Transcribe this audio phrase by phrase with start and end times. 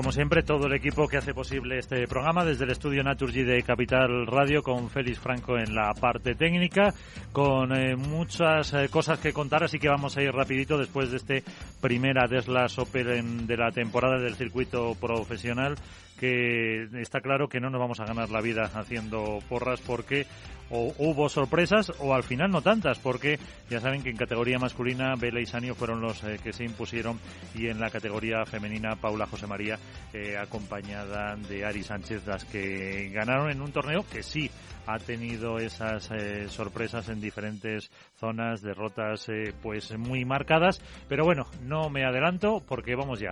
[0.00, 3.62] Como siempre, todo el equipo que hace posible este programa, desde el estudio Naturgy de
[3.62, 6.94] Capital Radio, con Félix Franco en la parte técnica,
[7.32, 11.18] con eh, muchas eh, cosas que contar, así que vamos a ir rapidito después de
[11.18, 11.44] este
[11.82, 15.74] primera Deslas Open de la temporada del circuito profesional
[16.20, 20.26] que está claro que no nos vamos a ganar la vida haciendo porras porque
[20.68, 23.38] o hubo sorpresas o al final no tantas, porque
[23.70, 27.18] ya saben que en categoría masculina Vela y Sanio fueron los eh, que se impusieron
[27.54, 29.78] y en la categoría femenina Paula José María
[30.12, 34.50] eh, acompañada de Ari Sánchez las que ganaron en un torneo que sí
[34.86, 39.26] ha tenido esas eh, sorpresas en diferentes zonas, derrotas
[39.62, 43.30] pues muy marcadas, pero bueno, no me adelanto porque vamos ya.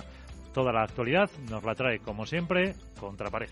[0.52, 3.50] Toda la actualidad nos la trae como siempre Contrapared.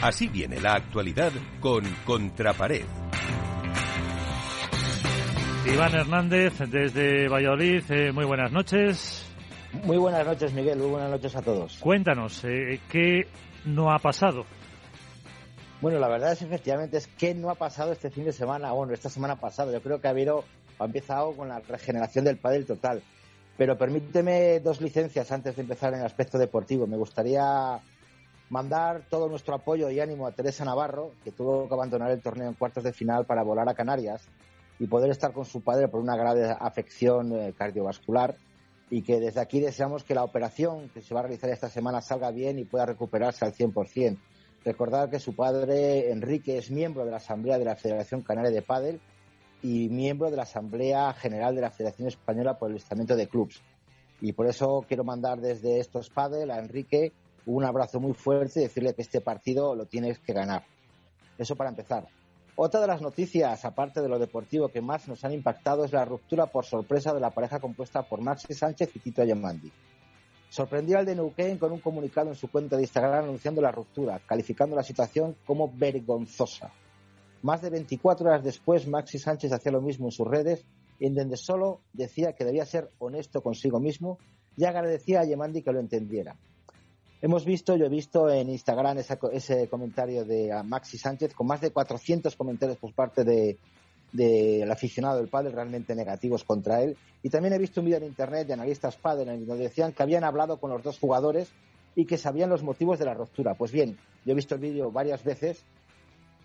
[0.00, 2.84] Así viene la actualidad con Contrapared.
[5.66, 9.26] Iván Hernández desde Valladolid, eh, muy buenas noches.
[9.84, 11.76] Muy buenas noches, Miguel, muy buenas noches a todos.
[11.78, 13.26] Cuéntanos, eh, ¿qué
[13.66, 14.46] no ha pasado?
[15.80, 18.94] Bueno, la verdad es efectivamente es que no ha pasado este fin de semana, bueno,
[18.94, 19.72] esta semana pasada.
[19.72, 20.44] Yo creo que ha habido,
[20.78, 23.02] ha empezado con la regeneración del pádel total.
[23.56, 26.86] Pero permíteme dos licencias antes de empezar en el aspecto deportivo.
[26.86, 27.80] Me gustaría
[28.50, 32.48] mandar todo nuestro apoyo y ánimo a Teresa Navarro, que tuvo que abandonar el torneo
[32.48, 34.28] en cuartos de final para volar a Canarias
[34.78, 38.36] y poder estar con su padre por una grave afección eh, cardiovascular
[38.90, 42.00] y que desde aquí deseamos que la operación que se va a realizar esta semana
[42.00, 44.18] salga bien y pueda recuperarse al 100%.
[44.64, 48.62] Recordar que su padre, Enrique, es miembro de la Asamblea de la Federación Canaria de
[48.62, 49.00] Padel
[49.62, 53.60] y miembro de la Asamblea General de la Federación Española por el Estamento de Clubs.
[54.20, 57.12] Y por eso quiero mandar desde estos Padel a Enrique
[57.46, 60.64] un abrazo muy fuerte y decirle que este partido lo tienes que ganar.
[61.38, 62.06] Eso para empezar.
[62.56, 66.04] Otra de las noticias, aparte de lo deportivo, que más nos han impactado es la
[66.04, 69.70] ruptura por sorpresa de la pareja compuesta por Maxi Sánchez y Tito Ayamandi.
[70.50, 74.20] Sorprendió al de Neuquén con un comunicado en su cuenta de Instagram anunciando la ruptura,
[74.26, 76.72] calificando la situación como vergonzosa.
[77.42, 80.64] Más de 24 horas después, Maxi Sánchez hacía lo mismo en sus redes,
[81.00, 84.18] en donde solo decía que debía ser honesto consigo mismo
[84.56, 86.36] y agradecía a Yemandi que lo entendiera.
[87.20, 88.98] Hemos visto, yo he visto en Instagram
[89.32, 93.58] ese comentario de Maxi Sánchez con más de 400 comentarios por parte del
[94.12, 96.96] de, aficionado del padre realmente negativos contra él.
[97.22, 100.22] Y también he visto un vídeo en internet de analistas padre donde decían que habían
[100.22, 101.50] hablado con los dos jugadores
[101.96, 103.54] y que sabían los motivos de la ruptura.
[103.54, 105.64] Pues bien, yo he visto el vídeo varias veces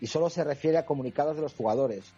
[0.00, 2.12] y solo se refiere a comunicados de los jugadores.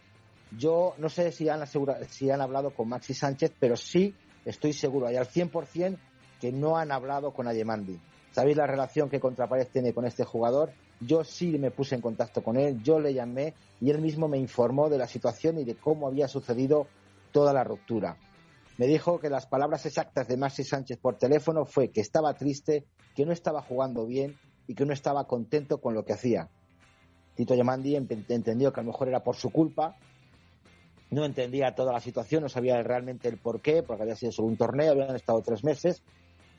[0.57, 1.67] Yo no sé si han,
[2.09, 4.15] si han hablado con Maxi Sánchez, pero sí
[4.45, 5.99] estoy seguro, y al 100%
[6.41, 7.99] que no han hablado con Ayemandi.
[8.33, 10.73] ¿Sabéis la relación que Contrapared tiene con este jugador?
[11.01, 14.39] Yo sí me puse en contacto con él, yo le llamé y él mismo me
[14.39, 16.87] informó de la situación y de cómo había sucedido
[17.33, 18.17] toda la ruptura.
[18.79, 22.85] Me dijo que las palabras exactas de Maxi Sánchez por teléfono fue que estaba triste,
[23.15, 26.51] que no estaba jugando bien y que no estaba contento con lo que hacía.
[27.37, 29.97] Tito Yamandi entendió que a lo mejor era por su culpa,
[31.11, 34.49] no entendía toda la situación, no sabía realmente el por qué, porque había sido solo
[34.49, 36.03] un torneo, habían estado tres meses,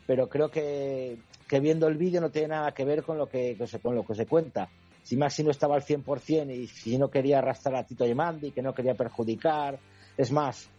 [0.05, 1.17] pero creo que,
[1.61, 4.25] viendo el vídeo no tiene nada que ver con lo que, con lo que se
[4.25, 4.69] cuenta.
[5.03, 8.61] Si Maxi no estaba al 100% y si no quería arrastrar a Tito Yemandi, que
[8.61, 9.79] no quería perjudicar,
[10.17, 10.69] es más,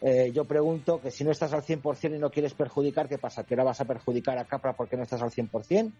[0.00, 3.44] eh, yo pregunto que si no estás al 100% y no quieres perjudicar, ¿qué pasa?
[3.44, 5.92] ¿Que ahora vas a perjudicar a Capra porque no estás al 100%?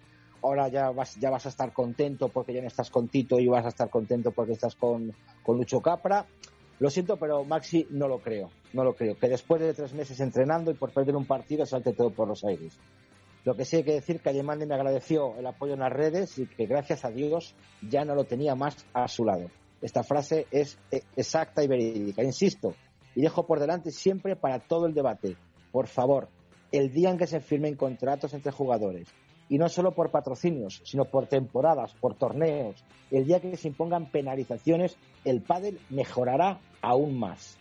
[0.42, 3.46] ¿Ahora ya vas, ya vas a estar contento porque ya no estás con Tito y
[3.46, 5.12] vas a estar contento porque estás con,
[5.42, 6.26] con Lucho Capra?
[6.78, 8.50] Lo siento, pero Maxi no lo creo.
[8.72, 9.18] No lo creo.
[9.18, 12.44] Que después de tres meses entrenando y por perder un partido salte todo por los
[12.44, 12.78] aires.
[13.44, 16.38] Lo que sí hay que decir que Ayemandi me agradeció el apoyo en las redes
[16.38, 19.50] y que gracias a Dios ya no lo tenía más a su lado.
[19.82, 22.22] Esta frase es eh, exacta y verídica.
[22.22, 22.74] Insisto,
[23.14, 25.36] y dejo por delante siempre para todo el debate.
[25.72, 26.28] Por favor,
[26.72, 29.08] el día en que se firmen contratos entre jugadores,
[29.48, 32.82] y no solo por patrocinios, sino por temporadas, por torneos.
[33.10, 37.58] El día que se impongan penalizaciones, el pádel mejorará aún más.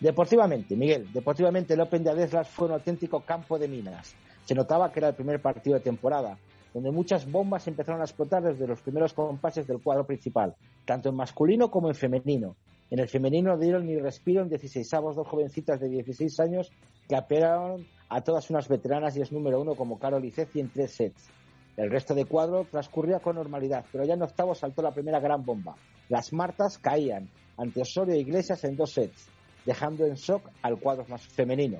[0.00, 4.14] Deportivamente, Miguel, deportivamente el Open de Adeslas fue un auténtico campo de minas.
[4.44, 6.38] Se notaba que era el primer partido de temporada,
[6.74, 11.14] donde muchas bombas empezaron a explotar desde los primeros compases del cuadro principal, tanto en
[11.14, 12.56] masculino como en femenino.
[12.90, 16.72] En el femenino dieron ni respiro en 16 dos jovencitas de 16 años
[17.08, 20.92] que apelaron a todas unas veteranas y es número uno como Carol Ceci en tres
[20.92, 21.30] sets.
[21.78, 25.42] El resto de cuadro transcurría con normalidad, pero ya en octavo saltó la primera gran
[25.42, 25.76] bomba.
[26.10, 29.28] Las Martas caían ante Osorio e Iglesias en dos sets,
[29.64, 31.78] dejando en shock al cuadro más femenino.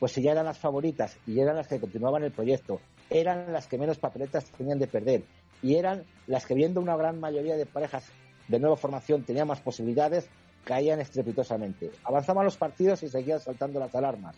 [0.00, 2.80] Pues si ya eran las favoritas y eran las que continuaban el proyecto,
[3.10, 5.24] eran las que menos papeletas tenían de perder
[5.62, 8.10] y eran las que viendo una gran mayoría de parejas
[8.48, 10.26] de nueva formación tenían más posibilidades,
[10.64, 11.90] caían estrepitosamente.
[12.02, 14.36] Avanzaban los partidos y seguían saltando las alarmas.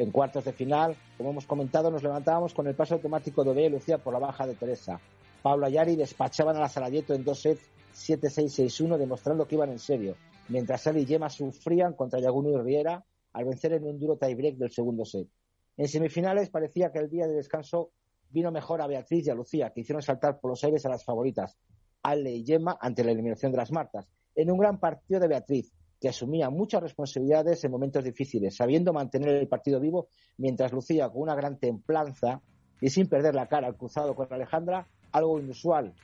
[0.00, 3.66] En cuartos de final, como hemos comentado, nos levantábamos con el paso automático de Bea
[3.66, 4.98] y Lucía por la baja de Teresa.
[5.42, 9.78] Pablo y Ari despachaban a la Salayeto en dos sets 7-6-6-1, demostrando que iban en
[9.78, 10.16] serio,
[10.48, 13.04] mientras él y Gemma sufrían contra Yaguno y Riera
[13.34, 15.28] al vencer en un duro tiebreak del segundo set.
[15.76, 17.90] En semifinales parecía que el día de descanso
[18.30, 21.04] vino mejor a Beatriz y a Lucía, que hicieron saltar por los aires a las
[21.04, 21.58] favoritas,
[22.02, 25.74] Ale y Gemma, ante la eliminación de las Martas, en un gran partido de Beatriz,
[26.00, 30.08] que asumía muchas responsabilidades en momentos difíciles, sabiendo mantener el partido vivo,
[30.38, 32.40] mientras Lucía, con una gran templanza
[32.80, 35.94] y sin perder la cara al cruzado con Alejandra, algo inusual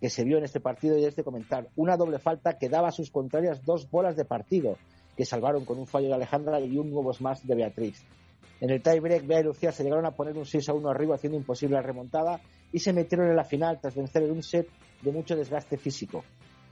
[0.00, 2.88] que se vio en este partido y es de comentar, una doble falta que daba
[2.88, 4.78] a sus contrarias dos bolas de partido,
[5.14, 8.02] que salvaron con un fallo de Alejandra y un nuevo smash de Beatriz.
[8.60, 11.16] En el tiebreak, Bea y Lucía se llegaron a poner un 6 a 1 arriba,
[11.16, 12.40] haciendo imposible la remontada,
[12.72, 14.68] y se metieron en la final tras vencer en un set
[15.02, 16.24] de mucho desgaste físico.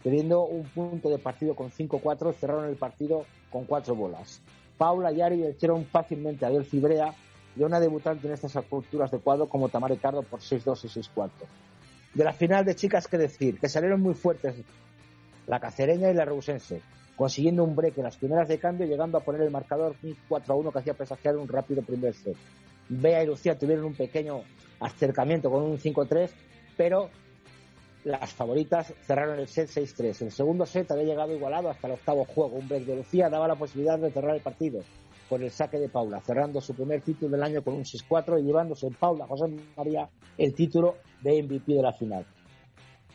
[0.03, 4.41] Teniendo un punto de partido con 5-4, cerraron el partido con cuatro bolas.
[4.77, 7.15] Paula y Ari vencieron fácilmente a Del Fibrea
[7.57, 11.01] y a una debutante en estas alturas de cuadro como Tamara Ricardo por 6-2 y
[11.01, 11.31] 6-4.
[12.15, 14.55] De la final de chicas, qué decir, que salieron muy fuertes
[15.47, 16.81] la cacereña y la reusense,
[17.17, 19.97] consiguiendo un break en las primeras de cambio, llegando a poner el marcador
[20.29, 22.37] 4 a 1 que hacía presagiar un rápido primer set.
[22.89, 24.43] Bea y Lucía tuvieron un pequeño
[24.81, 26.31] acercamiento con un 5-3,
[26.77, 27.11] pero
[28.05, 30.23] las favoritas cerraron el set 6-3.
[30.23, 32.57] El segundo set había llegado igualado hasta el octavo juego.
[32.57, 34.81] Un break de Lucía daba la posibilidad de cerrar el partido
[35.29, 38.45] por el saque de Paula, cerrando su primer título del año con un 6-4 y
[38.45, 40.09] llevándose en Paula José María
[40.39, 42.25] el título de MVP de la final.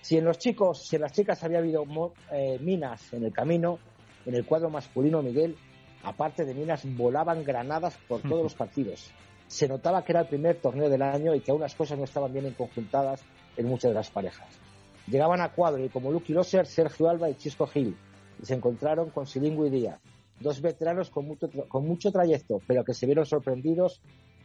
[0.02, 1.86] Si en los chicos, si en las chicas había habido
[2.32, 3.80] eh, minas en el camino,
[4.26, 5.56] en el cuadro masculino, Miguel,
[6.04, 9.12] aparte de minas, volaban granadas por todos los partidos.
[9.48, 12.04] Se notaba que era el primer torneo del año y que aún las cosas no
[12.04, 13.24] estaban bien conjuntadas
[13.56, 14.60] en muchas de las parejas.
[15.08, 17.96] Llegaban a cuadro y como Lucky Loser, Sergio Alba y Chisco Gil,
[18.42, 20.00] y se encontraron con Silingo y Díaz,
[20.40, 24.02] dos veteranos con mucho, con mucho trayecto, pero que se vieron sorprendidos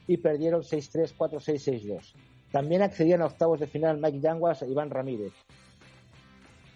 [0.07, 2.13] y perdieron 6-3, 4-6, 6-2.
[2.51, 5.33] También accedían a octavos de final Mike Yanguas e Iván Ramírez,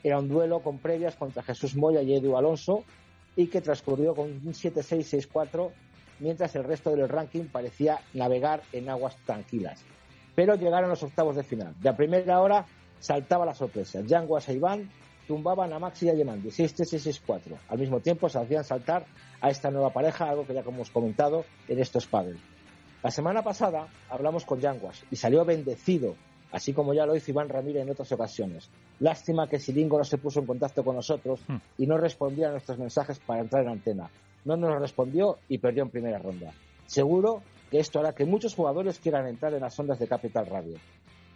[0.04, 2.84] era un duelo con previas contra Jesús Moya y Edu Alonso
[3.36, 5.70] y que transcurrió con un 7-6-6-4
[6.18, 9.84] mientras el resto del ranking parecía navegar en aguas tranquilas.
[10.34, 11.74] Pero llegaron los octavos de final.
[11.80, 12.66] De a primera hora
[13.02, 14.00] saltaba la sorpresa.
[14.00, 14.88] Yanguas e Iván
[15.26, 17.58] tumbaban a Maxi y a Yemandi 6-3-6-4.
[17.68, 19.04] Al mismo tiempo se hacían saltar
[19.40, 22.38] a esta nueva pareja, algo que ya hemos comentado en estos padres.
[23.02, 26.14] La semana pasada hablamos con Yanguas y salió bendecido
[26.52, 28.70] así como ya lo hizo Iván Ramírez en otras ocasiones.
[29.00, 31.56] Lástima que Silingo no se puso en contacto con nosotros hmm.
[31.78, 34.10] y no respondía a nuestros mensajes para entrar en antena.
[34.44, 36.52] No nos respondió y perdió en primera ronda.
[36.86, 40.76] Seguro que esto hará que muchos jugadores quieran entrar en las ondas de Capital Radio.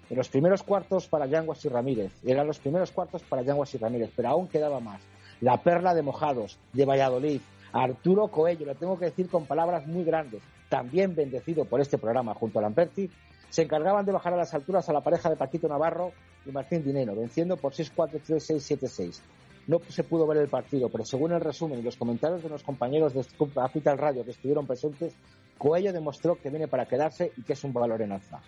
[0.08, 3.79] En los primeros cuartos para Yanguas y Ramírez, eran los primeros cuartos para Yanguas y
[3.79, 5.00] Ramírez, pero aún quedaba más.
[5.41, 7.41] La perla de Mojados, de Valladolid,
[7.73, 12.34] Arturo Coello, lo tengo que decir con palabras muy grandes, también bendecido por este programa
[12.34, 13.10] junto a Lamberti,
[13.51, 16.13] se encargaban de bajar a las alturas a la pareja de Paquito Navarro
[16.44, 19.20] y Martín Dinero, venciendo por 6-4-3-6-7-6.
[19.67, 22.63] No se pudo ver el partido, pero según el resumen y los comentarios de los
[22.63, 25.15] compañeros de Capital Radio que estuvieron presentes,
[25.58, 28.41] Coello demostró que viene para quedarse y que es un valor en alza.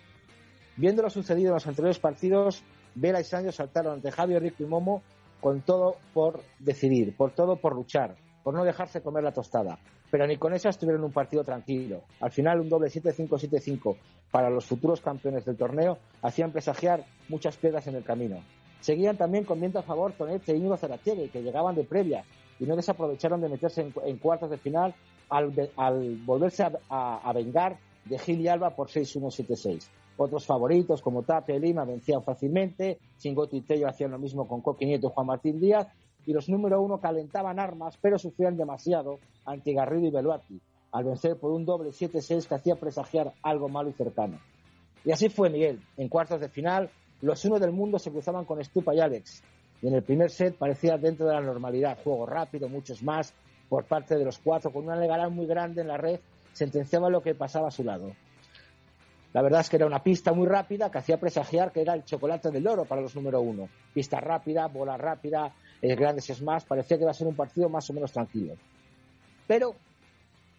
[0.79, 2.63] Viendo lo sucedido en los anteriores partidos,
[2.95, 5.03] Vela y Sancho saltaron ante Javier, Rico y Momo
[5.41, 9.77] con todo por decidir, por todo por luchar, por no dejarse comer la tostada.
[10.09, 12.03] Pero ni con esas tuvieron un partido tranquilo.
[12.21, 13.97] Al final, un doble 7-5-7-5
[14.31, 18.37] para los futuros campeones del torneo hacían presagiar muchas piedras en el camino.
[18.79, 22.23] Seguían también con viento a favor Tonet e Íñigo Zaratiegui, que llegaban de previa
[22.57, 24.95] y no desaprovecharon de meterse en, cuartos de final
[25.27, 25.51] al,
[26.25, 29.98] volverse a, vengar de Gil y Alba por 6-1-7-6.
[30.21, 34.59] Otros favoritos como Tapia y Lima vencían fácilmente, Chingoto y Tello hacían lo mismo con
[34.59, 35.87] Coqui Nieto y Juan Martín Díaz,
[36.25, 40.59] y los número uno calentaban armas, pero sufrían demasiado ante Garrido y Beluati,
[40.91, 44.37] al vencer por un doble 7-6 que hacía presagiar algo malo y cercano.
[45.05, 45.79] Y así fue Miguel.
[45.95, 46.89] En cuartos de final,
[47.21, 49.41] los uno del mundo se cruzaban con Stupa y Alex.
[49.81, 53.33] Y en el primer set parecía dentro de la normalidad, juego rápido, muchos más,
[53.69, 56.19] por parte de los cuatro, con una legalidad muy grande en la red,
[56.51, 58.11] sentenciaba lo que pasaba a su lado.
[59.33, 62.03] La verdad es que era una pista muy rápida que hacía presagiar que era el
[62.03, 63.69] chocolate del oro para los número uno.
[63.93, 67.89] Pista rápida, bola rápida, eh, grandes smash, parecía que iba a ser un partido más
[67.89, 68.55] o menos tranquilo.
[69.45, 69.75] Pero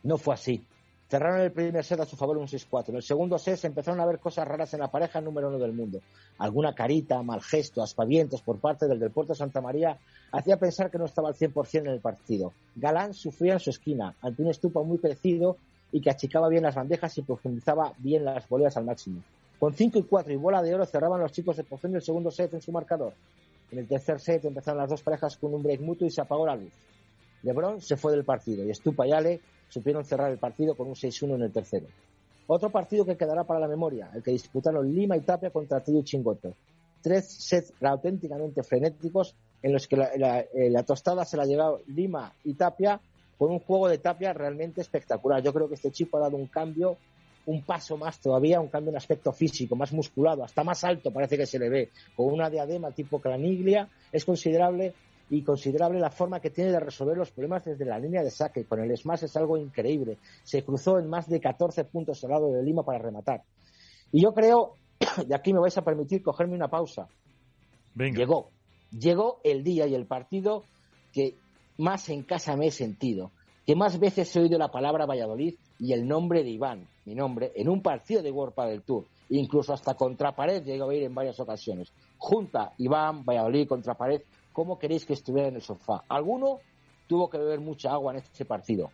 [0.04, 0.64] no fue así.
[1.10, 2.90] Cerraron el primer set a su favor un 6-4.
[2.90, 5.58] En el segundo set se empezaron a ver cosas raras en la pareja número uno
[5.58, 6.00] del mundo.
[6.38, 9.98] Alguna carita, mal gesto, aspavientos por parte del Deporte Santa María
[10.30, 12.52] hacía pensar que no estaba al 100% en el partido.
[12.76, 15.56] Galán sufría en su esquina, ante un estupa muy crecido
[15.92, 19.23] y que achicaba bien las bandejas y profundizaba bien las boleas al máximo.
[19.59, 22.30] Con 5 y 4 y bola de oro cerraban los chicos de Poción el segundo
[22.30, 23.12] set en su marcador.
[23.70, 26.47] En el tercer set empezaron las dos parejas con un break mutuo y se apagó
[26.47, 26.73] la luz.
[27.42, 30.94] LeBron se fue del partido y Stupa y Ale supieron cerrar el partido con un
[30.94, 31.87] 6-1 en el tercero.
[32.47, 36.00] Otro partido que quedará para la memoria, el que disputaron Lima y Tapia contra Tío
[36.00, 36.54] y Chingoto.
[37.00, 42.35] Tres sets auténticamente frenéticos en los que eh, la, tostada se la ha llevado Lima
[42.44, 43.00] y Tapia
[43.40, 45.42] con un juego de Tapia realmente espectacular.
[45.42, 46.99] Yo creo que este chico ha dado un cambio,
[47.47, 51.38] un paso más todavía, un cambio en aspecto físico, más musculado, hasta más alto parece
[51.38, 54.92] que se le ve, con una diadema tipo craniglia, es considerable
[55.30, 58.66] y considerable la forma que tiene de resolver los problemas desde la línea de saque.
[58.66, 60.18] Con el smash es algo increíble.
[60.42, 63.42] Se cruzó en más de 14 puntos al lado de Lima para rematar.
[64.12, 64.75] Y yo creo,
[65.26, 67.09] y aquí me vais a permitir cogerme una pausa.
[67.94, 68.50] Llegó.
[68.90, 70.64] Llegó el día y el partido
[71.14, 71.37] que
[71.80, 73.32] más en casa me he sentido,
[73.66, 77.52] que más veces he oído la palabra Valladolid y el nombre de Iván, mi nombre,
[77.54, 79.06] en un partido de World del Tour.
[79.30, 81.92] Incluso hasta contra pared llegué a ir en varias ocasiones.
[82.18, 84.22] Junta Iván, Valladolid contra pared
[84.52, 86.04] cómo queréis que estuviera en el sofá.
[86.08, 86.58] Alguno
[87.06, 88.90] tuvo que beber mucha agua en este partido.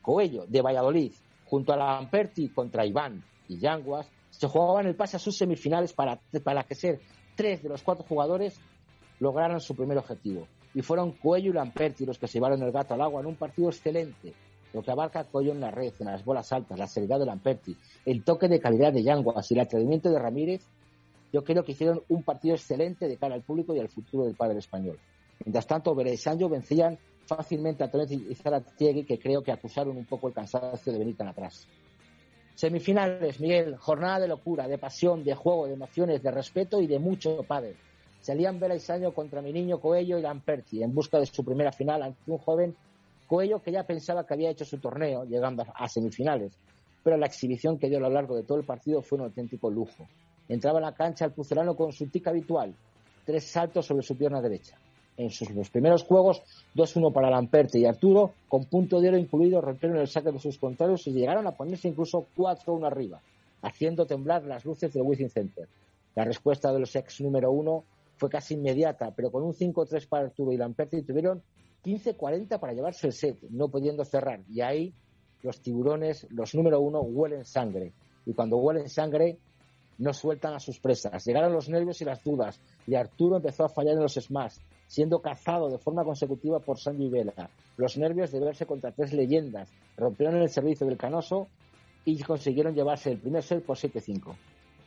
[0.00, 1.12] Coello, de Valladolid,
[1.44, 6.20] junto a Lamperti contra Iván y Yanguas, se jugaban el pase a sus semifinales para,
[6.42, 7.00] para que ser
[7.34, 8.58] tres de los cuatro jugadores
[9.18, 10.46] lograran su primer objetivo.
[10.74, 13.36] Y fueron Coello y Lamperti los que se llevaron el gato al agua en un
[13.36, 14.32] partido excelente,
[14.72, 17.76] lo que abarca Coello en la red, en las bolas altas, la seriedad de Lamperti,
[18.06, 20.62] el toque de calidad de Yanguas y el atrevimiento de Ramírez
[21.32, 24.34] yo creo que hicieron un partido excelente de cara al público y al futuro del
[24.34, 24.98] padre español.
[25.44, 29.96] Mientras tanto, Bere y Sancho vencían fácilmente a Torres y Zaratiegui, que creo que acusaron
[29.96, 31.66] un poco el cansancio de venir tan atrás.
[32.56, 36.98] Semifinales, Miguel, jornada de locura, de pasión, de juego, de emociones, de respeto y de
[36.98, 37.76] mucho padre.
[38.20, 42.02] Salían Vera y contra mi niño Coello y Lamperti en busca de su primera final
[42.02, 42.76] ante un joven
[43.26, 46.52] Coello que ya pensaba que había hecho su torneo, llegando a semifinales,
[47.02, 49.70] pero la exhibición que dio a lo largo de todo el partido fue un auténtico
[49.70, 50.06] lujo.
[50.48, 52.74] Entraba en la cancha el pucelano con su tic habitual,
[53.24, 54.76] tres saltos sobre su pierna derecha.
[55.16, 56.42] En sus los primeros juegos,
[56.74, 60.58] 2-1 para Lamperte y Arturo, con punto de oro incluido, rompieron el saque de sus
[60.58, 63.20] contrarios y llegaron a ponerse incluso 4-1 arriba,
[63.62, 65.68] haciendo temblar las luces del Wizzing Center.
[66.14, 67.84] La respuesta de los ex número uno
[68.20, 71.42] fue casi inmediata, pero con un 5-3 para Arturo y Lamperti tuvieron
[71.82, 74.42] 15-40 para llevarse el set, no pudiendo cerrar.
[74.46, 74.92] Y ahí
[75.42, 77.94] los tiburones, los número uno, huelen sangre.
[78.26, 79.38] Y cuando huelen sangre,
[79.96, 81.24] no sueltan a sus presas.
[81.24, 85.22] Llegaron los nervios y las dudas, y Arturo empezó a fallar en los smash, siendo
[85.22, 87.48] cazado de forma consecutiva por Sandy Vela.
[87.78, 91.48] Los nervios de verse contra tres leyendas rompieron el servicio del canoso
[92.04, 94.36] y consiguieron llevarse el primer set por 7-5.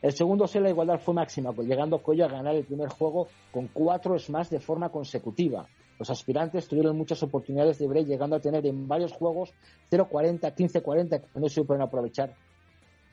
[0.03, 3.69] El segundo set la igualdad fue máxima, llegando Cuello a ganar el primer juego con
[3.69, 5.65] cuatro smash de forma consecutiva.
[5.98, 9.53] Los aspirantes tuvieron muchas oportunidades de break, llegando a tener en varios juegos
[9.89, 12.33] 0-40, 15-40, que no supieron aprovechar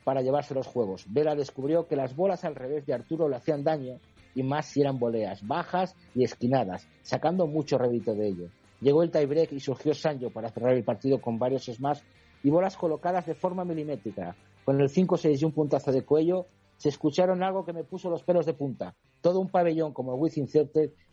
[0.03, 1.05] para llevarse los juegos.
[1.07, 3.97] Vera descubrió que las bolas al revés de Arturo le hacían daño
[4.35, 8.47] y más si eran boleas bajas y esquinadas, sacando mucho rédito de ello.
[8.81, 12.01] Llegó el tiebreak y surgió Sancho para cerrar el partido con varios smash
[12.43, 14.35] y bolas colocadas de forma milimétrica.
[14.65, 16.47] Con el 5-6 y un puntazo de cuello,
[16.81, 18.95] se escucharon algo que me puso los pelos de punta.
[19.21, 20.47] Todo un pabellón como el Within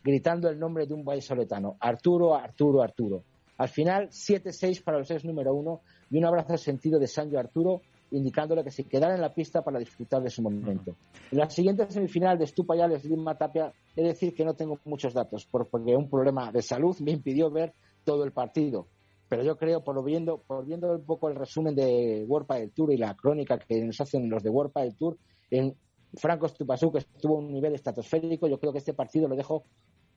[0.03, 1.77] gritando el nombre de un soletano.
[1.79, 3.23] Arturo, Arturo, Arturo.
[3.55, 7.81] Al final, 7-6 para los ex número uno y un abrazo sentido de Sancho Arturo
[8.09, 10.95] indicándole que se quedara en la pista para disfrutar de su momento.
[11.31, 15.13] En la siguiente semifinal de Estupayales Lima Tapia, he de decir que no tengo muchos
[15.13, 18.87] datos, porque un problema de salud me impidió ver todo el partido.
[19.27, 22.91] Pero yo creo, por viendo, por viendo un poco el resumen de World del Tour
[22.91, 25.15] y la crónica que nos hacen los de World del Tour,
[25.51, 25.75] en
[26.15, 29.63] Franco Estupasú, que estuvo a un nivel estratosférico, yo creo que este partido lo dejo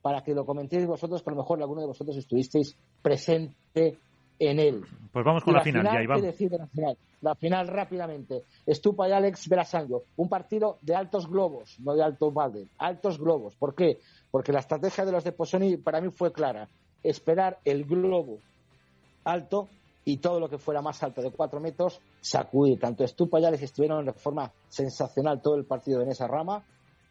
[0.01, 3.99] para que lo comentéis vosotros, que a lo mejor alguno de vosotros estuvisteis presente
[4.39, 4.85] en él.
[5.13, 6.23] Pues vamos con la, final, ya Iván.
[6.23, 6.99] la final?
[7.21, 8.43] La final rápidamente.
[8.67, 10.05] Estupa y Alex Verasango.
[10.17, 12.67] Un partido de altos globos, no de alto balde.
[12.79, 13.55] Altos globos.
[13.55, 14.01] ¿Por qué?
[14.31, 16.69] Porque la estrategia de los de Posoni para mí fue clara.
[17.05, 18.39] Esperar el globo
[19.25, 19.69] alto
[20.05, 22.79] y todo lo que fuera más alto de cuatro metros, sacudir.
[22.79, 26.65] Tanto Estupa y Alex estuvieron de forma sensacional todo el partido en esa rama.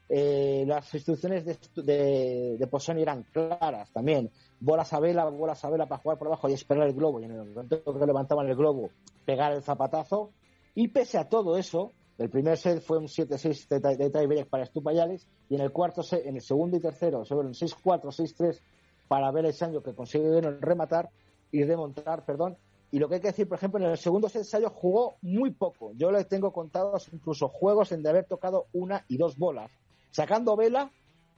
[0.10, 4.30] Eh, las instrucciones de, de, de eran claras también
[4.60, 7.20] bolas a vela, bolas a vela para jugar por abajo y esperar el globo.
[7.20, 8.90] Y en el momento que levantaban el globo,
[9.26, 10.32] pegar el zapatazo.
[10.76, 15.28] Y pese a todo eso, el primer set fue un 7-6 de, tiebreak para Estupayales
[15.50, 18.60] y en el cuarto set, en el segundo y tercero, sobre un 6-4, 6-3
[19.08, 21.10] para Vélez Sancho que consiguieron rematar
[21.52, 22.58] y remontar, perdón,
[22.92, 25.94] Y lo que hay que decir, por ejemplo, en el segundo ensayo jugó muy poco.
[25.96, 29.72] Yo le tengo contados incluso juegos en de haber tocado una y dos bolas.
[30.12, 30.92] Sacando vela,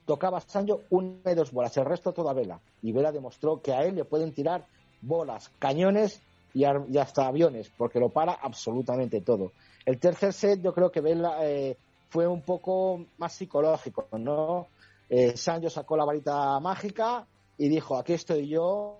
[0.06, 2.60] tocaba Sancho una y dos bolas, el resto toda vela.
[2.82, 4.66] Y Vela demostró que a él le pueden tirar
[5.02, 6.22] bolas, cañones
[6.56, 9.52] y, hasta aviones, porque lo para absolutamente todo.
[9.86, 11.78] El tercer set yo creo que Vela eh,
[12.10, 14.68] fue un poco más psicológico, ¿no?
[15.10, 19.00] Eh, Sancho sacó la varita mágica y dijo, aquí estoy yo,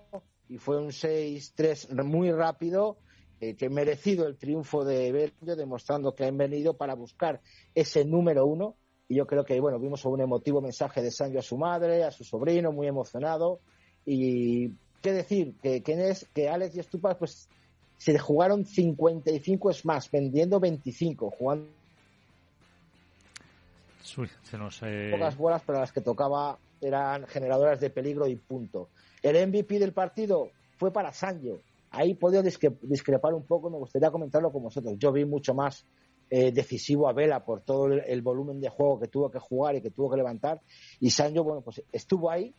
[0.54, 2.96] y fue un 6-3 muy rápido,
[3.40, 7.40] eh, que merecido el triunfo de Bello, demostrando que han venido para buscar
[7.74, 8.76] ese número uno.
[9.08, 12.12] Y yo creo que, bueno, vimos un emotivo mensaje de Sancho a su madre, a
[12.12, 13.58] su sobrino, muy emocionado.
[14.06, 14.68] Y
[15.02, 17.48] qué decir, que, es, que Alex y Estupas, pues
[17.98, 21.66] se jugaron 55 es más, vendiendo 25, jugando
[24.04, 28.90] se nos, eh, pocas bolas, pero las que tocaba eran generadoras de peligro y punto.
[29.22, 31.60] El MVP del partido fue para Sancho.
[31.90, 34.94] Ahí podía discrepar un poco, me gustaría comentarlo con vosotros.
[34.98, 35.86] Yo vi mucho más
[36.30, 39.80] eh, decisivo a Vela por todo el, volumen de juego que tuvo que jugar y
[39.80, 40.60] que tuvo que levantar.
[40.98, 42.52] Y Sancho, bueno, pues estuvo ahí,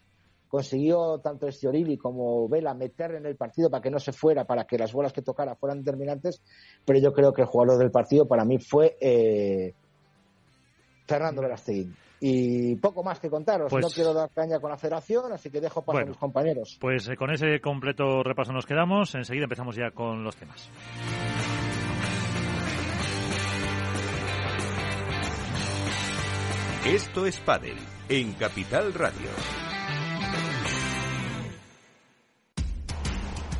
[0.47, 4.65] consiguió tanto Estiorili como Vela meter en el partido para que no se fuera, para
[4.65, 6.41] que las bolas que tocara fueran determinantes,
[6.85, 9.73] pero yo creo que el jugador del partido para mí fue eh,
[11.05, 11.95] Fernando Velasteguín.
[12.27, 13.71] Y poco más que contaros.
[13.71, 16.75] no pues- quiero dar caña con la federación, así que dejo para mis compañeros.
[16.81, 19.13] Pues eh, con ese completo repaso nos quedamos.
[19.13, 20.67] Enseguida empezamos ya con los temas.
[26.87, 27.77] Esto es Padel
[28.09, 29.29] en Capital Radio.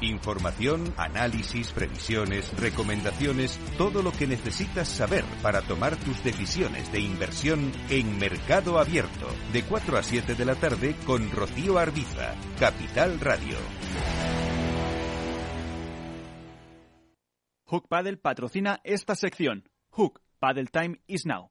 [0.05, 7.71] Información, análisis, previsiones, recomendaciones, todo lo que necesitas saber para tomar tus decisiones de inversión
[7.89, 13.57] en Mercado Abierto, de 4 a 7 de la tarde con Rocío Arbiza, Capital Radio.
[17.67, 19.67] Hook Paddle patrocina esta sección.
[19.89, 21.50] Hook Paddle Time is now.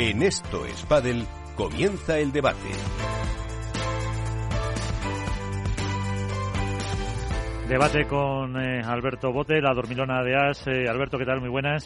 [0.00, 2.68] En Esto es Padel comienza el debate.
[7.68, 10.68] Debate con eh, Alberto Bote, la dormilona de As.
[10.68, 11.40] Eh, Alberto, ¿qué tal?
[11.40, 11.84] Muy buenas.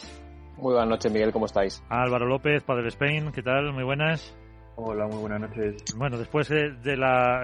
[0.57, 1.83] Muy buenas noches, Miguel, ¿cómo estáis?
[1.89, 3.73] Álvaro López, Padel Spain, ¿qué tal?
[3.73, 4.37] Muy buenas.
[4.75, 5.83] Hola, muy buenas noches.
[5.97, 7.41] Bueno, después eh, de la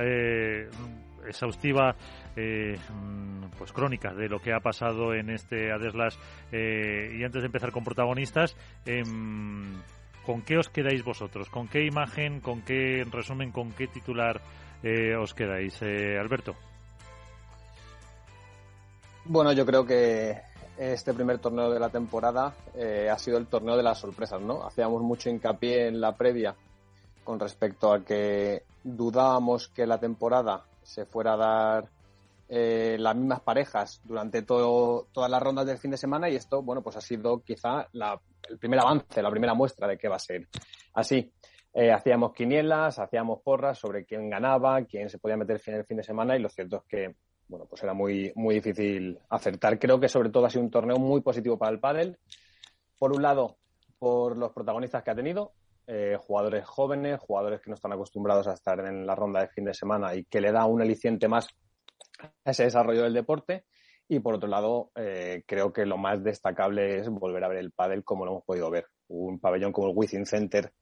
[1.28, 1.96] exhaustiva
[2.36, 6.20] mm, pues crónica de lo que ha pasado en este Adeslas
[6.52, 8.56] y antes de empezar con protagonistas,
[8.86, 9.82] em,
[10.30, 11.50] ¿con qué os quedáis vosotros?
[11.50, 14.40] ¿Con qué imagen, con qué resumen, con qué titular
[14.84, 15.82] eh, os quedáis?
[15.82, 16.54] Eh, Alberto.
[19.26, 20.40] Bueno, yo creo que
[20.78, 24.64] este primer torneo de la temporada eh, ha sido el torneo de las sorpresas, ¿no?
[24.64, 26.54] Hacíamos mucho hincapié en la previa
[27.24, 31.90] con respecto a que dudábamos que la temporada se fuera a dar
[32.50, 36.82] las mismas parejas durante todo, todas las rondas del fin de semana y esto, bueno,
[36.82, 40.20] pues ha sido quizá la el primer avance, la primera muestra de qué va a
[40.20, 40.48] ser
[40.94, 41.32] así.
[41.74, 45.98] Eh, hacíamos quinielas, hacíamos porras sobre quién ganaba, quién se podía meter en el fin
[45.98, 47.16] de semana y lo cierto es que
[47.48, 49.80] bueno, pues era muy, muy difícil acertar.
[49.80, 52.18] Creo que sobre todo ha sido un torneo muy positivo para el pádel.
[52.98, 53.58] Por un lado,
[53.98, 55.54] por los protagonistas que ha tenido,
[55.88, 59.66] eh, jugadores jóvenes, jugadores que no están acostumbrados a estar en la ronda de fin
[59.66, 61.48] de semana y que le da un aliciente más
[62.44, 63.66] ese desarrollo del deporte.
[64.08, 67.72] Y por otro lado, eh, creo que lo más destacable es volver a ver el
[67.72, 68.88] pádel como lo hemos podido ver.
[69.08, 70.74] Un pabellón como el Wizzing Center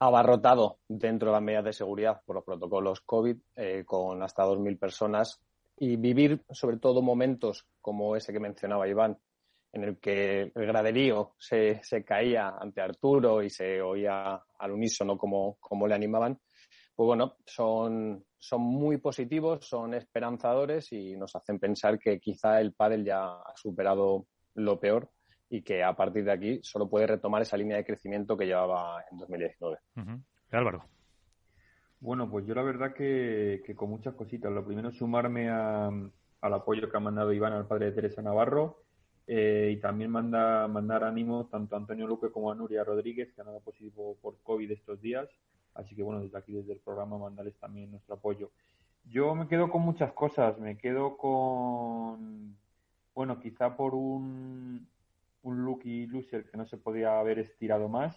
[0.00, 4.78] abarrotado dentro de las medidas de seguridad por los protocolos COVID, eh, con hasta 2.000
[4.78, 5.40] personas,
[5.76, 9.18] y vivir sobre todo momentos como ese que mencionaba Iván,
[9.72, 15.16] en el que el graderío se, se caía ante Arturo y se oía al unísono
[15.16, 16.40] como, como le animaban,
[16.96, 22.72] pues bueno, son, son muy positivos, son esperanzadores y nos hacen pensar que quizá el
[22.72, 25.10] pádel ya ha superado lo peor
[25.50, 29.04] y que a partir de aquí solo puede retomar esa línea de crecimiento que llevaba
[29.10, 29.78] en 2019.
[30.52, 30.84] Álvaro.
[32.00, 34.50] Bueno, pues yo la verdad que, con muchas cositas.
[34.50, 38.84] Lo primero, sumarme al apoyo que ha mandado Iván al padre de Teresa Navarro
[39.26, 43.42] eh, y también manda, mandar ánimo tanto a Antonio Luque como a Nuria Rodríguez, que
[43.42, 45.28] han dado positivo por COVID estos días.
[45.74, 48.50] Así que bueno, desde aquí, desde el programa, mandarles también nuestro apoyo.
[49.04, 50.58] Yo me quedo con muchas cosas.
[50.58, 52.56] Me quedo con,
[53.14, 54.86] bueno, quizá por un,
[55.42, 58.16] un Lucky Loser que no se podía haber estirado más,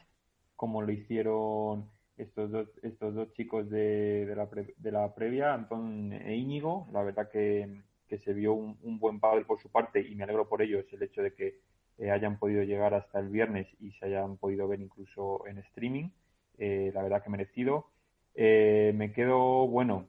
[0.56, 6.14] como lo hicieron estos dos, estos dos chicos de, de, la, de la previa, Antón
[6.14, 6.88] e Íñigo.
[6.92, 10.48] La verdad que, que se vio un, buen pádel por su parte y me alegro
[10.48, 11.60] por ello es el hecho de que
[11.98, 16.10] eh, hayan podido llegar hasta el viernes y se hayan podido ver incluso en streaming.
[16.58, 17.88] Eh, la verdad que merecido.
[18.36, 20.08] me quedo, bueno,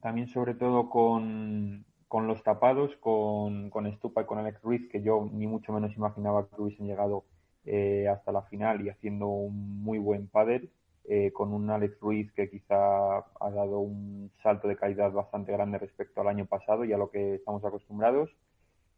[0.00, 5.02] también sobre todo con, con los tapados, con, con Stupa y con Alex Ruiz, que
[5.02, 7.24] yo ni mucho menos imaginaba que hubiesen llegado
[7.64, 10.70] eh, hasta la final y haciendo un muy buen pádel,
[11.04, 15.78] eh, con un Alex Ruiz que quizá ha dado un salto de calidad bastante grande
[15.78, 18.30] respecto al año pasado y a lo que estamos acostumbrados.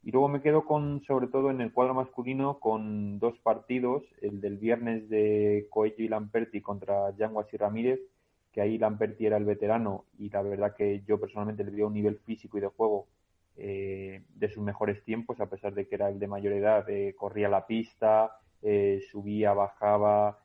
[0.05, 4.41] Y luego me quedo con, sobre todo en el cuadro masculino, con dos partidos, el
[4.41, 8.01] del viernes de Coello y Lamperti contra Yanguas y Ramírez,
[8.53, 11.95] que ahí Lamperti era el veterano y la verdad que yo personalmente le di un
[11.95, 13.07] nivel físico y de juego
[13.57, 17.15] eh, de sus mejores tiempos, a pesar de que era el de mayor edad, eh,
[17.17, 20.39] corría la pista, eh, subía, bajaba,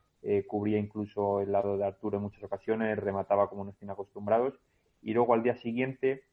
[0.48, 4.60] cubría incluso el lado de Arturo en muchas ocasiones, remataba como nos tiene acostumbrados.
[5.02, 6.24] Y luego al día siguiente,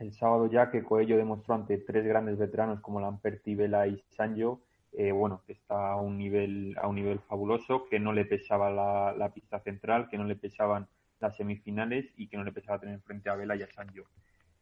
[0.00, 4.60] el sábado ya que Coello demostró ante tres grandes veteranos como Lamperti, Vela y Sanjo,
[4.92, 8.70] eh, bueno, que está a un nivel, a un nivel fabuloso, que no le pesaba
[8.70, 10.88] la, pista central, que no le pesaban
[11.20, 14.04] las semifinales y que no le pesaba tener frente a Vela y a Sanjo.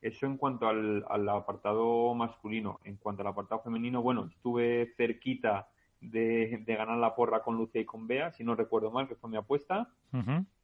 [0.03, 2.81] Eso en cuanto al, apartado masculino.
[2.85, 5.69] En cuanto al apartado femenino, bueno, estuve cerquita
[6.01, 9.31] de, ganar la porra con Lucia y con Bea, si no recuerdo mal, que fue
[9.31, 9.89] mi apuesta.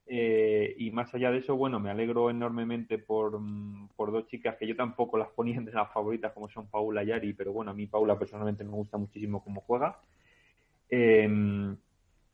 [0.07, 4.57] Eh, y más allá de eso, bueno, me alegro enormemente por, mm, por, dos chicas
[4.57, 7.71] que yo tampoco las ponía entre las favoritas, como son Paula y Ari, pero bueno,
[7.71, 9.99] a mí Paula personalmente me gusta muchísimo cómo juega.
[10.91, 11.77] Em,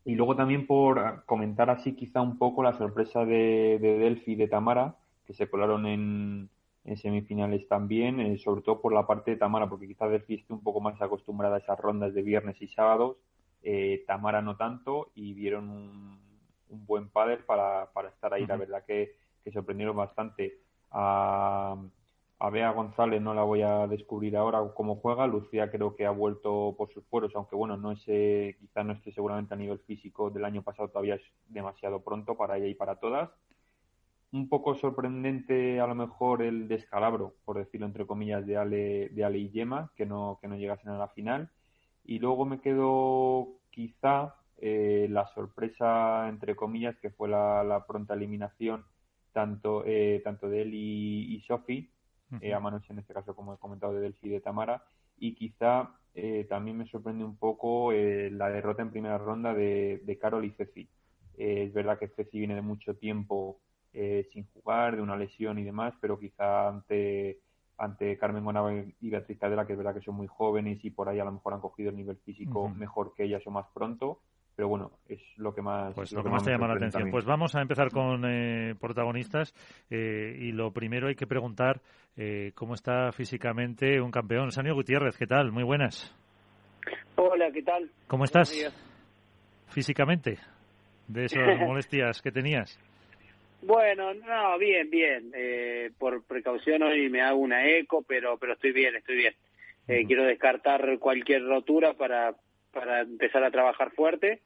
[0.05, 4.37] y luego también por comentar así quizá un poco la sorpresa de, de Delphi y
[4.37, 6.51] de Tamara, que se colaron en,
[6.85, 10.53] en semifinales también, eh, sobre todo por la parte de Tamara, porque quizá Delphi esté
[10.53, 13.17] un poco más acostumbrada a esas rondas de viernes y sábados,
[13.63, 16.30] eh, Tamara no tanto, y vieron un
[16.71, 18.47] un buen padre para, para estar ahí.
[18.47, 20.59] La verdad que, que, sorprendieron bastante.
[20.91, 21.77] A,
[22.43, 25.27] a Bea González no la voy a descubrir ahora cómo juega.
[25.27, 28.01] Lucía creo que ha vuelto por sus fueros, aunque bueno, no es,
[28.57, 32.57] quizá no esté seguramente a nivel físico del año pasado, todavía es demasiado pronto para
[32.57, 33.29] ella y para todas.
[34.33, 39.25] Un poco sorprendente a lo mejor el descalabro, por decirlo entre comillas, de Ale, de
[39.25, 41.51] Ale y Yema, que no, que no llegasen a la final.
[42.05, 48.85] Y luego me quedo quizá eh, la sorpresa, entre comillas, que fue la, pronta eliminación
[49.33, 51.91] tanto, eh, tanto de él y, y Sofi,
[52.41, 54.85] eh, a manos en este caso, como he comentado, de Delphi y de Tamara,
[55.19, 55.97] y quizá
[56.49, 60.89] también me sorprende un poco la derrota en primera ronda de, de Carol y Ceci.
[61.39, 63.61] es verdad que Ceci viene de mucho tiempo
[63.93, 67.41] sin jugar, de una lesión y demás, pero quizá ante
[67.81, 71.09] ante Carmen Gonava y Beatriz Cadera, que es verdad que son muy jóvenes y por
[71.09, 74.21] ahí a lo mejor han cogido el nivel físico mejor que ellas o más pronto,
[74.61, 77.11] pero bueno, es lo que más, pues lo, que, más te llama la atención.
[77.11, 79.55] Pues vamos a empezar con eh, protagonistas
[79.89, 81.81] eh, y lo primero hay que preguntar
[82.15, 84.53] eh, cómo está físicamente un campeón.
[84.53, 85.51] Sanio Gutiérrez, ¿qué tal?
[85.51, 86.15] Muy buenas.
[87.17, 87.91] Hola, ¿qué tal?
[88.07, 88.53] ¿Cómo estás?
[89.69, 90.37] Físicamente,
[91.09, 92.79] de esas molestias que tenías.
[93.63, 95.33] Bueno, no, bien, bien.
[95.99, 99.35] por precaución hoy me hago una eco, pero pero estoy bien, estoy bien.
[100.07, 102.35] Quiero descartar cualquier rotura para
[102.73, 104.41] para empezar a trabajar fuerte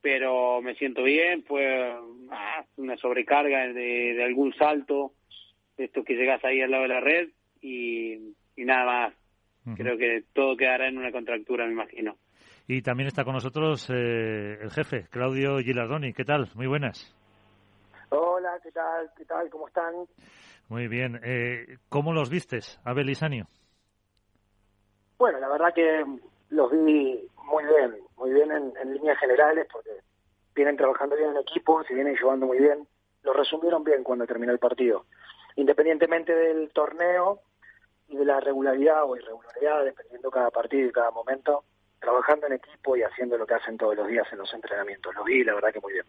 [0.00, 1.92] pero me siento bien, fue
[2.30, 5.12] ah, una sobrecarga de, algún salto,
[5.76, 7.28] esto que llegas ahí al lado de la red
[7.60, 9.14] y, nada más.
[9.76, 12.16] Creo que todo quedará en una contractura, me imagino.
[12.66, 16.14] Y también está con nosotros eh, el jefe, Claudio Gilardoni.
[16.14, 16.48] ¿Qué tal?
[16.54, 17.14] Muy buenas.
[18.08, 19.10] Hola, ¿qué tal?
[19.14, 19.50] ¿Qué tal?
[19.50, 19.92] ¿Cómo están?
[20.68, 21.20] Muy bien.
[21.22, 23.46] Eh, ¿Cómo los vistes, Abel y Sanio?
[25.18, 26.04] Bueno, la verdad que
[26.50, 29.90] los vi muy bien, muy bien en, líneas generales, porque
[30.54, 32.86] vienen trabajando bien en equipo, se vienen llevando muy bien.
[33.22, 35.04] Lo resumieron bien cuando terminó el partido.
[35.56, 37.40] Independientemente del torneo
[38.08, 41.64] y de la regularidad o irregularidad, dependiendo cada partido y cada momento,
[42.00, 45.14] trabajando en equipo y haciendo lo que hacen todos los días en los entrenamientos.
[45.14, 46.06] Lo vi, la verdad que muy bien.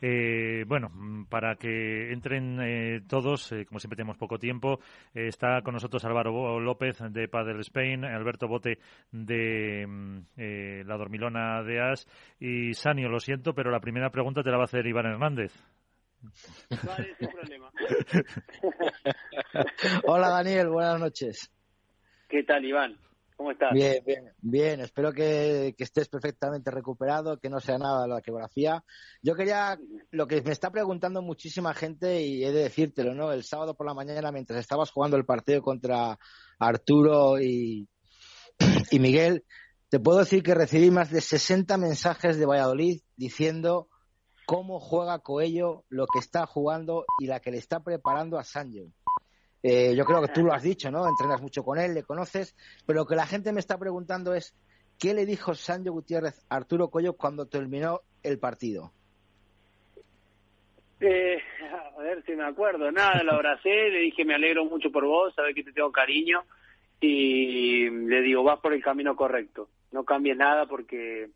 [0.00, 0.90] Eh, bueno,
[1.28, 4.80] para que entren eh, todos, eh, como siempre tenemos poco tiempo,
[5.12, 8.78] está con nosotros Álvaro López de Padel Spain, Alberto Bote
[9.10, 12.06] de mm, La Dormilona de As
[12.40, 15.52] y Sanio, lo siento, pero la primera pregunta te la va a hacer Iván Hernández.
[16.84, 17.70] Vale, sin problema.
[20.04, 21.52] Hola Daniel, buenas noches.
[22.28, 22.96] ¿Qué tal Iván?
[23.38, 23.72] ¿Cómo estás?
[23.72, 24.80] Bien, bien, bien.
[24.80, 28.84] Espero que, estés perfectamente recuperado, que no sea nada la geografía.
[29.22, 29.78] Yo quería,
[30.10, 33.30] lo que me está preguntando muchísima gente, y he de decírtelo, ¿no?
[33.30, 36.18] El sábado por la mañana, mientras estabas jugando el partido contra
[36.58, 37.88] Arturo y,
[38.90, 39.44] y Miguel,
[39.88, 43.88] te puedo decir que recibí más de 60 mensajes de Valladolid diciendo
[44.46, 48.90] cómo juega Coello, lo que está jugando y la que le está preparando a Sancho.
[49.62, 51.08] Eh, yo creo que tú lo has dicho, ¿no?
[51.08, 52.54] Entrenas mucho con él, le conoces,
[52.86, 54.54] pero lo que la gente me está preguntando es,
[54.98, 58.92] ¿qué le dijo Sancho Gutiérrez a Arturo Coello cuando terminó el partido?
[61.00, 61.38] Eh,
[61.96, 62.90] a ver si me acuerdo.
[62.90, 66.44] Nada, lo abracé, le dije me alegro mucho por vos, sabes que te tengo cariño
[67.00, 71.28] y le digo vas por el camino correcto, no cambies nada porque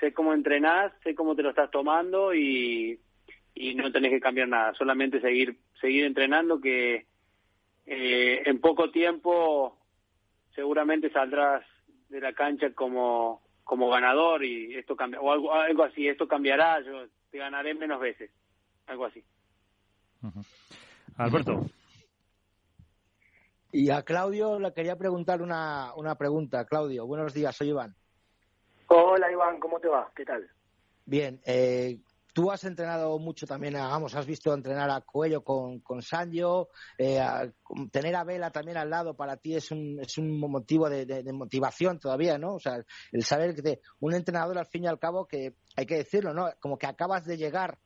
[0.00, 2.98] sé cómo entrenás, sé cómo te lo estás tomando y,
[3.54, 7.06] y no tenés que cambiar nada, solamente seguir seguir entrenando que
[7.90, 9.78] eh, en poco tiempo
[10.54, 11.64] seguramente saldrás
[12.10, 16.80] de la cancha como como ganador y esto cambia o algo algo así, esto cambiará,
[16.82, 18.30] yo te ganaré menos veces
[18.86, 19.24] algo así.
[21.16, 21.66] Alberto.
[23.72, 26.64] Y a Claudio le quería preguntar una, una pregunta.
[26.66, 27.94] Claudio, buenos días, soy Iván.
[28.88, 30.10] Hola Iván, ¿cómo te va?
[30.14, 30.48] ¿Qué tal?
[31.06, 31.98] Bien, eh,
[32.38, 36.68] tú has entrenado mucho también, a, vamos, has visto entrenar a Cuello con, con Sanjo,
[36.96, 37.20] eh,
[37.90, 41.98] tener a Vela también al lado para ti es un, es un motivo de, motivación
[41.98, 42.54] todavía, ¿no?
[42.54, 45.84] O sea, el saber que te, un entrenador al fin y al cabo que hay
[45.84, 46.48] que decirlo, ¿no?
[46.60, 47.80] Como que acabas de llegar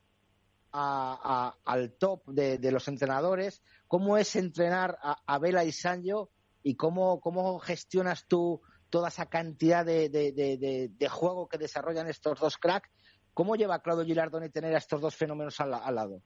[0.71, 6.29] a, al top de, los entrenadores, cómo es entrenar a, a Vela y Sanjo
[6.61, 8.61] y cómo, gestionas tú
[8.91, 12.91] toda esa cantidad de, juego que desarrollan estos dos cracks.
[13.33, 16.21] ¿Cómo lleva Claudio Gilardoni tener a estos dos fenómenos al, al lado?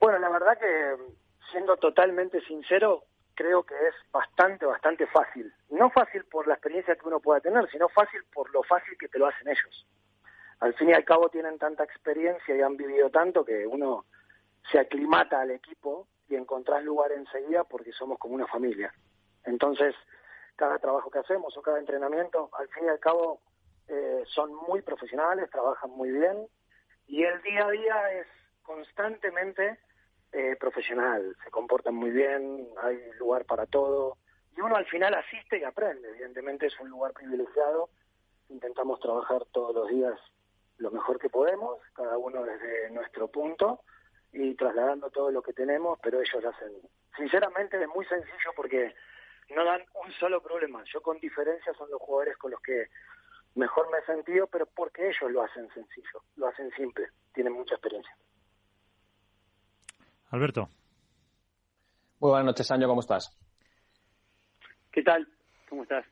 [0.00, 0.96] Bueno, la verdad que,
[1.50, 5.52] siendo totalmente sincero, creo que es bastante, bastante fácil.
[5.70, 9.08] No fácil por la experiencia que uno pueda tener, sino fácil por lo fácil que
[9.08, 9.86] te lo hacen ellos
[10.60, 14.04] al fin y al cabo tienen tanta experiencia y han vivido tanto que uno
[14.70, 18.92] se aclimata al equipo y encontrás lugar enseguida porque somos como una familia.
[19.44, 19.94] Entonces,
[20.56, 23.40] cada trabajo que hacemos o cada entrenamiento, al fin y al cabo,
[23.90, 26.46] eh, son muy profesionales, trabajan muy bien
[27.08, 28.26] y el día a día es
[28.62, 29.78] constantemente
[30.32, 34.16] eh, profesional, se comportan muy bien, hay lugar para todo
[34.56, 36.08] y uno al final asiste y aprende.
[36.08, 37.90] Evidentemente es un lugar privilegiado,
[38.48, 40.18] intentamos trabajar todos los días
[40.78, 43.82] lo mejor que podemos, cada uno desde nuestro punto
[44.32, 46.72] y trasladando todo lo que tenemos, pero ellos hacen.
[47.16, 48.94] Sinceramente es muy sencillo porque
[49.54, 50.82] no dan un solo problema.
[50.84, 52.88] Yo con diferencia son los jugadores con los que
[53.54, 57.74] mejor me he sentido, pero porque ellos lo hacen sencillo, lo hacen simple, tienen mucha
[57.74, 58.14] experiencia.
[60.30, 60.68] Alberto.
[62.20, 63.36] Muy buenas noches, Año, ¿cómo estás?
[64.92, 65.26] ¿Qué tal?
[65.68, 66.04] ¿Cómo estás?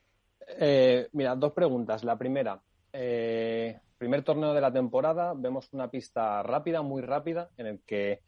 [0.59, 2.03] Eh, mira, dos preguntas.
[2.05, 2.61] La primera,
[2.93, 8.23] eh, primer torneo de la temporada, vemos una pista rápida, muy rápida, en el que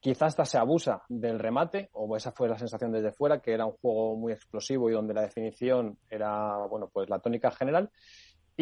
[0.00, 3.66] quizás hasta se abusa del remate, o esa fue la sensación desde fuera, que era
[3.66, 7.90] un juego muy explosivo y donde la definición era, bueno, pues la tónica general.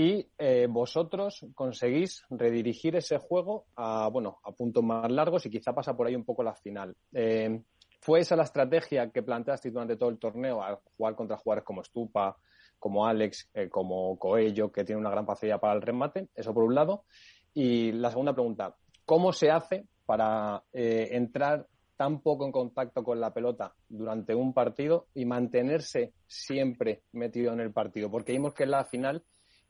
[0.00, 5.74] Y eh, vosotros conseguís redirigir ese juego a, bueno, a puntos más largos y quizá
[5.74, 6.96] pasa por ahí un poco la final.
[7.12, 7.62] Eh,
[8.00, 11.84] ¿Fue esa la estrategia que planteaste durante todo el torneo al jugar contra jugadores como
[11.84, 12.34] Stupa,
[12.78, 16.30] como Alex, eh, como Coello, que tiene una gran facilidad para el remate.
[16.34, 17.04] Eso por un lado.
[17.52, 21.66] Y la segunda pregunta, ¿cómo se hace para entrar
[21.98, 27.60] tan poco en contacto con la pelota durante un partido y mantenerse siempre metido en
[27.60, 28.10] el partido?
[28.10, 29.22] Porque vimos que en la final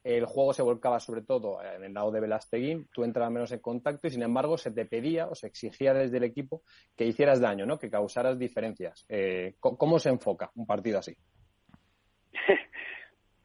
[0.03, 3.61] el juego se volcaba sobre todo en el lado de Velasteguín, tú entrabas menos en
[3.61, 6.63] contacto y sin embargo se te pedía o se exigía desde el equipo
[6.97, 7.79] que hicieras daño, ¿no?
[7.79, 9.05] que causaras diferencias.
[9.09, 11.15] Eh, ¿Cómo se enfoca un partido así?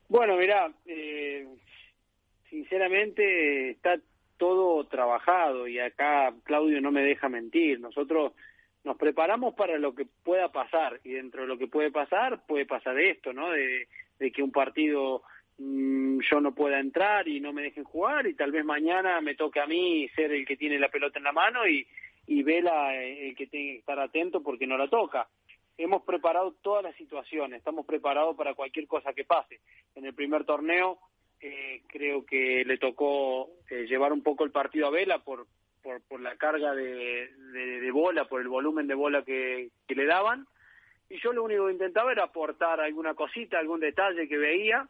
[0.08, 1.48] Bueno, mira, eh,
[2.48, 4.00] sinceramente está
[4.38, 7.80] todo trabajado y acá Claudio no me deja mentir.
[7.80, 8.34] Nosotros
[8.84, 12.66] nos preparamos para lo que pueda pasar y dentro de lo que puede pasar puede
[12.66, 13.50] pasar esto, ¿no?
[13.50, 13.88] De,
[14.32, 15.24] que un partido
[15.58, 19.36] mm, yo no pueda entrar y no me dejen jugar y tal vez mañana me
[19.36, 21.88] toque a mí ser el que tiene la pelota en la mano y,
[22.28, 25.28] y Vela eh, el que tiene que estar atento porque no la toca
[25.78, 29.60] hemos preparado todas las situaciones, estamos preparados para cualquier cosa que pase.
[29.96, 31.00] En el primer torneo
[31.42, 35.48] eh, creo que le tocó eh, llevar un poco el partido a Vela por,
[35.82, 40.06] por, por la carga de, de, bola, por el volumen de bola que, que le
[40.06, 40.48] daban.
[41.10, 44.88] Y yo lo único que intentaba era aportar alguna cosita, algún detalle que veía.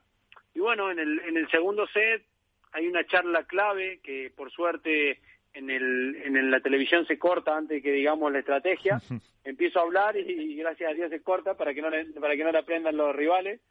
[0.55, 2.23] Y bueno, en el, en el segundo set
[2.71, 5.19] hay una charla clave que por suerte
[5.53, 8.99] en, el, en la televisión se corta antes que digamos la estrategia.
[9.43, 12.43] Empiezo a hablar y, gracias a Dios se corta para que no le, para que
[12.43, 13.61] no le aprendan los rivales.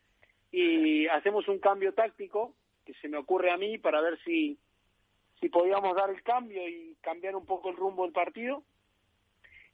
[0.53, 4.59] Y hacemos un cambio táctico que se me ocurre a mí para ver si,
[5.41, 8.63] si podíamos dar el cambio y cambiar un poco el rumbo del partido.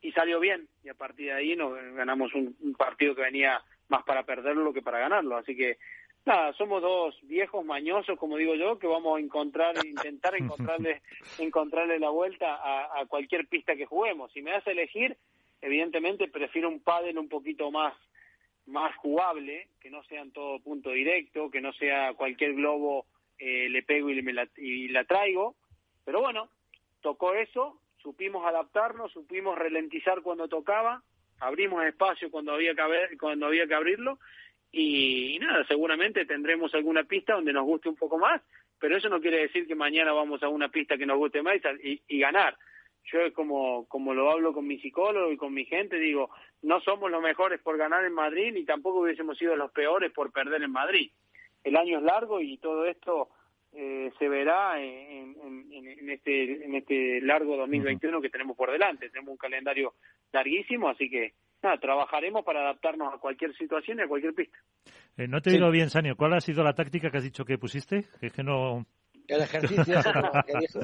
[0.01, 0.69] Y salió bien.
[0.85, 4.73] Y a partir de ahí nos ganamos un, un partido que venía más para perderlo
[4.73, 5.37] que para ganarlo.
[5.37, 5.77] Así que
[6.27, 11.01] Nada, somos dos viejos mañosos, como digo yo, que vamos a encontrar, intentar encontrarle,
[11.39, 14.31] encontrarle la vuelta a, a, cualquier pista que juguemos.
[14.33, 15.17] Si me das a elegir,
[15.63, 17.95] evidentemente prefiero un pádel un poquito más
[18.71, 23.07] más jugable, que no sea en todo punto directo, que no sea cualquier globo
[23.39, 25.57] eh, le pego y, me la, y la traigo,
[26.05, 26.49] pero bueno,
[27.01, 31.03] tocó eso, supimos adaptarnos, supimos ralentizar cuando tocaba,
[31.41, 34.19] abrimos espacio cuando había que, haber, cuando había que abrirlo
[34.73, 38.41] y, nada, seguramente tendremos alguna pista donde nos guste un poco más,
[38.79, 41.57] pero eso no quiere decir que mañana vamos a una pista que nos guste más
[41.83, 42.57] y, y ganar.
[43.05, 46.31] Yo como, como lo hablo con mi psicólogo y con mi gente, digo,
[46.63, 50.33] no somos los mejores por ganar en Madrid ni tampoco hubiésemos sido los peores por
[50.33, 51.11] perder en Madrid.
[51.65, 53.31] El año es largo y todo esto
[53.73, 55.37] eh, se verá en,
[55.73, 59.11] en, este, en este largo 2021 que tenemos por delante.
[59.11, 59.95] Tenemos un calendario
[60.33, 64.59] larguísimo, así que nada, trabajaremos para adaptarnos a cualquier situación y a cualquier pista.
[65.17, 67.59] Eh, no te digo bien, Sanio, ¿cuál ha sido la táctica que has dicho que
[67.59, 68.07] pusiste?
[68.21, 68.87] es que no...
[69.29, 70.81] El ejercicio eso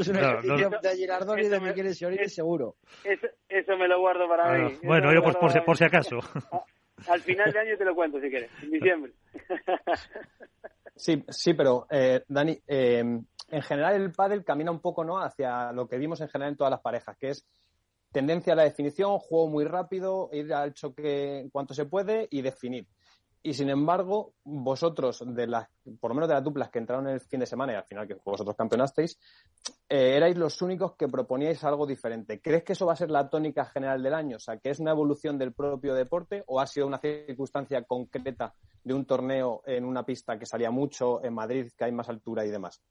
[0.00, 2.76] es un ejercicio de Girardón y de Miguel Siorini seguro.
[3.02, 4.78] Eso, eso, me lo guardo para mí.
[4.82, 6.18] Bueno, yo pues por, por, si acaso.
[7.08, 9.12] Al final de año te lo cuento si quieres, en diciembre.
[11.00, 15.72] Sí, sí, pero eh, Dani, eh, en general el pádel camina un poco no hacia
[15.72, 17.46] lo que vimos en general en todas las parejas, que es
[18.12, 22.86] tendencia a la definición, juego muy rápido, ir al choque cuanto se puede y definir.
[23.42, 25.66] Y sin embargo, vosotros, de las,
[25.98, 28.06] por lo menos de las duplas que entraron el fin de semana y al final
[28.06, 29.18] que vosotros campeonasteis,
[29.88, 32.42] eh, erais los únicos que proponíais algo diferente.
[32.42, 34.36] ¿Crees que eso va a ser la tónica general del año?
[34.36, 38.52] O sea, que es una evolución del propio deporte o ha sido una circunstancia concreta
[38.84, 42.44] de un torneo en una pista que salía mucho en Madrid, que hay más altura
[42.44, 42.82] y demás?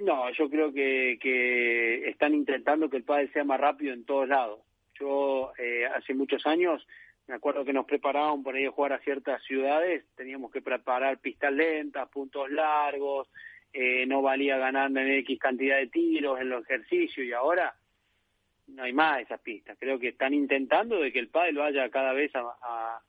[0.00, 4.28] No, yo creo que, que están intentando que el pádel sea más rápido en todos
[4.28, 4.60] lados.
[4.98, 6.86] Yo eh, hace muchos años
[7.30, 11.18] me acuerdo que nos preparaban por ahí a jugar a ciertas ciudades, teníamos que preparar
[11.18, 13.28] pistas lentas, puntos largos,
[13.72, 17.72] eh, no valía ganar en X cantidad de tiros en los ejercicios y ahora
[18.66, 19.76] no hay más esas pistas.
[19.78, 23.00] Creo que están intentando de que el pádel vaya cada vez a,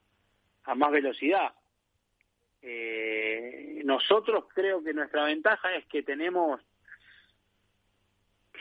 [0.64, 1.52] a, más velocidad.
[2.62, 6.60] Eh, nosotros creo que nuestra ventaja es que tenemos,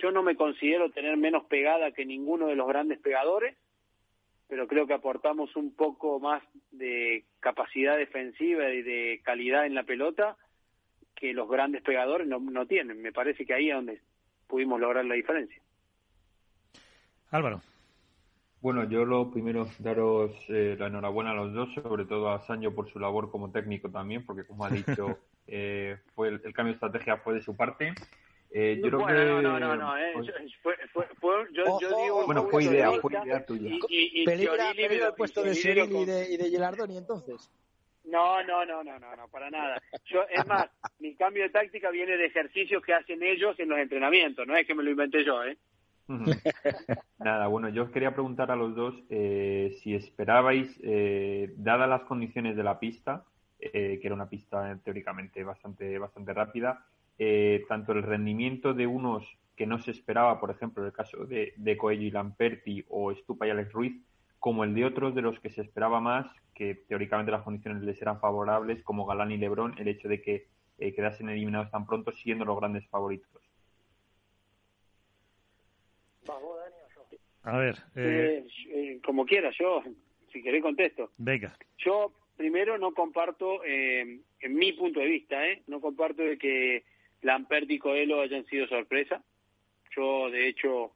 [0.02, 3.56] yo no me considero tener menos pegada que ninguno de los grandes pegadores,
[4.48, 9.84] pero creo que aportamos un poco más de capacidad defensiva y de calidad en la
[9.84, 10.36] pelota
[11.16, 13.02] que los grandes pegadores no, no tienen.
[13.02, 14.02] Me parece que ahí es donde
[14.48, 15.62] pudimos lograr la diferencia.
[17.30, 17.62] Álvaro.
[18.62, 22.76] Bueno, yo lo primero daros eh, la enhorabuena a los dos, sobre todo a Sancho
[22.76, 26.74] por su labor como técnico también, porque como ha dicho, eh, fue el, el, cambio
[26.74, 27.94] de estrategia fue de su parte.
[28.54, 29.44] Eh, yo bueno, creo que...
[29.44, 30.14] no, no, no, eh.
[30.62, 32.26] fue, fue, fue, yo, yo digo...
[32.26, 33.70] Bueno, fue idea, fue idea tuya.
[33.70, 37.50] Y, y, y ¿Peligra, peligra el puesto de Cyril y de, y de Gilardoni entonces?
[38.04, 39.82] No, no, no, no, no, no, para nada.
[40.06, 43.80] Yo, es más, mi cambio de táctica viene de ejercicios que hacen ellos en los
[43.80, 45.58] entrenamientos, no es que me lo inventé yo, ¿eh?
[47.20, 52.02] Nada, bueno, yo os quería preguntar a los dos eh, si esperabais, eh, dadas las
[52.02, 53.24] condiciones de la pista,
[53.60, 56.86] eh, que era una pista teóricamente bastante, bastante rápida,
[57.18, 61.26] eh, tanto el rendimiento de unos que no se esperaba, por ejemplo, en el caso
[61.26, 64.02] de, de Coelho y Lamperti o Stupa y Alex Ruiz,
[64.40, 68.02] como el de otros de los que se esperaba más, que teóricamente las condiciones les
[68.02, 70.48] eran favorables, como Galán y Lebrón, el hecho de que
[70.80, 73.30] eh, quedasen eliminados tan pronto siendo los grandes favoritos.
[77.44, 77.78] A ver.
[77.96, 78.48] Eh...
[78.70, 79.84] Eh, como quiera, yo,
[80.32, 81.12] si querés, contesto.
[81.18, 81.56] Venga.
[81.78, 85.62] Yo, primero, no comparto, en mi punto de vista, ¿eh?
[85.68, 86.84] no comparto de que
[87.22, 89.24] Lamperti y Coelho hayan sido sorpresa.
[89.96, 90.92] Yo, de hecho,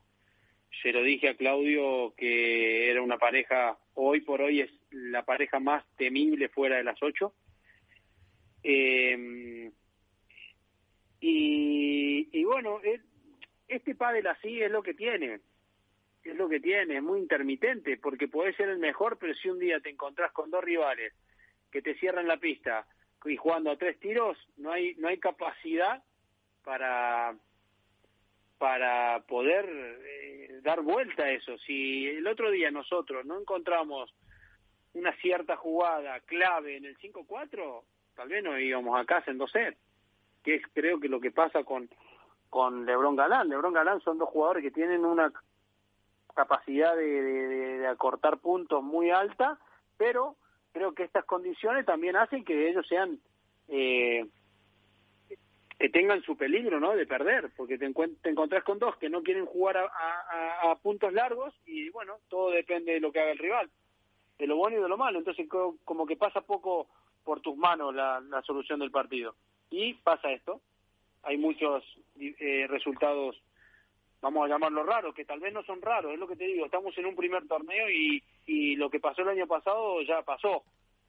[0.82, 5.60] se lo dije a Claudio que era una pareja, hoy por hoy es la pareja
[5.60, 7.34] más temible fuera de las ocho.
[8.64, 9.72] Eh,
[11.20, 12.80] y, y bueno,
[13.68, 15.40] este pádel así es lo que tiene,
[16.24, 19.60] es lo que tiene, es muy intermitente, porque puede ser el mejor, pero si un
[19.60, 21.14] día te encontrás con dos rivales
[21.72, 22.88] que te cierran la pista
[23.26, 26.04] y jugando a tres tiros, no hay, no hay capacidad
[26.65, 27.36] para
[28.58, 31.58] para poder eh, dar vuelta a eso.
[31.60, 34.13] Si el otro día nosotros no encontramos
[34.94, 37.83] una cierta jugada clave en el 5-4,
[38.15, 39.77] tal vez no íbamos a casa en 2 set,
[40.42, 41.90] que es creo que lo que pasa con
[42.50, 43.50] con Lebron Galán.
[43.50, 45.31] Lebron Galán son dos jugadores que tienen una
[46.33, 49.60] capacidad de, de, de acortar puntos muy alta,
[49.98, 50.37] pero
[50.71, 53.19] creo que estas condiciones también hacen que ellos sean
[53.67, 54.25] eh,
[55.78, 56.96] que tengan su peligro, ¿no?
[56.96, 60.76] De perder, porque te, te encontrás con dos que no quieren jugar a, a, a,
[60.76, 63.69] puntos largos y bueno, todo depende de lo que haga el rival,
[64.38, 65.19] de lo bueno y de lo malo.
[65.19, 65.48] Entonces,
[65.84, 66.88] como que pasa poco
[67.23, 69.36] por tus manos la, la solución del partido.
[69.69, 70.62] Y pasa esto,
[71.23, 71.84] hay muchos
[72.19, 73.42] eh, resultados
[74.21, 76.65] vamos a llamarlo raros, que tal vez no son raros, es lo que te digo,
[76.65, 80.63] estamos en un primer torneo y, y lo que pasó el año pasado ya pasó.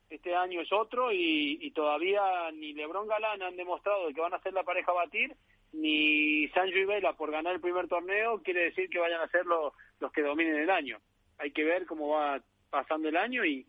[0.08, 4.40] Este año es otro y, y todavía ni Lebron Galán han demostrado que van a
[4.40, 5.34] ser la pareja a batir,
[5.72, 9.44] ni Sancho y Vela por ganar el primer torneo quiere decir que vayan a ser
[9.46, 10.98] los, los que dominen el año.
[11.38, 12.40] Hay que ver cómo va
[12.70, 13.66] pasando el año y,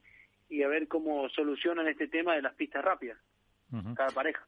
[0.50, 3.18] y a ver cómo solucionan este tema de las pistas rápidas,
[3.96, 4.46] cada pareja.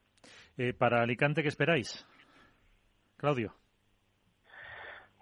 [0.56, 2.06] Eh, para Alicante, ¿qué esperáis?
[3.16, 3.54] Claudio.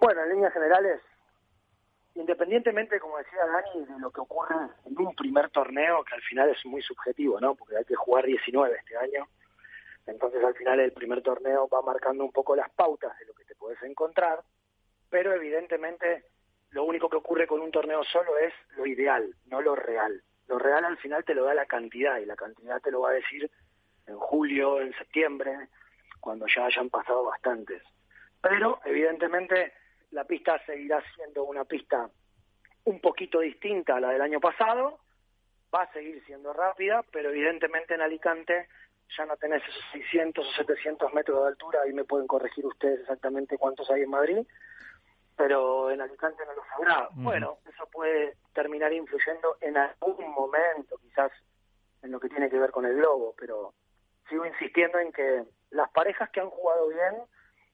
[0.01, 1.01] Bueno, en líneas generales,
[2.19, 6.51] independientemente, como decía Dani, de lo que ocurre en un primer torneo, que al final
[6.51, 7.55] es muy subjetivo, ¿no?
[7.55, 9.29] Porque hay que jugar 19 este año.
[10.07, 13.45] Entonces, al final, el primer torneo va marcando un poco las pautas de lo que
[13.45, 14.41] te puedes encontrar,
[15.09, 16.25] pero evidentemente
[16.71, 20.23] lo único que ocurre con un torneo solo es lo ideal, no lo real.
[20.49, 23.11] Lo real al final te lo da la cantidad y la cantidad te lo va
[23.11, 23.51] a decir
[24.07, 25.69] en julio, en septiembre,
[26.21, 27.83] cuando ya hayan pasado bastantes.
[28.41, 29.73] Pero evidentemente
[30.11, 32.11] la pista seguirá siendo una pista
[32.85, 35.01] un poquito distinta a la del año pasado,
[35.75, 38.69] va a seguir siendo rápida, pero evidentemente en Alicante
[39.17, 43.01] ya no tenés esos 600 o 700 metros de altura, ahí me pueden corregir ustedes
[43.01, 44.47] exactamente cuántos hay en Madrid,
[45.37, 47.09] pero en Alicante no lo sabrá.
[47.13, 51.31] Bueno, eso puede terminar influyendo en algún momento, quizás
[52.03, 53.75] en lo que tiene que ver con el globo, pero
[54.29, 57.15] sigo insistiendo en que las parejas que han jugado bien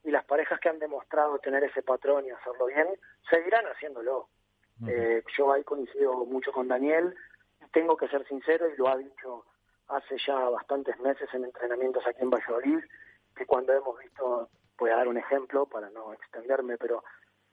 [0.04, 2.88] y las parejas que han demostrado tener ese patrón y hacerlo bien,
[3.28, 4.28] seguirán haciéndolo.
[4.88, 7.14] eh, yo ahí coincido mucho con Daniel,
[7.72, 9.44] tengo que ser sincero y lo ha dicho
[9.88, 12.80] hace ya bastantes meses en entrenamientos aquí en Valladolid,
[13.34, 14.48] que cuando hemos visto,
[14.78, 17.02] voy a dar un ejemplo para no extenderme, pero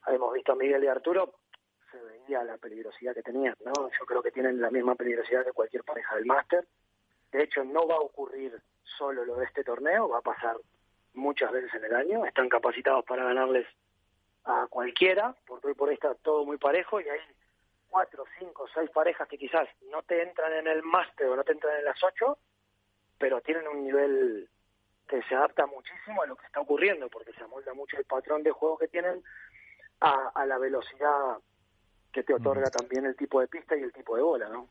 [0.06, 1.34] hemos visto a Miguel y Arturo,
[1.90, 3.90] se veía la peligrosidad que tenían, ¿no?
[3.98, 6.66] Yo creo que tienen la misma peligrosidad que cualquier pareja del máster.
[7.30, 10.56] De hecho, no va a ocurrir solo lo de este torneo, va a pasar
[11.14, 12.24] muchas veces en el año.
[12.24, 13.66] Están capacitados para ganarles
[14.44, 17.20] a cualquiera, porque hoy por hoy está todo muy parejo y hay
[17.88, 21.52] cuatro, cinco, seis parejas que quizás no te entran en el máster o no te
[21.52, 22.38] entran en las ocho,
[23.18, 24.48] pero tienen un nivel
[25.06, 28.42] que se adapta muchísimo a lo que está ocurriendo, porque se amolda mucho el patrón
[28.42, 29.22] de juego que tienen
[30.00, 31.38] a, a la velocidad
[32.10, 34.68] que te otorga también el tipo de pista y el tipo de bola, ¿no?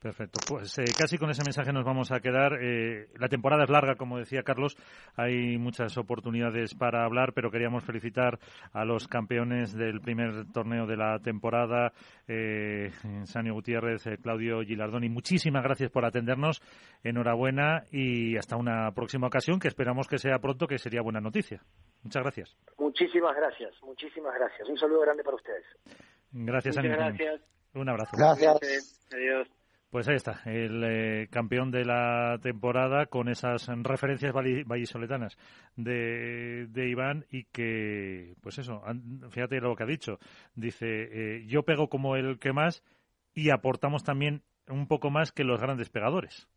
[0.00, 0.38] Perfecto.
[0.46, 2.58] Pues eh, casi con ese mensaje nos vamos a quedar.
[2.62, 4.76] Eh, la temporada es larga, como decía Carlos.
[5.16, 8.38] Hay muchas oportunidades para hablar, pero queríamos felicitar
[8.72, 11.92] a los campeones del primer torneo de la temporada,
[12.28, 12.90] eh,
[13.24, 15.08] Sanio Gutiérrez, eh, Claudio Gilardoni.
[15.08, 16.62] Muchísimas gracias por atendernos.
[17.02, 21.60] Enhorabuena y hasta una próxima ocasión, que esperamos que sea pronto, que sería buena noticia.
[22.04, 22.56] Muchas gracias.
[22.78, 24.68] Muchísimas gracias, muchísimas gracias.
[24.68, 25.64] Un saludo grande para ustedes.
[26.30, 26.92] Gracias, Muchas Sanio.
[26.92, 27.40] gracias.
[27.74, 28.16] Un abrazo.
[28.16, 29.08] Gracias.
[29.12, 29.57] Adiós.
[29.90, 35.38] Pues ahí está, el eh, campeón de la temporada con esas referencias valli- vallisoletanas
[35.76, 38.82] de, de Iván y que, pues eso,
[39.30, 40.18] fíjate lo que ha dicho.
[40.54, 42.84] Dice, eh, yo pego como el que más
[43.32, 46.48] y aportamos también un poco más que los grandes pegadores.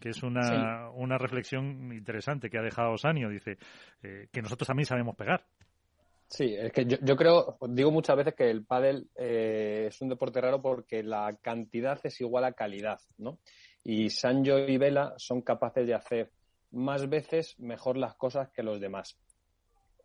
[0.00, 3.28] Que es una, una reflexión interesante que ha dejado Sanio.
[3.28, 3.58] Dice
[4.02, 5.44] eh, que nosotros también sabemos pegar.
[6.32, 10.08] Sí, es que yo, yo creo, digo muchas veces que el pádel eh, es un
[10.08, 13.38] deporte raro porque la cantidad es igual a calidad, ¿no?
[13.84, 16.30] Y Sancho y Vela son capaces de hacer
[16.70, 19.18] más veces mejor las cosas que los demás.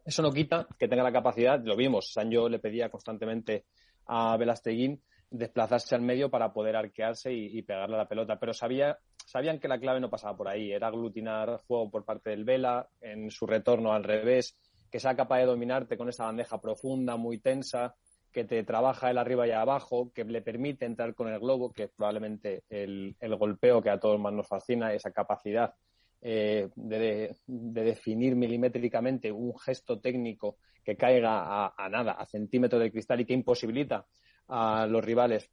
[0.04, 3.64] Eso no quita que tenga la capacidad, lo vimos, Sancho le pedía constantemente
[4.08, 9.60] a Velasteguín desplazarse al medio para poder arquearse y, pegarle la pelota, pero sabía, sabían
[9.60, 13.32] que la clave no pasaba por ahí, era aglutinar juego por parte del Vela, en
[13.32, 14.58] su retorno al revés,
[14.92, 17.96] que sea capaz de dominarte con esa bandeja profunda, muy tensa,
[18.32, 21.84] que te trabaja el arriba y abajo, que le permite entrar con el globo, que
[21.84, 25.74] es probablemente el, el golpeo que a todos más nos fascina, esa capacidad
[26.22, 32.82] eh, de, de, definir milimétricamente un gesto técnico que caiga a, a nada, a centímetros
[32.82, 34.06] de cristal y que imposibilita
[34.48, 35.52] a los rivales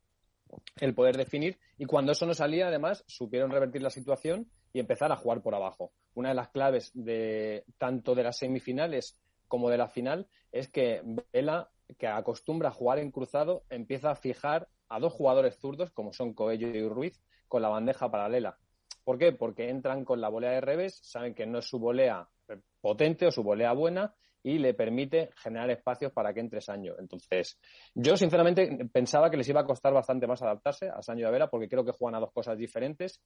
[0.81, 5.11] el poder definir y cuando eso no salía además supieron revertir la situación y empezar
[5.13, 5.93] a jugar por abajo.
[6.15, 9.19] Una de las claves de tanto de las semifinales
[9.49, 14.17] como de la final es que Vela, que acostumbra a jugar en cruzado, empieza a
[14.17, 18.59] fijar a dos jugadores zurdos como son Coello y Ruiz con la bandeja paralela.
[19.05, 19.33] ¿Por qué?
[19.33, 22.29] Porque entran con la volea de revés, saben que no es su volea
[22.81, 26.97] potente o su volea buena y le permite generar espacios para que entre Sancho.
[26.99, 27.59] Entonces,
[27.95, 31.31] yo sinceramente pensaba que les iba a costar bastante más adaptarse a Sancho y a
[31.31, 33.23] Vela porque creo que juegan a dos cosas diferentes.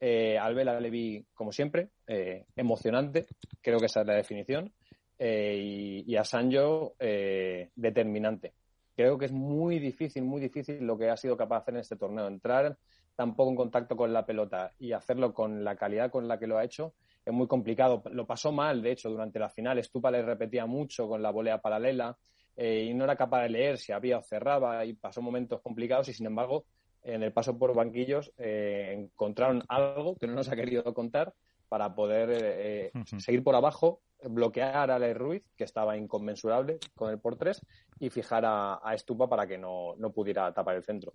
[0.00, 3.26] Eh, al Vela le vi, como siempre, eh, emocionante,
[3.60, 4.72] creo que esa es la definición,
[5.18, 8.54] eh, y, a Sancho determinante.
[8.94, 11.80] Creo que es muy difícil, muy difícil lo que ha sido capaz de hacer en
[11.80, 12.26] este torneo.
[12.26, 12.76] Entrar
[13.16, 16.58] tampoco en contacto con la pelota y hacerlo con la calidad con la que lo
[16.58, 16.94] ha hecho
[17.24, 18.02] es muy complicado.
[18.10, 19.78] Lo pasó mal, de hecho, durante la final.
[19.78, 22.16] Estupa le repetía mucho con la volea paralela.
[22.54, 26.08] eh, y no era capaz de leer si había o cerraba y pasó momentos complicados
[26.10, 26.66] y sin embargo
[27.02, 31.32] en el paso por banquillos eh, encontraron algo que no nos ha querido contar
[31.72, 37.18] para poder eh, seguir por abajo, bloquear a Ale Ruiz, que estaba inconmensurable con el
[37.18, 37.64] por tres,
[37.98, 41.14] y fijar a, Estupa para que no, no pudiera tapar el centro.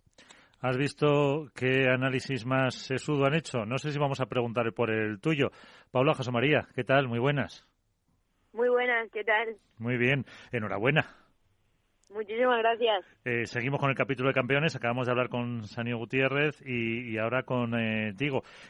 [0.61, 3.67] ¿Has visto qué análisis más sesudo han hecho?
[3.67, 5.51] No sé si vamos a preguntar por el tuyo.
[5.91, 7.07] Paula José María, ¿qué tal?
[7.07, 7.63] Muy buenas.
[8.51, 9.57] Muy buenas, ¿qué tal?
[9.77, 11.26] Muy bien, enhorabuena.
[12.09, 13.05] Muchísimas gracias.
[13.25, 14.75] Eh, seguimos con el capítulo de campeones.
[14.75, 18.13] Acabamos de hablar con Sanio Gutiérrez y, ahora con eh.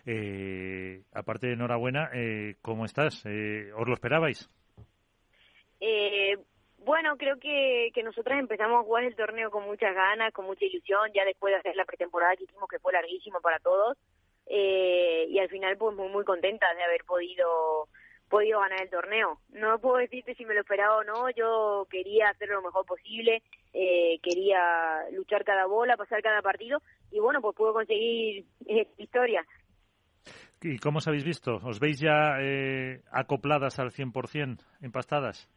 [0.05, 3.25] Eh, aparte de enhorabuena, eh, ¿cómo estás?
[3.25, 4.49] ¿Os lo esperabais?
[6.79, 10.63] bueno, creo que, que nosotras empezamos a jugar el torneo con muchas ganas, con mucha
[10.63, 13.97] ilusión, ya después de hacer la pretemporada que hicimos, que fue larguísimo para todos.
[14.47, 17.89] y al final, pues muy, muy contentas de haber podido
[18.29, 19.39] podido ganar el torneo.
[19.49, 23.41] No puedo decirte si me lo esperaba o no, yo quería hacer lo mejor posible,
[23.73, 29.45] eh, quería luchar cada bola, pasar cada partido y bueno, pues puedo conseguir eh, victoria.
[30.61, 31.59] ¿Y cómo os habéis visto?
[31.63, 35.47] ¿Os veis ya eh, acopladas al 100%, empastadas?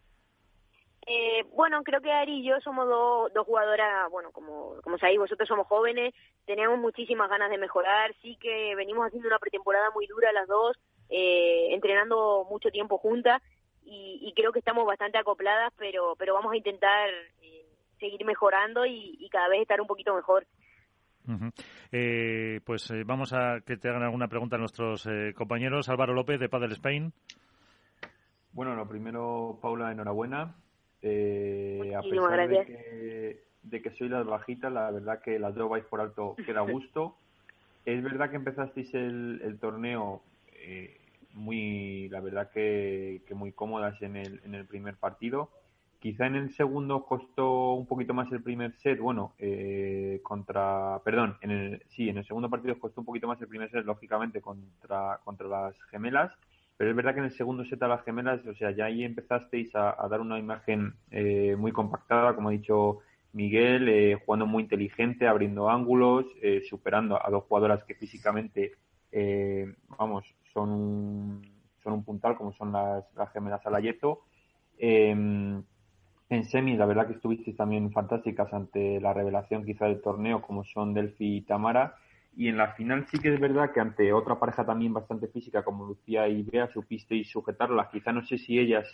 [1.07, 5.19] Eh, bueno, creo que Ari y yo somos dos, dos jugadoras, bueno, como, como sabéis,
[5.19, 6.15] vosotros somos jóvenes,
[6.45, 10.77] tenemos muchísimas ganas de mejorar, sí que venimos haciendo una pretemporada muy dura las dos,
[11.11, 13.43] eh, entrenando mucho tiempo juntas
[13.85, 17.09] y, creo que estamos bastante acopladas, pero, pero vamos a intentar
[17.43, 17.67] eh,
[17.99, 20.47] seguir mejorando y, cada vez estar un poquito mejor.
[21.93, 25.89] Eh, pues vamos a que te hagan alguna pregunta a nuestros compañeros.
[25.89, 27.13] Álvaro López, de Padel Spain.
[28.53, 30.55] Bueno, lo primero, Paula, enhorabuena.
[31.03, 35.71] Eh, a pesar de que, de que, soy las bajitas, la verdad que las dos
[35.71, 37.17] vais por alto queda gusto.
[37.85, 41.00] es verdad que empezasteis el, el torneo eh,
[41.35, 45.51] muy, la verdad que, muy cómodas en el, en el primer partido.
[46.01, 51.37] Quizá en el segundo costó un poquito más el primer set, bueno, eh, contra, perdón,
[51.43, 54.41] en el, sí, en el segundo partido costó un poquito más el primer set, lógicamente,
[54.41, 56.33] contra, contra las gemelas,
[56.79, 59.05] pero es verdad que en el segundo set a las gemelas, o sea, ya ahí
[59.05, 63.01] empezasteis a, dar una imagen eh, muy compactada, como ha dicho
[63.35, 66.25] Miguel, eh, jugando muy inteligente, abriendo ángulos,
[66.67, 68.73] superando a dos jugadoras que físicamente,
[69.99, 71.43] vamos, son un,
[71.83, 74.23] son un puntal, como son las, las gemelas Alayeto.
[74.79, 75.15] Eh,
[76.31, 80.63] en semis, la verdad que estuvisteis también fantásticas ante la revelación quizá del torneo, como
[80.65, 81.97] son Delphi y Tamara.
[82.37, 85.65] Y en la final sí que es verdad que ante otra pareja también bastante física
[85.65, 87.89] como Lucía y Bea supisteis sujetarlas.
[87.89, 88.87] Quizá no sé si ellas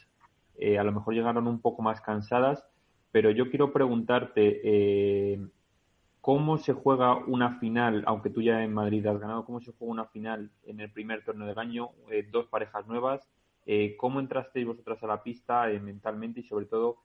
[0.56, 2.64] eh, a lo mejor llegaron un poco más cansadas,
[3.12, 5.46] pero yo quiero preguntarte, eh,
[6.26, 9.92] ¿Cómo se juega una final, aunque tú ya en Madrid has ganado, cómo se juega
[9.92, 11.90] una final en el primer torneo del año?
[12.10, 13.24] Eh, dos parejas nuevas.
[13.64, 16.96] Eh, ¿Cómo entrasteis vosotras a la pista eh, mentalmente y sobre todo,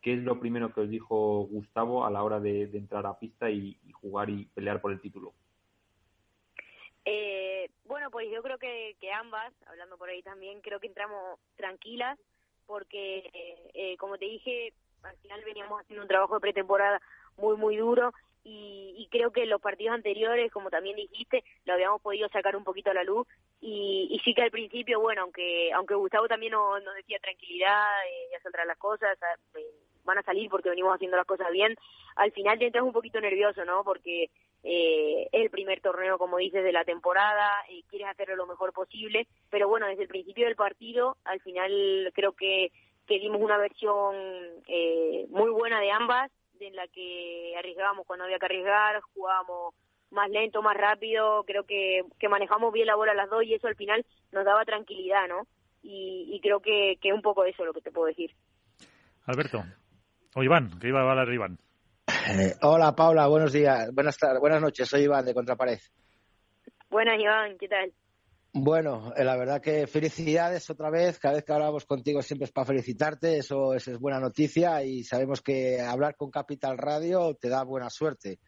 [0.00, 3.50] qué es lo primero que os dijo Gustavo a la hora de, entrar a pista
[3.50, 5.34] y, jugar y pelear por el título?
[7.84, 12.18] bueno, pues yo creo que, que, ambas, hablando por ahí también, creo que entramos tranquilas
[12.66, 14.72] porque, como te dije,
[15.02, 17.02] al final veníamos haciendo un trabajo de pretemporada
[17.36, 18.14] muy, muy duro
[18.44, 22.90] y, creo que los partidos anteriores, como también dijiste, lo habíamos podido sacar un poquito
[22.90, 23.26] a la luz
[23.60, 28.40] y, sí que al principio, bueno, aunque aunque Gustavo también nos, decía tranquilidad, eh, ya
[28.40, 29.18] saldrán las cosas,
[29.56, 29.66] eh,
[30.04, 31.76] van a salir porque venimos haciendo las cosas bien,
[32.16, 33.84] al final te entras un poquito nervioso, ¿no?
[33.84, 34.30] Porque
[34.62, 38.72] eh, es el primer torneo, como dices, de la temporada, y quieres hacerlo lo mejor
[38.72, 42.72] posible, pero bueno, desde el principio del partido, al final creo que,
[43.06, 44.14] que dimos una versión
[45.28, 46.30] muy buena de ambas
[46.60, 49.74] en la que arriesgábamos cuando había que arriesgar, jugábamos
[50.10, 53.68] más lento, más rápido, creo que, que manejamos bien la bola las dos y eso
[53.68, 55.46] al final nos daba tranquilidad, ¿no?
[55.82, 58.34] Y, creo que, que un poco eso lo que te puedo decir.
[59.24, 59.62] Alberto,
[60.34, 61.58] o Iván, que iba a hablar Iván.
[62.06, 65.78] Eh, hola Paula, buenos días, buenas tardes, buenas noches, soy Iván de Contrapared.
[66.90, 67.92] Buenas Iván, ¿qué tal?
[68.52, 71.20] Bueno, eh, la verdad que felicidades otra vez.
[71.20, 73.38] Cada vez que hablamos contigo siempre es para felicitarte.
[73.38, 78.40] Eso, es buena noticia y sabemos que hablar con Capital Radio te da buena suerte.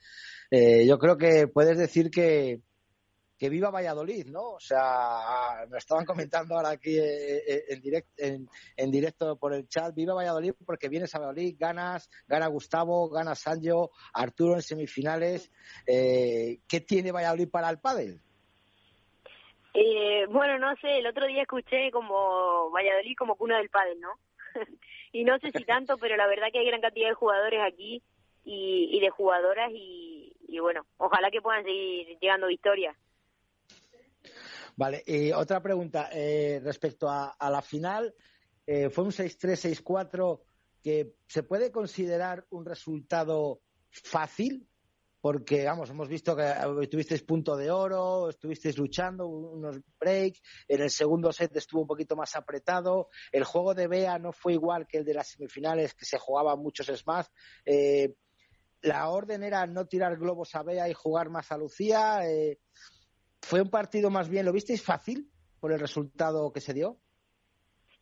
[0.51, 2.63] Eh, yo creo que puedes decir que,
[3.39, 4.55] que viva Valladolid, ¿no?
[4.55, 7.65] O sea, me estaban comentando ahora aquí eh,
[8.17, 13.09] en, en, directo por el chat, viva Valladolid porque vienes a Valladolid, ganas, gana Gustavo,
[13.09, 15.49] gana Sancho, Arturo en semifinales.
[15.87, 18.21] ¿Qué tiene Valladolid para el pádel?
[19.75, 24.11] Eh, bueno, no sé, el otro día escuché como Valladolid como cuna del pádel, ¿no?
[25.13, 28.03] y no sé si tanto, pero la verdad que hay gran cantidad de jugadores aquí
[28.45, 32.97] y, de jugadoras y, bueno, ojalá que puedan seguir llegando victorias.
[34.77, 38.15] Vale, y otra pregunta eh, respecto a, la final.
[38.67, 40.41] Eh, fue un 6-3, 6-4
[40.83, 43.61] que se puede considerar un resultado
[43.91, 44.67] fácil,
[45.23, 46.53] porque, vamos, hemos visto que
[46.91, 52.17] tuvisteis punto de oro, estuvisteis luchando, unos breaks, en el segundo set estuvo un poquito
[52.17, 56.05] más apretado, el juego de Bea no fue igual que el de las semifinales, que
[56.05, 57.27] se jugaban muchos smash.
[57.65, 58.17] Eh,
[58.81, 62.29] la orden era no tirar globos a Bea y jugar más a Lucía.
[62.29, 62.59] Eh,
[63.41, 66.99] fue un partido más bien, ¿lo visteis fácil por el resultado que se dio?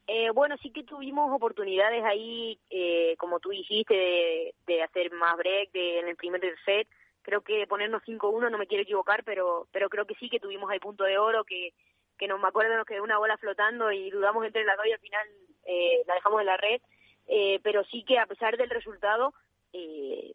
[0.07, 5.69] Eh, bueno, sí que tuvimos oportunidades ahí, eh, como tú dijiste, de, hacer más break
[5.75, 6.89] en el primer set.
[7.23, 10.71] Creo que ponernos 5-1, no me quiero equivocar, pero pero creo que sí que tuvimos
[10.71, 11.75] ahí punto de oro, que,
[12.19, 14.93] que no me acuerdo, nos quedó una bola flotando y dudamos entre las dos y
[14.93, 15.29] al final
[15.65, 16.81] eh, la dejamos en la red.
[17.27, 19.35] Eh, pero sí que a pesar del resultado,
[19.73, 20.35] eh,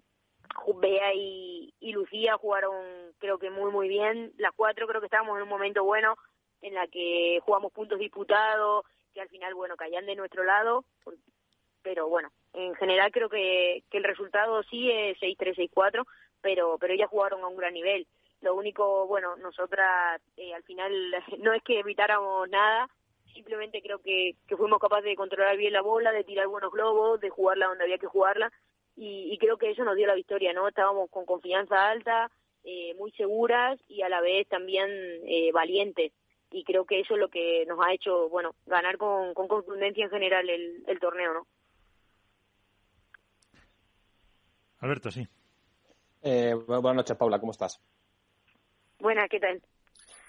[0.79, 4.33] Bea y, y Lucía jugaron creo que muy muy bien.
[4.38, 6.15] Las cuatro creo que estábamos en un momento bueno
[6.61, 10.83] en la que jugamos puntos disputados, que al final, bueno, caían de nuestro lado,
[11.81, 16.05] pero bueno, en general creo que, que el resultado sí es 6-3, 6-4,
[16.45, 18.05] pero, pero ellas jugaron a un gran nivel.
[18.41, 20.93] Lo único, bueno, nosotras eh, al final
[21.39, 22.87] no es que evitáramos nada,
[23.33, 27.19] simplemente creo que, que fuimos capaces de controlar bien la bola, de tirar buenos globos,
[27.19, 28.51] de jugarla donde había que jugarla,
[28.95, 30.67] y, creo que eso nos dio la victoria, ¿no?
[30.67, 32.29] Estábamos con confianza alta,
[32.63, 34.87] eh, muy seguras y a la vez también
[35.25, 36.13] eh, valientes
[36.51, 40.05] y creo que eso es lo que nos ha hecho, bueno, ganar con, con contundencia
[40.05, 41.47] en general el, el torneo, ¿no?
[44.77, 45.27] Alberto, sí.
[46.28, 47.80] Eh, buenas noches, Paula, ¿cómo estás?
[48.99, 49.61] Buenas, ¿qué tal?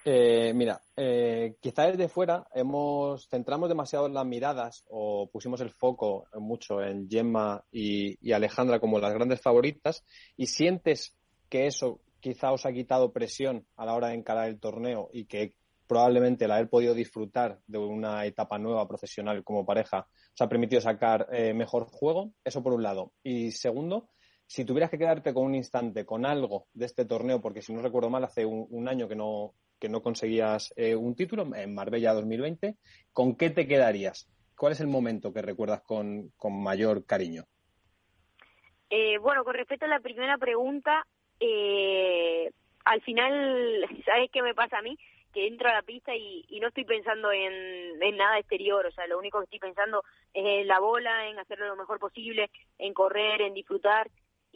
[0.05, 6.26] Eh, mira, eh, quizá desde fuera hemos centramos demasiado las miradas o pusimos el foco
[6.34, 10.05] mucho en Gemma y, y, Alejandra como las grandes favoritas
[10.36, 11.16] y sientes
[11.49, 15.24] que eso quizá os ha quitado presión a la hora de encarar el torneo y
[15.24, 15.55] que
[15.86, 20.82] probablemente el haber podido disfrutar de una etapa nueva profesional como pareja os ha permitido
[20.82, 22.32] sacar eh, mejor juego.
[22.44, 23.12] Eso por un lado.
[23.22, 24.11] Y segundo,
[24.47, 27.82] si tuvieras que quedarte con un instante, con algo de este torneo, porque si no
[27.82, 32.14] recuerdo mal, hace un, año que no, que no conseguías eh, un título en Marbella
[32.14, 32.76] 2020,
[33.12, 34.28] ¿con qué te quedarías?
[34.57, 37.44] ¿Cuál es el momento que recuerdas con, con mayor cariño?
[38.88, 41.05] Eh, bueno, con respecto a la primera pregunta,
[42.84, 44.97] al final, ¿sabes qué me pasa a mí?
[45.36, 49.07] que entro a la pista y, no estoy pensando en, en, nada exterior, o sea,
[49.07, 52.94] lo único que estoy pensando es en la bola, en hacerlo lo mejor posible, en
[52.94, 54.09] correr, en disfrutar.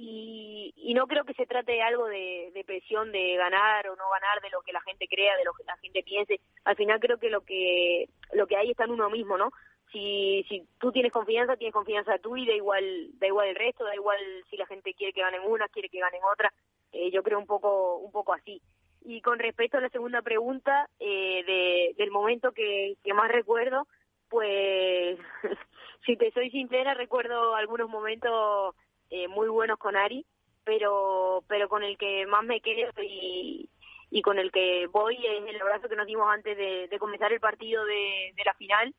[0.03, 3.97] Y, y no creo que se trate de algo de, de presión de ganar o
[3.97, 6.41] no ganar, de lo que la gente crea, de lo que la gente piense.
[6.65, 9.51] Al final creo que lo que lo que hay está en uno mismo, ¿no?
[9.93, 13.85] Si, si tú tienes confianza, tienes confianza tú y da igual, da igual el resto,
[13.85, 16.51] da igual si la gente quiere que ganen una, quiere que ganen otra.
[16.93, 18.63] Eh, yo creo un poco, un poco así.
[19.05, 23.87] Y con respecto a la segunda pregunta, eh, de, del momento que, que más recuerdo,
[24.31, 25.19] pues,
[26.07, 28.75] si te soy sincera, recuerdo algunos momentos
[29.11, 30.25] eh, muy buenos con Ari,
[30.65, 33.69] pero, pero con el que más me quedo y,
[34.11, 37.41] y con el que voy es el abrazo que nos dimos antes de, comenzar el
[37.41, 38.95] partido de, la final,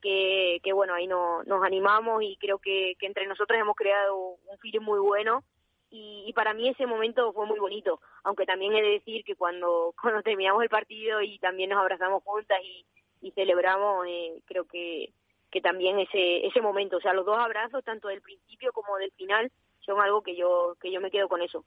[0.00, 4.16] que, que bueno, ahí no, nos animamos y creo que, que entre nosotros hemos creado
[4.16, 5.42] un feeling muy bueno
[5.90, 9.94] y, para mí ese momento fue muy bonito, aunque también he de decir que cuando,
[10.00, 12.84] cuando terminamos el partido y también nos abrazamos juntas y,
[13.20, 15.12] y celebramos, eh, creo que,
[15.50, 19.12] que también ese, ese momento, o sea, los dos abrazos, tanto del principio como del
[19.12, 21.64] final, son algo que yo, que yo me quedo con eso.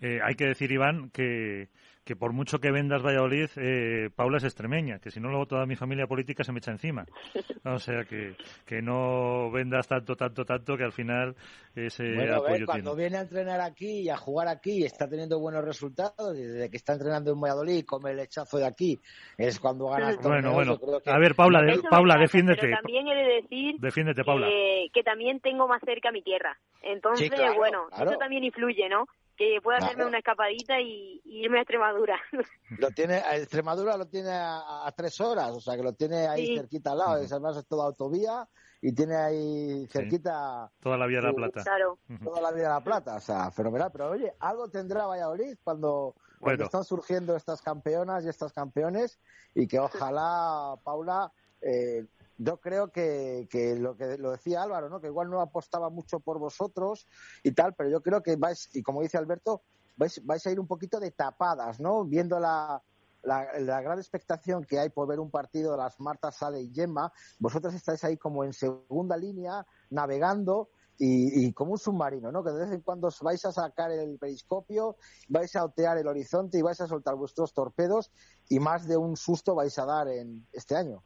[0.00, 1.68] eh, hay que decir, Iván, que
[2.06, 5.66] que por mucho que vendas Valladolid, eh, Paula es extremeña, que si no luego toda
[5.66, 7.04] mi familia política se me echa encima.
[7.66, 11.34] O sea, que, que no vendas tanto, tanto, tanto, que al final
[11.74, 15.40] ese bueno, apoyo cuando viene a entrenar aquí y a jugar aquí y está teniendo
[15.40, 19.00] buenos resultados, desde que está entrenando en Valladolid, come el hechazo de aquí,
[19.36, 20.78] es cuando gana el Bueno, bueno.
[21.06, 22.68] A ver, Paula, de, Paula, defiéndete.
[22.68, 24.46] Pero también he de decir defiéndete, Paula.
[24.46, 26.56] Que, que también tengo más cerca mi tierra.
[26.82, 29.08] Entonces, bueno, eso también influye, ¿no?
[29.36, 32.18] Que pueda hacerme una escapadita y, irme a Extremadura.
[32.78, 36.92] Lo tiene, Extremadura lo tiene a, tres horas, o sea que lo tiene ahí cerquita
[36.92, 38.48] al lado, además es toda autovía
[38.80, 40.70] y tiene ahí cerquita...
[40.80, 41.62] Toda la Vía de la Plata.
[41.62, 41.98] Claro.
[42.22, 43.90] Toda la Vía de la Plata, o sea, fenomenal.
[43.92, 49.18] Pero oye, algo tendrá Valladolid cuando, cuando están surgiendo estas campeonas y estos campeones
[49.54, 52.06] y que ojalá, Paula, eh,
[52.38, 55.00] yo creo que, que, lo que lo decía Álvaro, ¿no?
[55.00, 57.06] Que igual no apostaba mucho por vosotros
[57.42, 59.62] y tal, pero yo creo que vais, y como dice Alberto,
[59.96, 62.04] vais, vais a ir un poquito de tapadas, ¿no?
[62.04, 62.82] Viendo la,
[63.26, 67.12] la, gran expectación que hay por ver un partido de las Marta Sale y Gemma,
[67.38, 72.42] vosotros estáis ahí como en segunda línea, navegando y, como un submarino, ¿no?
[72.42, 74.96] Que de vez en cuando vais a sacar el periscopio,
[75.28, 78.10] vais a otear el horizonte y vais a soltar vuestros torpedos
[78.48, 81.02] y más de un susto vais a dar en este año.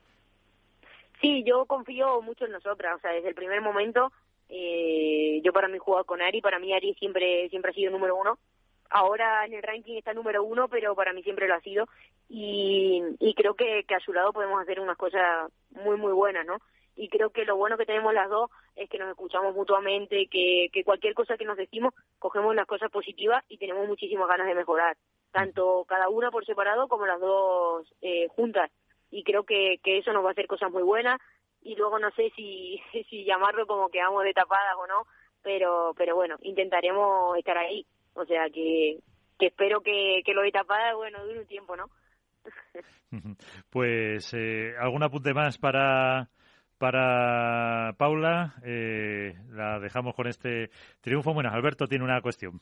[1.20, 4.10] Sí, yo confío mucho en nosotras, o sea, desde el primer momento,
[4.48, 8.16] eh, yo para mí jugado con Ari, para mí Ari siempre, siempre ha sido número
[8.16, 8.38] uno.
[8.88, 11.86] Ahora en el ranking está número uno, pero para mí siempre lo ha sido.
[12.28, 16.46] Y, y creo que, que a su lado podemos hacer unas cosas muy, muy buenas,
[16.46, 16.58] ¿no?
[17.00, 20.68] y creo que lo bueno que tenemos las dos es que nos escuchamos mutuamente, que,
[20.70, 24.54] que cualquier cosa que nos decimos cogemos las cosas positivas y tenemos muchísimas ganas de
[24.54, 24.98] mejorar,
[25.32, 28.70] tanto cada una por separado como las dos eh, juntas.
[29.10, 31.20] Y creo que, que eso nos va a hacer cosas muy buenas
[31.62, 32.80] y luego no sé si,
[33.10, 35.06] si llamarlo como que vamos de tapadas o no,
[35.42, 37.86] pero, pero bueno, intentaremos estar ahí.
[38.14, 38.98] O sea que,
[39.38, 41.90] que espero que, que lo de tapadas, bueno, dure un tiempo, ¿no?
[43.70, 46.30] Pues, eh, ¿algún apunte más para,
[46.78, 48.54] para Paula.
[48.64, 51.34] Eh, la dejamos con este triunfo.
[51.34, 52.60] Bueno, Alberto tiene una cuestión.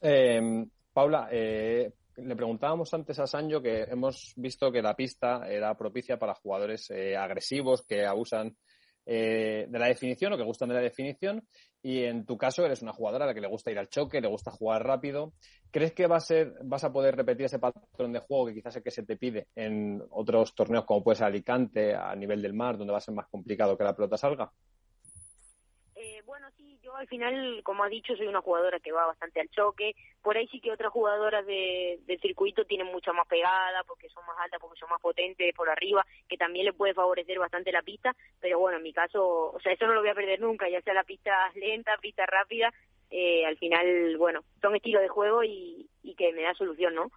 [0.00, 1.90] Eh, Paula, eh,
[2.24, 6.90] le preguntábamos antes a Sancho que hemos visto que la pista era propicia para jugadores
[6.90, 8.56] agresivos que abusan
[9.04, 11.44] de la definición o que gustan de la definición
[11.82, 14.20] y en tu caso eres una jugadora a la que le gusta ir al choque,
[14.20, 15.32] le gusta jugar rápido.
[15.72, 18.76] ¿Crees que va a ser, vas a poder repetir ese patrón de juego que quizás
[18.76, 22.54] es que se te pide en otros torneos como puede ser Alicante, a nivel del
[22.54, 24.52] mar, donde va a ser más complicado que la pelota salga?
[26.96, 29.94] Al final, como ha dicho, soy una jugadora que va bastante al choque.
[30.22, 34.36] Por ahí sí que otras jugadoras de, circuito tienen mucha más pegada, porque son más
[34.38, 38.14] altas, porque son más potentes por arriba, que también le puede favorecer bastante la pista.
[38.40, 40.80] Pero bueno, en mi caso, o sea, eso no lo voy a perder nunca, ya
[40.82, 42.72] sea la pista lenta, pista rápida.
[43.10, 47.10] Eh, al final, bueno, son estilos de juego y, que me da solución, ¿no?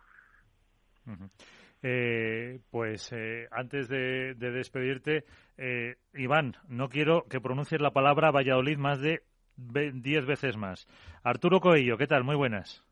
[1.88, 5.24] Eh, pues eh, antes de, despedirte,
[5.58, 9.22] eh, Iván, no quiero que pronuncies la palabra Valladolid más de
[9.58, 10.88] diez veces más.
[11.24, 12.24] Arturo Coello, ¿qué tal?
[12.24, 12.84] Muy buenas.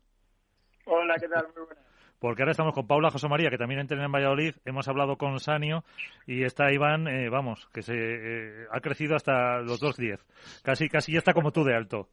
[0.86, 1.46] Hola, ¿qué tal?
[1.56, 1.84] Muy buenas.
[2.18, 4.54] Porque ahora estamos con Paula José María, que también entrena en Valladolid.
[4.64, 5.84] Hemos hablado con Sanio
[6.26, 10.24] y está Iván, vamos, que se ha crecido hasta los dos diez.
[10.62, 12.08] Casi, casi ya está como tú de alto.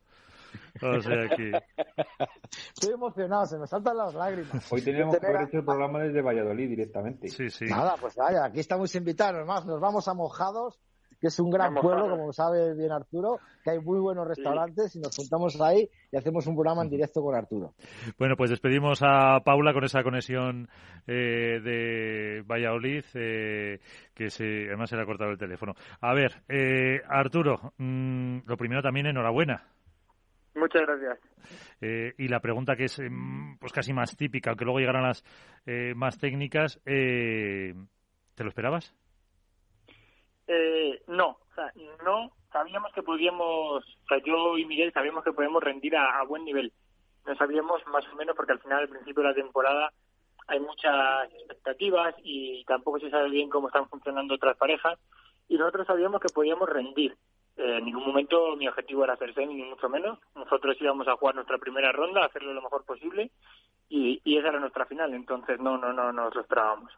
[2.76, 4.72] Estoy emocionado, se me saltan las lágrimas.
[4.72, 7.28] Hoy tenemos que haber hecho el programa desde Valladolid directamente.
[7.30, 7.66] Sí, sí.
[7.66, 9.45] Nada, pues vaya, aquí estamos invitados.
[9.45, 10.80] Más, nos vamos a Mojados,
[11.22, 15.00] que es un gran pueblo, como sabe bien Arturo, que hay muy buenos restaurantes y
[15.00, 17.74] nos juntamos ahí y hacemos un programa en directo con Arturo.
[18.18, 20.68] Bueno, pues despedimos a Paula con esa conexión
[21.06, 23.80] eh, de Valladolid, eh,
[24.16, 25.76] que se, además se le ha cortado el teléfono.
[26.02, 29.64] A ver, eh, Arturo, mm, lo primero también enhorabuena.
[30.56, 31.20] Muchas gracias.
[31.80, 35.24] Eh, y la pregunta que es em, pues casi más típica, aunque luego llegarán las
[35.66, 37.74] eh, más técnicas, eh,
[38.36, 38.94] ¿te lo esperabas?
[41.08, 41.72] No, o sea,
[42.04, 46.45] no sabíamos que podíamos, o sea, yo y Miguel sabíamos que podíamos rendir a, buen
[46.45, 46.72] nivel.
[47.26, 49.91] No sabíamos más o menos porque al final, al principio de la temporada,
[50.47, 54.99] hay muchas expectativas y tampoco se sabe bien cómo están funcionando otras parejas.
[55.47, 57.16] Y nosotros sabíamos que podíamos rendir.
[57.58, 60.20] Eh, en ningún momento mi objetivo era hacerse ni mucho menos.
[60.36, 63.32] Nosotros íbamos a jugar nuestra primera ronda, hacerlo lo mejor posible
[63.89, 65.14] y, esa era nuestra final.
[65.14, 66.91] Entonces no, no, no nos lo.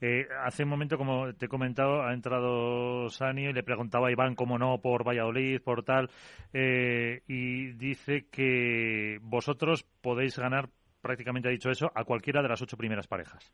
[0.00, 4.12] Eh, hace un momento, como te he comentado, ha entrado Sani y le preguntaba a
[4.12, 6.10] Iván cómo no por Valladolid, por tal,
[6.52, 10.68] eh, y dice que vosotros podéis ganar,
[11.00, 13.52] prácticamente ha dicho eso, a cualquiera de las ocho primeras parejas.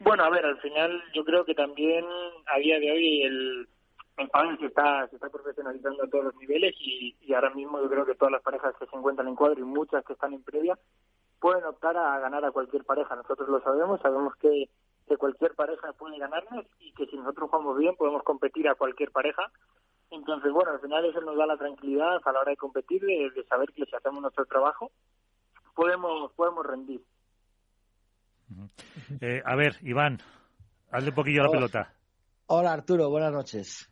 [0.00, 2.04] Bueno, a ver, al final yo creo que también
[2.46, 3.68] a día de hoy el,
[4.20, 7.88] el pádel se está, se está profesionalizando a todos los niveles y, ahora mismo yo
[7.88, 10.42] creo que todas las parejas que se encuentran en cuadro y muchas que están en
[10.42, 10.78] previa
[11.40, 13.16] pueden optar a ganar a cualquier pareja.
[13.16, 14.68] Nosotros lo sabemos, sabemos que,
[15.06, 19.10] que cualquier pareja puede ganarnos y que si nosotros jugamos bien podemos competir a cualquier
[19.10, 19.42] pareja.
[20.10, 23.44] Entonces, bueno, al final eso nos da la tranquilidad a la hora de competir, de,
[23.48, 24.90] saber que si hacemos nuestro trabajo
[25.74, 27.00] podemos, podemos rendir.
[29.20, 30.18] Eh, a ver, Iván,
[30.90, 31.94] hazle un poquillo a la pelota.
[32.46, 33.88] Hola Arturo, buenas noches.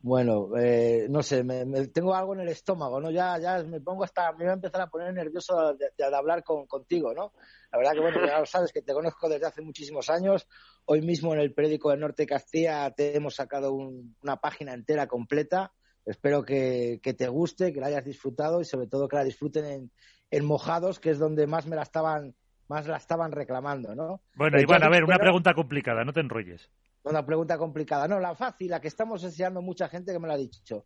[0.00, 3.10] Bueno, eh, no sé, me, tengo algo en el estómago, ¿no?
[3.10, 6.66] Ya, ya me pongo hasta, me voy a empezar a poner nervioso de, hablar con,
[6.66, 7.32] contigo, ¿no?
[7.72, 10.46] La verdad que, bueno, ya lo sabes, que te conozco desde hace muchísimos años.
[10.84, 15.08] Hoy mismo en el periódico del Norte de Castilla te hemos sacado una página entera
[15.08, 15.72] completa.
[16.06, 19.90] Espero que, te guste, que la hayas disfrutado y sobre todo que la disfruten en,
[20.30, 22.36] en Mojados, que es donde más me la estaban,
[22.68, 24.22] más la estaban reclamando, ¿no?
[24.36, 26.70] Bueno, Iván, a ver, una pregunta complicada, no te enrolles.
[27.04, 28.08] Una pregunta complicada.
[28.08, 30.84] No, la fácil, la que estamos enseñando mucha gente que me lo ha dicho.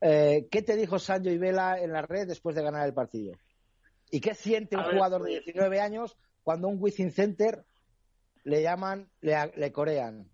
[0.00, 3.34] Eh, ¿Qué te dijo Sancho y Vela en la red después de ganar el partido?
[4.10, 7.64] ¿Y qué siente un jugador de 19 pues- años cuando un Wizzing Center
[8.44, 10.28] le llaman, le, corean?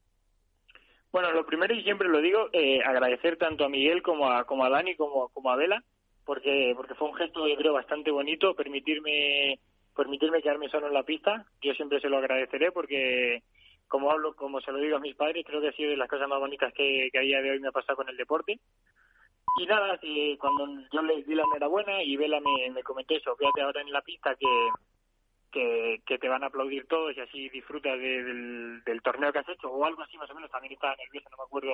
[1.13, 4.65] Bueno, lo primero y siempre lo digo, eh, agradecer tanto a Miguel como a, como
[4.65, 5.83] a Dani como, como a Vela,
[6.25, 9.61] porque, porque fue un gesto, yo creo, bastante bonito, permitirme,
[9.97, 11.47] permitirme quedarme solo en la pista.
[11.63, 13.43] Yo siempre se lo agradeceré porque
[13.91, 16.09] como hablo, como se lo digo a mis padres, creo que ha sido de las
[16.09, 18.61] cosas más bonitas que, que a día de hoy me ha pasado con el deporte.
[19.59, 19.99] Y nada,
[20.39, 23.93] cuando yo le di la enhorabuena y Vela me, me comentó eso, fíjate ahora en
[23.93, 24.47] la pista que,
[25.51, 29.49] que, que te van a aplaudir todos y así disfrutas del, del torneo que has
[29.49, 31.73] hecho o algo así más o menos, también estaba nervioso, no me acuerdo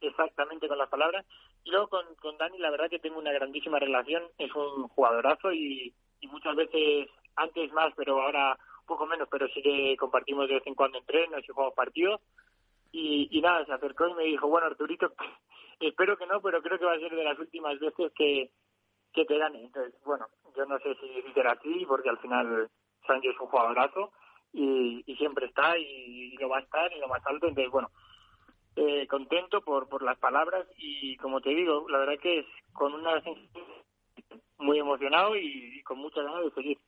[0.00, 1.24] exactamente con las palabras.
[1.62, 5.52] Y luego con, con Dani la verdad que tengo una grandísima relación, es un jugadorazo
[5.52, 8.58] y, y muchas veces, antes más, pero ahora
[8.92, 12.20] poco menos, pero sí que compartimos de vez en cuando entrenos y jugamos partidos.
[12.92, 15.12] Y, y nada, se acercó y me dijo, bueno Arturito,
[15.80, 18.50] espero que no, pero creo que va a ser de las últimas veces que,
[19.12, 19.64] que te gane.
[19.64, 20.26] Entonces, bueno,
[20.56, 22.68] yo no sé si será así, porque al final
[23.06, 24.12] Sancho es un jugadorazo
[24.52, 27.48] y, y siempre está y, lo va a estar en lo más alto.
[27.48, 27.90] Entonces, bueno,
[28.76, 32.94] eh, contento por, por las palabras y como te digo, la verdad que es con
[32.94, 33.22] una
[34.58, 36.78] muy emocionado y, con mucha ganas de seguir.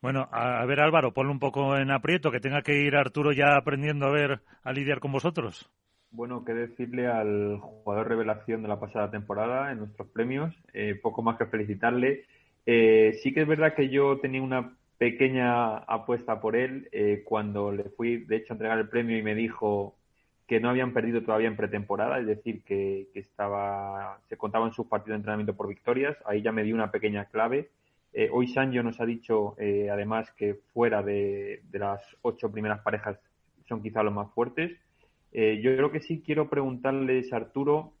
[0.00, 3.56] Bueno, a, ver Álvaro, ponle un poco en aprieto, que tenga que ir Arturo ya
[3.56, 5.70] aprendiendo a ver, a lidiar con vosotros.
[6.10, 11.22] Bueno, qué decirle al jugador revelación de la pasada temporada en nuestros premios, eh, poco
[11.22, 12.26] más que felicitarle.
[12.66, 17.72] Eh, sí que es verdad que yo tenía una pequeña apuesta por él eh, cuando
[17.72, 19.96] le fui, de hecho, a entregar el premio y me dijo
[20.46, 25.14] que no habían perdido todavía en pretemporada, es decir, que, estaba, se contaban sus partidos
[25.14, 26.16] de entrenamiento por victorias.
[26.26, 27.70] Ahí ya me dio una pequeña clave.
[28.14, 33.18] Eh, hoy Sancho nos ha dicho, eh, además, que fuera de, las ocho primeras parejas
[33.66, 34.72] son quizá los más fuertes.
[35.32, 37.94] Eh, yo creo que sí quiero preguntarles, Arturo,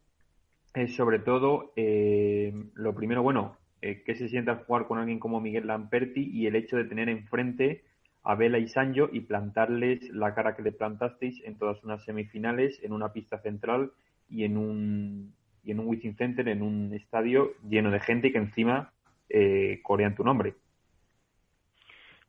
[0.88, 6.30] sobre todo, lo primero, bueno, qué se siente al jugar con alguien como Miguel Lamperti
[6.32, 7.84] y el hecho de tener enfrente
[8.22, 12.82] a Vela y Sancho y plantarles la cara que le plantasteis en todas unas semifinales,
[12.82, 13.92] en una pista central
[14.30, 18.38] y en un, y en un Wizzing Center, en un estadio lleno de gente que
[18.38, 18.92] encima
[19.28, 20.54] eh, corean tu nombre.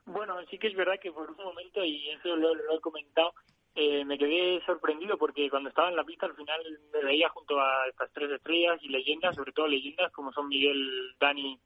[0.06, 3.34] Bueno, sí que es verdad que por un momento, y eso lo, he comentado,
[3.76, 7.60] eh, me quedé sorprendido porque cuando estaba en la pista al final me veía junto
[7.60, 11.60] a estas tres estrellas y leyendas, sobre todo leyendas como son Miguel, Dani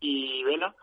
[0.00, 0.74] y Vela,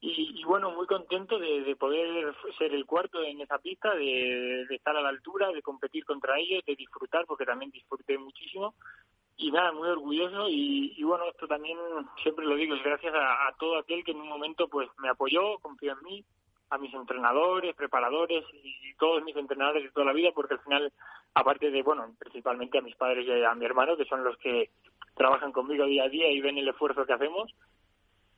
[0.00, 5.02] y, bueno, muy contento de, poder ser el cuarto en esa pista, de, estar a
[5.02, 8.74] la altura, de competir contra ellos, de disfrutar, porque también disfruté muchísimo.
[9.40, 10.48] Y nada, muy orgulloso.
[10.48, 11.78] Y, bueno, esto también
[12.22, 15.58] siempre lo digo, es gracias a, todo aquel que en un momento pues me apoyó,
[15.60, 16.24] confió en mí,
[16.70, 20.92] a mis entrenadores, preparadores y todos mis entrenadores de toda la vida, porque al final,
[21.34, 24.70] aparte de, bueno, principalmente a mis padres y a mi hermano, que son los que
[25.14, 27.54] trabajan conmigo día a día y ven el esfuerzo que hacemos,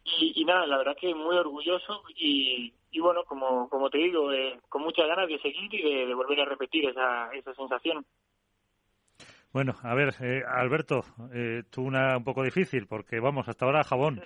[0.04, 4.58] y, nada, la verdad que muy orgulloso y, y bueno, como, como te digo, eh,
[4.68, 8.04] con muchas ganas de seguir y de, volver a repetir esa, esa sensación.
[9.52, 13.84] Bueno, a ver, eh, Alberto, eh, tú una un poco difícil porque vamos, hasta ahora
[13.84, 14.22] jabón.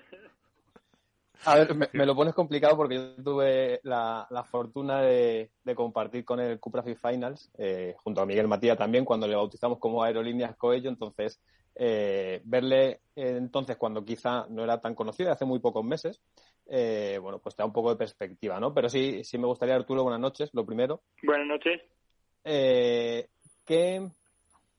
[1.47, 6.25] A ver, me, lo pones complicado porque yo tuve la, la fortuna de, de, compartir
[6.25, 10.57] con el Cupra Finals, eh, junto a Miguel Matías también, cuando le bautizamos como Aerolíneas
[10.57, 11.41] Coello, entonces
[11.75, 16.22] eh, verle eh, entonces cuando quizá no era tan conocido, hace muy pocos meses,
[16.66, 18.72] eh, bueno, pues te da un poco de perspectiva, ¿no?
[18.72, 21.03] Pero sí, sí me gustaría, Arturo, buenas noches, lo primero.
[21.22, 21.83] Buenas noches.
[22.45, 23.29] Eh,
[23.66, 24.09] ¿qué,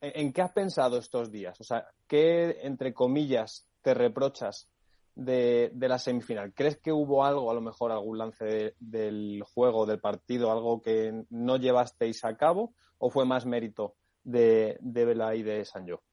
[0.01, 1.59] ¿En qué has pensado estos días?
[1.59, 4.69] O sea, ¿qué, entre comillas, te reprochas
[5.15, 6.53] de, de la semifinal?
[6.53, 11.23] ¿Crees que hubo algo, a lo mejor algún lance del juego, del partido, algo que
[11.29, 12.73] no llevasteis a cabo?
[12.97, 16.03] ¿O fue más mérito de, de Vela y de Sanjo?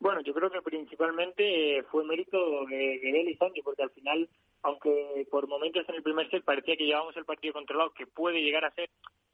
[0.00, 4.28] Bueno, yo creo que principalmente eh, fue mérito de, de y Sancho, porque al final,
[4.62, 8.40] aunque por momentos en el primer set parecía que llevábamos el partido controlado, que puede
[8.40, 8.88] llegar a ser,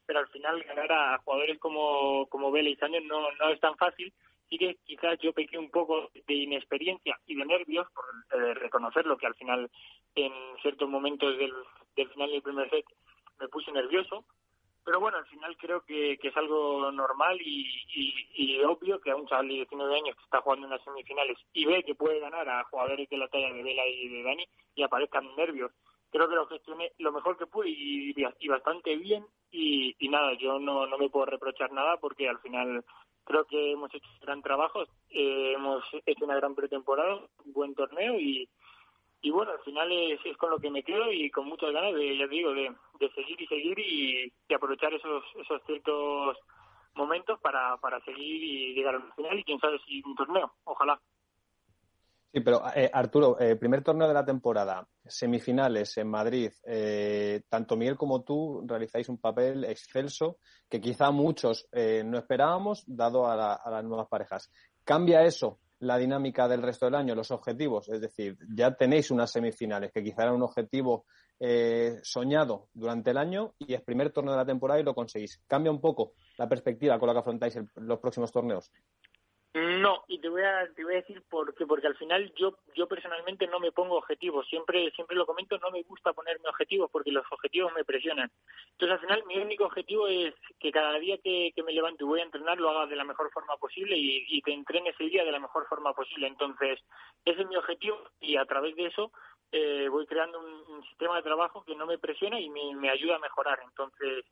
[0.07, 3.77] pero al final ganar a jugadores como, como Vela y Sancho no, no es tan
[3.77, 4.13] fácil.
[4.49, 8.05] Sí que quizás yo pequé un poco de inexperiencia y de nervios por
[8.41, 9.69] eh, reconocerlo, que al final
[10.15, 10.33] en
[10.63, 11.53] ciertos momentos del,
[11.97, 12.87] del final del primer set
[13.41, 14.25] me puse nervioso,
[14.87, 17.67] pero bueno, al final creo que, es algo normal y,
[18.37, 21.37] y, obvio que a un chaval de 19 años que está jugando en las semifinales
[21.53, 24.47] y ve que puede ganar a jugadores de la talla de Vela y de Dani
[24.77, 25.73] y aparezcan nervios.
[26.11, 28.15] Creo que lo gestioné lo mejor que pude y,
[28.49, 32.85] bastante bien y, nada, yo no, no me puedo reprochar nada porque al final
[33.25, 37.75] creo que hemos hecho un gran trabajo, eh, hemos hecho una gran pretemporada, un buen
[37.75, 38.49] torneo y,
[39.21, 42.17] y bueno, al final es, con lo que me quedo y con muchas ganas de,
[42.17, 42.73] ya digo, de,
[43.15, 46.39] seguir y seguir y, aprovechar esos, esos ciertos
[46.95, 51.01] momentos para, para seguir y llegar al final y quién sabe si un torneo, ojalá.
[52.37, 57.79] Sí, pero eh, Arturo, eh, primer torneo de la temporada, semifinales en Madrid, eh, tanto
[57.79, 60.37] Miguel como tú realizáis un papel excelso
[60.69, 64.51] que quizá muchos no esperábamos, dado a, a las nuevas parejas.
[64.85, 67.89] ¿Cambia eso la dinámica del resto del año, los objetivos.
[67.89, 71.07] Es decir, ya tenéis unas semifinales, que quizá era un objetivo
[71.41, 75.41] eh, soñado durante el año y es primer torneo de la temporada y lo conseguís.
[75.47, 78.71] ¿Cambia un poco la perspectiva con la que afrontáis los próximos torneos?
[79.57, 82.59] No, y te voy a te voy a decir por qué, porque al final yo
[82.75, 86.91] yo personalmente no me pongo objetivos, siempre siempre lo comento, no me gusta ponerme objetivos
[86.91, 88.31] porque los objetivos me presionan.
[88.73, 92.21] Entonces al final mi único objetivo es que cada día que, me levanto y voy
[92.21, 95.25] a entrenar lo haga de la mejor forma posible y, y que entrene ese día
[95.25, 96.27] de la mejor forma posible.
[96.27, 96.79] Entonces
[97.25, 99.11] ese es mi objetivo y a través de eso
[99.53, 103.17] eh, voy creando un, sistema de trabajo que no me presiona y me, me ayuda
[103.17, 103.59] a mejorar.
[103.65, 104.27] Entonces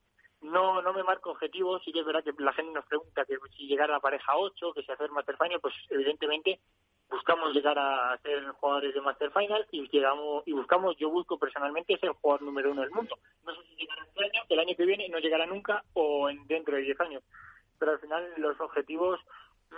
[0.45, 3.39] no no me marco objetivos, sí que es verdad que la gente nos pregunta que
[3.57, 6.61] si llegar a la pareja 8, que si hacer Master Final, pues evidentemente
[7.09, 11.97] buscamos llegar a ser jugadores de Master Final y llegamos y buscamos, yo busco personalmente
[11.99, 13.17] ser jugador número uno del mundo.
[13.45, 16.47] No sé si llegará este año, el año que viene no llegará nunca o en,
[16.47, 17.23] dentro de 10 años.
[17.79, 19.21] Pero al final los objetivos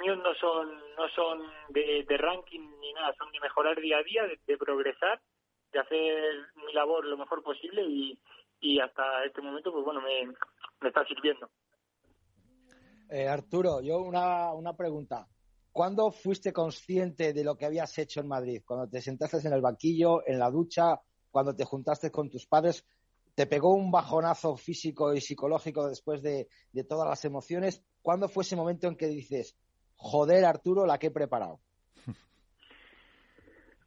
[0.00, 4.24] míos no son no son de, ranking ni nada, son de mejorar día a día,
[4.24, 5.20] de progresar,
[5.72, 8.18] de hacer mi labor lo mejor posible y,
[8.60, 10.34] y hasta este momento, pues bueno, me,
[10.80, 11.48] me está sirviendo.
[13.08, 15.26] Eh, Arturo, yo una, una pregunta.
[15.70, 18.62] ¿Cuándo fuiste consciente de lo que habías hecho en Madrid?
[18.64, 21.00] Cuando te sentaste en el banquillo, en la ducha,
[21.30, 22.86] cuando te juntaste con tus padres,
[23.34, 27.84] ¿te pegó un bajonazo físico y psicológico después de, de todas las emociones?
[28.00, 29.56] ¿Cuándo fue ese momento en que dices,
[29.96, 31.60] joder, Arturo, la que he preparado?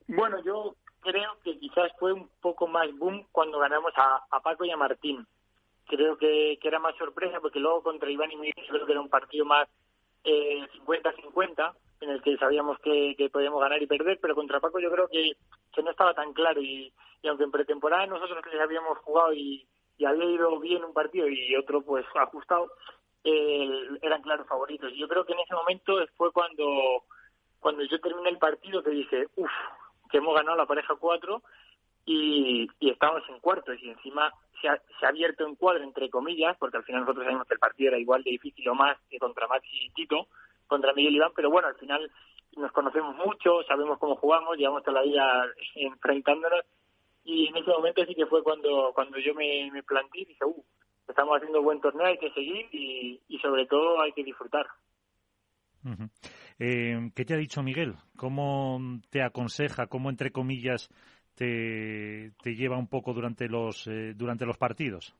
[0.07, 4.71] Bueno, yo creo que quizás fue un poco más boom cuando ganamos a, Paco y
[4.71, 5.25] a Martín.
[5.89, 9.09] Creo que, era más sorpresa porque luego contra Iván y Miguel creo que era un
[9.09, 9.67] partido más
[10.23, 14.91] eh, 50-50 en el que sabíamos que, podíamos ganar y perder, pero contra Paco yo
[14.91, 15.31] creo que,
[15.73, 16.93] que no estaba tan claro y,
[17.27, 19.67] aunque en pretemporada nosotros les habíamos jugado y,
[20.05, 22.71] había ido bien un partido y otro pues ajustado,
[23.23, 23.69] eh,
[24.01, 24.93] eran claros favoritos.
[24.93, 27.03] Y yo creo que en ese momento fue cuando
[27.59, 29.51] cuando yo terminé el partido que dije, uff,
[30.09, 31.41] que hemos ganado la pareja 4
[32.05, 34.31] y, y estamos en cuartos y encima
[34.61, 37.53] se ha, se ha, abierto en cuadro, entre comillas, porque al final nosotros sabemos que
[37.53, 40.27] el partido era igual de difícil o más que contra Maxi y Tito,
[40.67, 42.11] contra Miguel Iván, pero bueno, al final
[42.57, 45.45] nos conocemos mucho, sabemos cómo jugamos, llevamos toda la vida
[45.75, 46.61] enfrentándonos
[47.23, 50.45] y en ese momento sí que fue cuando cuando yo me, me planteé y dije,
[50.45, 50.63] uh,
[51.07, 54.65] estamos haciendo un buen torneo, hay que seguir y, y sobre todo hay que disfrutar.
[56.59, 57.95] Eh, ¿Qué te ha dicho Miguel?
[58.17, 58.79] ¿Cómo
[59.09, 59.87] te aconseja?
[59.87, 60.89] ¿Cómo, entre comillas,
[61.39, 65.15] te, lleva un poco durante los, eh, durante los partidos?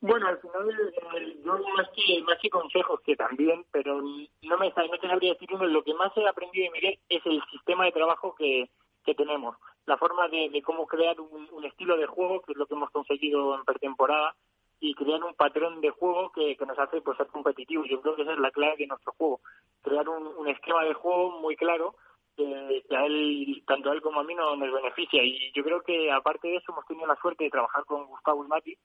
[0.00, 4.68] Bueno, al final eh, yo más que, más que consejos que también, pero no me,
[4.68, 7.84] no te sabría decir uno, lo que más he aprendido de Miguel es el sistema
[7.84, 8.70] de trabajo que,
[9.04, 12.58] que tenemos, la forma de, de cómo crear un, un, estilo de juego, que es
[12.58, 14.36] lo que hemos conseguido en pretemporada,
[14.78, 17.88] y crear un patrón de juego que, que nos hace pues, ser competitivos.
[17.90, 19.40] Yo creo que esa es la clave de nuestro juego,
[19.82, 21.96] crear un, un esquema de juego muy claro
[22.38, 25.22] que, a él, tanto a él como a mí no, nos beneficia.
[25.22, 28.44] Y yo creo que aparte de eso hemos tenido la suerte de trabajar con Gustavo
[28.44, 28.78] y Mati,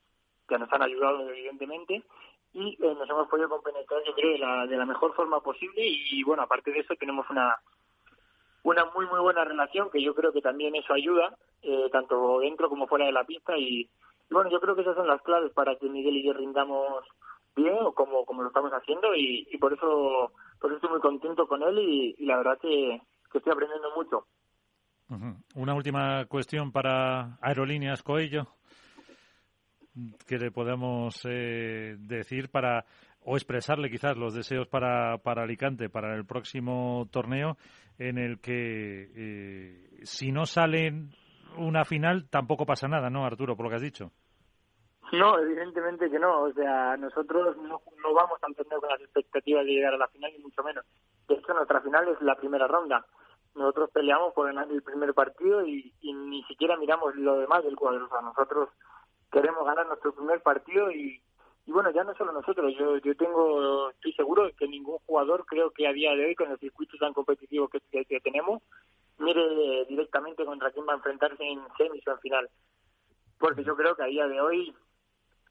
[0.47, 2.03] que nos han ayudado evidentemente,
[2.53, 5.81] y eh, nos hemos podido compenetrar yo creo de la, de la mejor forma posible.
[5.85, 7.55] Y bueno aparte de eso tenemos una
[8.63, 12.69] una muy muy buena relación que yo creo que también eso ayuda eh, tanto dentro
[12.69, 13.57] como fuera de la pista.
[13.57, 13.89] Y,
[14.29, 17.05] bueno, yo creo que esas son las claves para que Miguel y yo rindamos
[17.55, 19.15] bien o como, como lo estamos haciendo.
[19.15, 23.01] Y, por eso por eso estoy muy contento con él y, la verdad que,
[23.37, 24.25] estoy aprendiendo mucho.
[25.55, 28.47] Una última cuestión para Aerolíneas Coello
[30.27, 32.85] que le podemos eh, decir para
[33.25, 37.57] o expresarle quizás los deseos para, para Alicante para el próximo torneo
[37.99, 41.11] en el que eh, si no salen
[41.57, 44.11] una final tampoco pasa nada, ¿no, Arturo, por lo que has dicho?
[45.11, 46.41] No, evidentemente que no.
[46.43, 50.07] O sea, nosotros no, no vamos a entender con las expectativas de llegar a la
[50.07, 50.83] final, ni mucho menos.
[51.27, 53.05] De hecho, nuestra final es la primera ronda.
[53.55, 58.05] Nosotros peleamos por ganar el primer partido y, ni siquiera miramos lo demás del cuadro.
[58.05, 58.69] O sea, nosotros
[59.31, 61.21] queremos ganar nuestro primer partido y,
[61.65, 62.73] y bueno, ya no solo nosotros.
[62.77, 66.35] Yo, yo tengo, estoy seguro de que ningún jugador, creo que a día de hoy,
[66.35, 67.79] con el circuito tan competitivo que,
[68.21, 68.61] tenemos,
[69.19, 72.49] mire directamente contra quién va a enfrentarse en semis o en final.
[73.39, 74.75] Porque yo creo que a día de hoy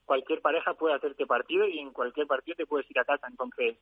[0.05, 3.29] cualquier pareja puede hacerte partido y en cualquier partido te puedes ir a casa.
[3.29, 3.77] Entonces,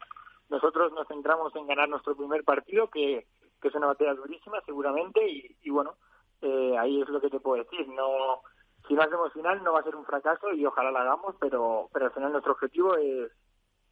[0.50, 3.26] nosotros nos centramos en ganar nuestro primer partido, que,
[3.61, 5.94] que es una batalla durísima seguramente, y, y bueno,
[6.42, 7.86] eh, ahí es lo que te puedo decir.
[7.88, 8.42] No,
[8.88, 11.88] si no hacemos final no va a ser un fracaso y ojalá la hagamos, pero,
[11.92, 13.30] pero al final nuestro objetivo es,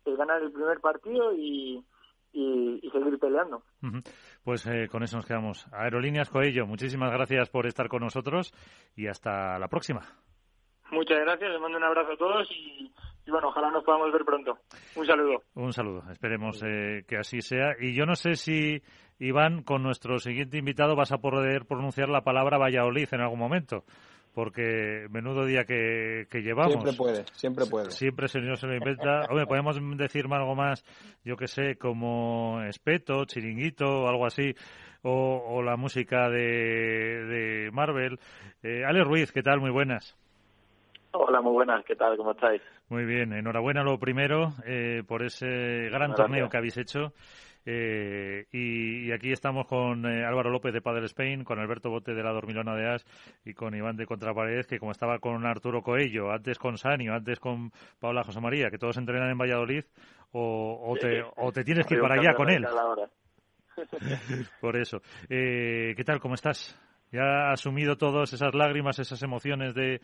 [0.04, 1.84] es ganar el primer partido y,
[2.32, 3.62] y, seguir peleando.
[4.42, 5.66] Pues eh, con eso nos quedamos.
[5.72, 8.52] Aerolíneas Coello, muchísimas gracias por estar con nosotros
[8.96, 10.00] y hasta la próxima.
[10.90, 12.90] Muchas gracias, les mando un abrazo a todos y,
[13.30, 14.58] bueno, ojalá nos podamos ver pronto.
[14.96, 15.42] Un saludo.
[15.54, 17.76] Un saludo, esperemos eh, que así sea.
[17.78, 18.82] Y yo no sé si,
[19.18, 23.84] Iván, con nuestro siguiente invitado vas a poder pronunciar la palabra Valladolid en algún momento
[24.38, 26.74] porque menudo día que, llevamos.
[26.74, 27.90] Siempre puede, siempre puede.
[27.90, 29.22] Siempre el señor se lo inventa.
[29.28, 30.84] Hombre, podemos decir algo más,
[31.24, 34.54] yo que sé, como espeto, chiringuito o algo así,
[35.02, 38.20] o, la música de, de Marvel.
[38.62, 39.58] Eh, Ale Ruiz, ¿qué tal?
[39.58, 40.16] Muy buenas.
[41.10, 42.16] Hola, muy buenas, ¿qué tal?
[42.16, 42.62] ¿Cómo estáis?
[42.90, 47.12] Muy bien, enhorabuena lo primero eh, por ese gran torneo que habéis hecho.
[47.70, 52.22] Eh, y, aquí estamos con eh, Álvaro López de Padel Spain, con Alberto Bote de
[52.22, 53.04] la Dormilona de As
[53.44, 57.38] y con Iván de Contraparedes, que como estaba con Arturo Coello, antes con Sanio, antes
[57.38, 59.84] con Paula José María, que todos entrenan en Valladolid,
[60.32, 62.66] o, te, o te tienes que ir para allá con él.
[64.62, 65.02] Por eso.
[65.28, 66.20] Eh, ¿Qué tal?
[66.20, 66.74] ¿Cómo estás?
[67.12, 70.00] ¿Ya has asumido todas esas lágrimas, esas emociones de,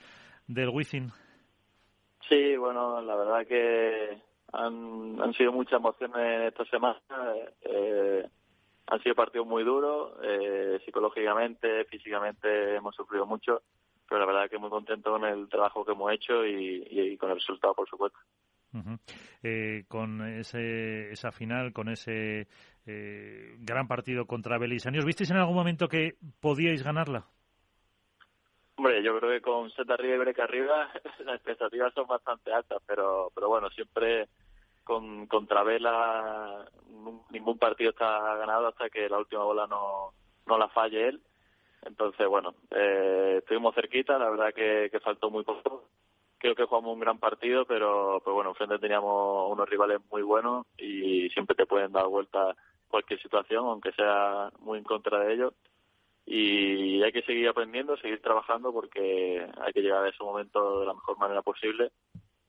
[0.48, 1.10] del Wizzing?
[2.28, 4.22] Sí, bueno, la verdad que
[4.54, 7.00] han, han sido muchas emociones esta semana.
[7.62, 8.28] Eh,
[8.86, 13.62] han sido partidos muy duros, eh, psicológicamente, físicamente hemos sufrido mucho,
[14.08, 17.36] pero la verdad que muy contento con el trabajo que hemos hecho y, con el
[17.36, 18.18] resultado, por supuesto.
[19.42, 22.46] eh, con ese, esa final, con ese
[22.86, 27.24] eh, gran partido contra ¿os ¿visteis en algún momento que podíais ganarla?
[28.76, 30.90] Hombre, yo creo que con Z arriba y breca arriba
[31.24, 34.28] las expectativas son bastante altas, pero, pero bueno, siempre
[34.84, 36.66] con contra Vela
[37.30, 40.12] ningún partido está ganado hasta que la última bola no,
[40.46, 41.20] no la falle él.
[41.82, 45.88] Entonces, bueno, eh, estuvimos cerquita, la verdad que, que faltó muy poco.
[46.38, 50.66] Creo que jugamos un gran partido, pero, pero bueno, enfrente teníamos unos rivales muy buenos
[50.78, 52.54] y siempre te pueden dar vuelta
[52.88, 55.54] cualquier situación, aunque sea muy en contra de ellos
[56.26, 60.86] y hay que seguir aprendiendo, seguir trabajando porque hay que llegar a ese momento de
[60.86, 61.92] la mejor manera posible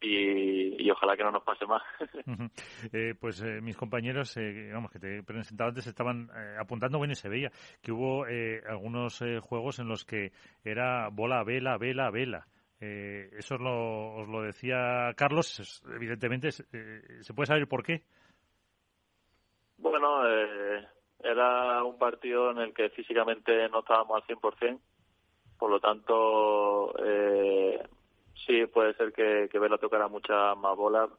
[0.02, 1.82] y, ojalá que no nos pase más.
[2.94, 6.98] eh, pues eh, mis compañeros, eh, vamos, que te he presentado antes, estaban eh, apuntando,
[6.98, 8.26] bueno, y se veía que hubo
[8.68, 10.32] algunos juegos en los que
[10.64, 12.48] era bola, vela, vela, vela.
[12.80, 18.04] eso os lo, os lo decía Carlos, evidentemente, ¿se puede saber por qué?
[19.78, 20.88] Bueno, eh,
[21.24, 24.80] era un partido en el que físicamente no estábamos al 100%,
[25.58, 27.82] por lo tanto, eh,
[28.46, 31.10] sí puede ser que, que Vela tocara muchas más bolas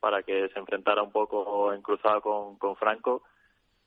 [0.00, 3.22] para que se enfrentara un poco en cruzado con, con Franco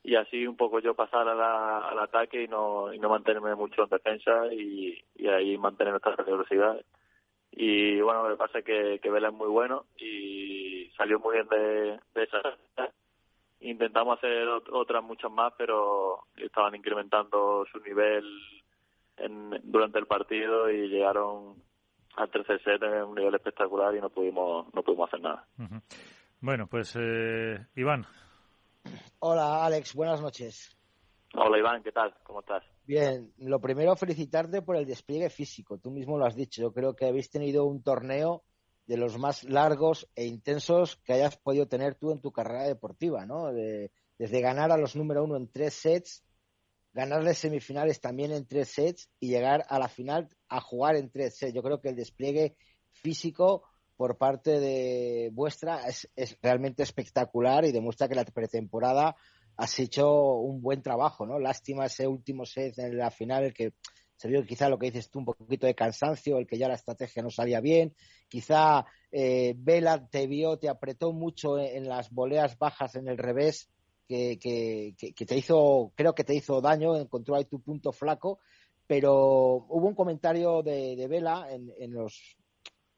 [0.02, 3.90] y así un poco yo pasar al ataque y no, y no mantenerme mucho en
[3.90, 6.80] defensa y, y ahí mantener nuestra velocidad.
[7.50, 11.34] Y bueno, lo que pasa es que, que Vela es muy bueno y salió muy
[11.34, 12.40] bien de, de esa
[13.60, 18.24] intentamos hacer otras muchas más, pero estaban incrementando su nivel
[19.16, 21.56] en, durante el partido y llegaron
[22.18, 25.46] al tercer set en un nivel espectacular y no pudimos no pudimos hacer nada.
[26.40, 28.04] Bueno, pues eh, Iván.
[29.20, 30.76] Hola Alex, buenas noches.
[31.34, 32.14] Hola Iván, ¿qué tal?
[32.24, 32.64] ¿Cómo estás?
[32.86, 35.78] Bien, lo primero felicitarte por el despliegue físico.
[35.78, 36.62] Tú mismo lo has dicho.
[36.62, 38.42] Yo creo que habéis tenido un torneo
[38.86, 43.26] de los más largos e intensos que hayas podido tener tú en tu carrera deportiva,
[43.26, 43.52] ¿no?
[43.52, 46.24] desde ganar a los número uno en tres sets,
[46.92, 51.36] ganarles semifinales también en tres sets y llegar a la final a jugar en tres
[51.36, 51.54] sets.
[51.54, 52.56] Yo creo que el despliegue
[52.90, 53.64] físico
[53.96, 59.16] por parte de vuestra es, es realmente espectacular y demuestra que la pretemporada
[59.56, 61.38] has hecho un buen trabajo, ¿no?
[61.38, 63.74] Lástima ese último set en la final, el que
[64.18, 66.74] se vio quizá lo que dices tú, un poquito de cansancio, el que ya la
[66.74, 67.94] estrategia no salía bien,
[68.28, 73.68] quizá eh, Vela te vio, te apretó mucho en, las voleas bajas en el revés,
[74.08, 78.40] que, que, te hizo, creo que te hizo daño, encontró ahí tu punto flaco,
[78.86, 82.36] pero hubo un comentario de, Vela en, los,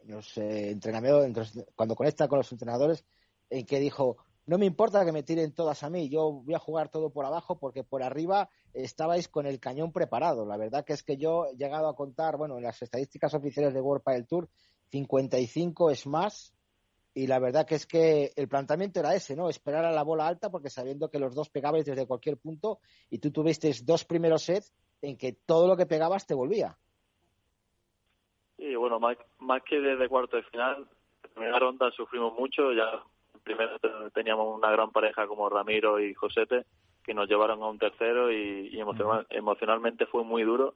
[0.05, 3.05] los eh, entrenamientos, cuando conecta con los entrenadores,
[3.51, 6.61] en que dijo, no me importa que me tiren todas a mí, yo voy a
[6.61, 10.47] jugar todo por abajo porque por arriba estabais con el cañón preparado.
[10.47, 13.75] La verdad que es que yo he llegado a contar, bueno, en las estadísticas oficiales
[13.75, 14.49] de World Padel Tour,
[14.91, 16.55] 55 es más
[17.15, 19.49] y la verdad que es que el planteamiento era ese, ¿no?
[19.49, 22.79] Esperar a la bola alta porque sabiendo que los dos pegabais desde cualquier punto
[23.11, 24.73] y tú tuviste dos primeros sets
[25.03, 26.77] en que todo lo que pegabas te volvía.
[28.59, 30.87] Y bueno, más, más que desde cuarto de final,
[31.25, 33.03] en primera ronda sufrimos mucho, ya
[33.43, 33.79] primero
[34.13, 36.67] teníamos una gran pareja como Ramiro y Josete
[37.03, 38.79] que nos llevaron a un tercero y,
[39.31, 40.75] emocionalmente fue muy duro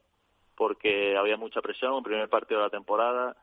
[0.57, 3.37] porque había mucha presión, el primer partido de la temporada,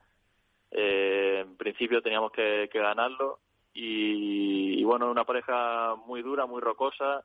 [0.72, 3.39] eh, en principio teníamos que, ganarlo
[3.73, 7.23] y, bueno, una pareja muy dura, muy rocosa,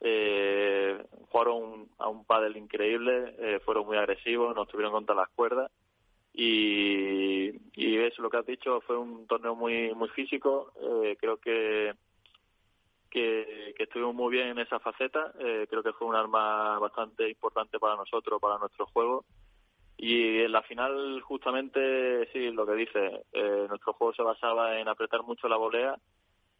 [0.00, 5.70] eh, jugaron a un pádel increíble, eh, fueron muy agresivos, nos tuvieron contra las cuerdas
[6.36, 11.38] y, y eso lo que has dicho fue un torneo muy muy físico eh, creo
[11.38, 11.94] que,
[13.10, 17.78] que, estuvimos muy bien en esa faceta eh, creo que fue un arma bastante importante
[17.78, 19.24] para nosotros para nuestro juego
[19.98, 24.88] Y en la final, justamente, sí, lo que dice, eh, nuestro juego se basaba en
[24.88, 25.96] apretar mucho la volea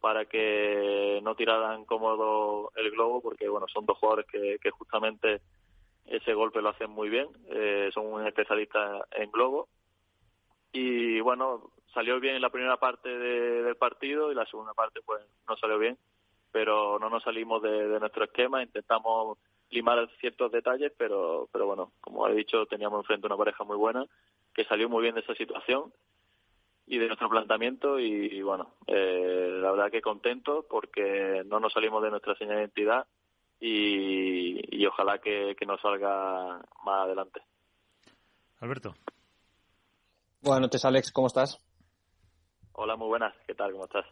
[0.00, 5.42] para que no tiraran cómodo el globo, porque bueno, son dos jugadores que, que justamente
[6.06, 9.68] ese golpe lo hacen muy bien, eh, son un especialista en globo.
[10.72, 15.22] Y bueno, salió bien en la primera parte del partido y la segunda parte pues
[15.48, 15.98] no salió bien,
[16.52, 19.38] pero no nos salimos de, de nuestro esquema, intentamos
[19.70, 24.04] limar ciertos detalles, pero, pero bueno, como he dicho, teníamos enfrente una pareja muy buena
[24.54, 25.92] que salió muy bien de esa situación
[26.86, 32.02] y de nuestro planteamiento y, bueno, eh, la verdad que contento porque no nos salimos
[32.02, 33.06] de nuestra señal de identidad
[33.58, 37.40] y, y ojalá que, que nos salga más adelante.
[38.60, 38.94] Alberto.
[40.40, 41.60] Buenas noches, Alex, ¿cómo estás?
[42.72, 43.72] Hola, muy buenas, ¿qué tal?
[43.72, 44.06] ¿Cómo estás?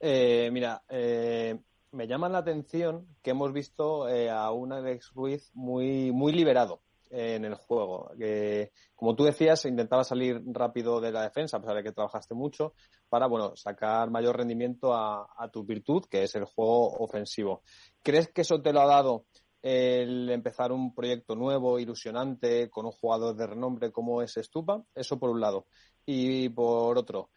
[0.00, 1.56] Eh, mira, eh,
[1.92, 6.82] me llama la atención que hemos visto eh, a un Alex Ruiz muy, muy liberado
[7.10, 8.12] en el juego.
[8.16, 12.34] Que, como tú decías, intentaba salir rápido de la defensa, a pesar de que trabajaste
[12.34, 12.74] mucho,
[13.08, 17.62] para bueno, sacar mayor rendimiento a, tu virtud, que es el juego ofensivo.
[18.02, 19.26] ¿Crees que eso te lo ha dado
[19.62, 24.82] el empezar un proyecto nuevo, ilusionante, con un jugador de renombre como es Stupa?
[24.94, 25.66] Eso por un lado.
[26.06, 27.30] Y por otro,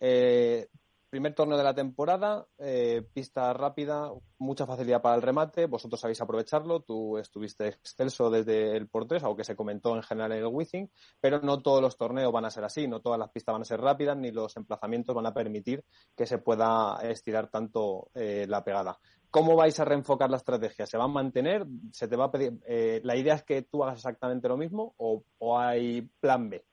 [0.00, 0.68] eh,
[1.10, 6.20] primer torneo de la temporada, eh, pista rápida, mucha facilidad para el remate, vosotros sabéis
[6.20, 10.46] aprovecharlo, tú estuviste excelso desde el por tres, aunque se comentó en general en el
[10.46, 13.62] Wizzing, pero no todos los torneos van a ser así, no todas las pistas van
[13.62, 15.84] a ser rápidas, ni los emplazamientos van a permitir
[16.16, 18.98] que se pueda estirar tanto eh, la pegada.
[19.30, 20.86] ¿Cómo vais a reenfocar la estrategia?
[20.86, 21.66] ¿Se va a mantener?
[21.92, 22.58] ¿Se te va a pedir?
[22.66, 26.64] Eh, ¿La idea es que tú hagas exactamente lo mismo o, o hay plan B?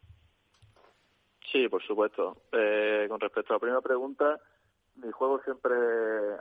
[1.52, 2.38] Sí, por supuesto.
[2.52, 4.40] Eh, con respecto a la primera pregunta,
[4.96, 5.76] mi juego siempre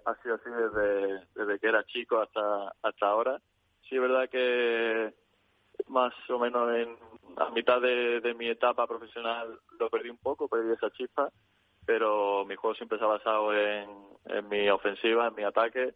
[0.04, 3.40] ha sido así desde, desde que era chico hasta, hasta ahora.
[3.88, 5.14] Sí, es verdad que
[5.88, 6.96] más o menos en,
[7.36, 11.30] a mitad de, mi etapa profesional lo perdí un poco, perdí esa chispa,
[11.84, 13.88] pero mi juego siempre se ha basado en,
[14.24, 15.94] en mi ofensiva, en mi ataque.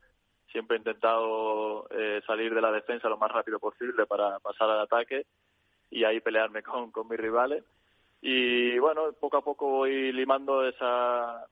[0.53, 4.81] Siempre he intentado eh, salir de la defensa lo más rápido posible para pasar al
[4.81, 5.27] ataque
[5.91, 7.65] y ahí pelearme con, con mis rivales
[8.23, 11.47] y bueno, poco a poco voy limando esa,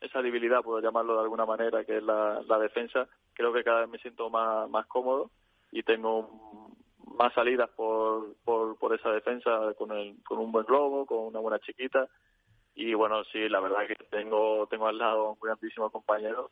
[0.00, 3.08] esa debilidad, puedo llamarlo de alguna manera, que es la, defensa.
[3.34, 5.30] Creo que cada vez me siento más, más cómodo
[5.70, 6.70] y tengo
[7.18, 11.58] más salidas por, por, esa defensa con, el, con un buen globo, con una buena
[11.58, 12.08] chiquita.
[12.74, 16.50] Y bueno, sí, la verdad que tengo, tengo al lado un grandísimo compañero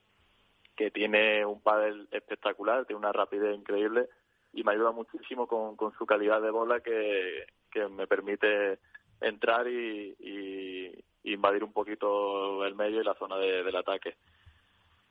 [0.76, 4.08] que tiene un pádel espectacular, tiene una rapidez increíble
[4.52, 8.78] y me ayuda muchísimo con, con su calidad de bola que, que me permite
[9.20, 14.16] entrar y, invadir un poquito el medio y la zona del ataque.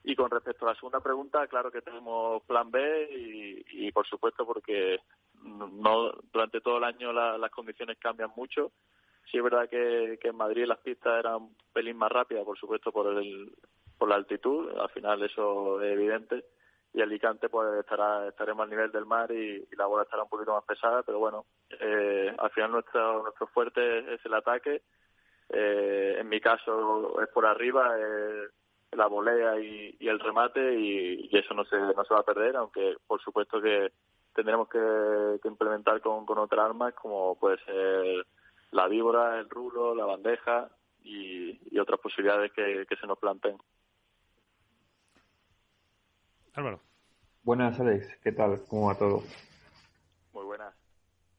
[0.03, 4.45] Y con respecto a la segunda pregunta, claro que tenemos plan B y, por supuesto
[4.45, 4.99] porque
[5.43, 8.71] no durante todo el año las condiciones cambian mucho.
[9.29, 12.91] Sí es verdad que, en Madrid las pistas eran un pelín más rápidas, por supuesto
[12.91, 13.51] por el
[13.97, 16.45] por la altitud, al final eso es evidente
[16.93, 20.53] y Alicante pues estará estaremos al nivel del mar y, la bola estará un poquito
[20.53, 21.45] más pesada pero bueno
[21.79, 24.81] eh, al final nuestro nuestro fuerte es el ataque.
[25.51, 27.95] Eh, en mi caso es por arriba
[28.91, 32.97] la volea y, el remate y, eso no se no se va a perder aunque
[33.07, 33.91] por supuesto que
[34.33, 38.25] tendremos que, implementar con, con otras armas como puede ser
[38.71, 40.69] la víbora el rulo la bandeja
[41.03, 43.57] y, otras posibilidades que se nos planteen
[46.53, 46.79] Álvaro.
[47.43, 48.07] Buenas, Alex.
[48.23, 48.61] ¿Qué tal?
[48.67, 49.23] ¿Cómo va todo?
[50.33, 50.73] Muy buenas.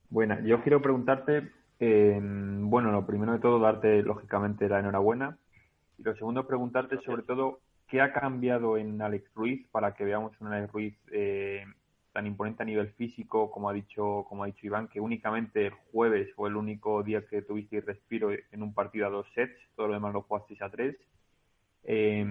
[0.09, 0.41] Buena.
[0.41, 5.39] Yo quiero preguntarte, eh, bueno, lo primero de todo, darte lógicamente la enhorabuena.
[5.99, 10.33] Y lo segundo, preguntarte sobre todo qué ha cambiado en Alex Ruiz para que veamos
[10.41, 11.65] un Alex Ruiz eh,
[12.13, 15.73] tan imponente a nivel físico, como ha dicho, como ha dicho Iván, que únicamente el
[15.93, 19.89] jueves fue el único día que tuviste respiro en un partido a dos sets, todo
[19.89, 20.97] lo demás lo jugasteis a tres.
[21.83, 22.25] Eh,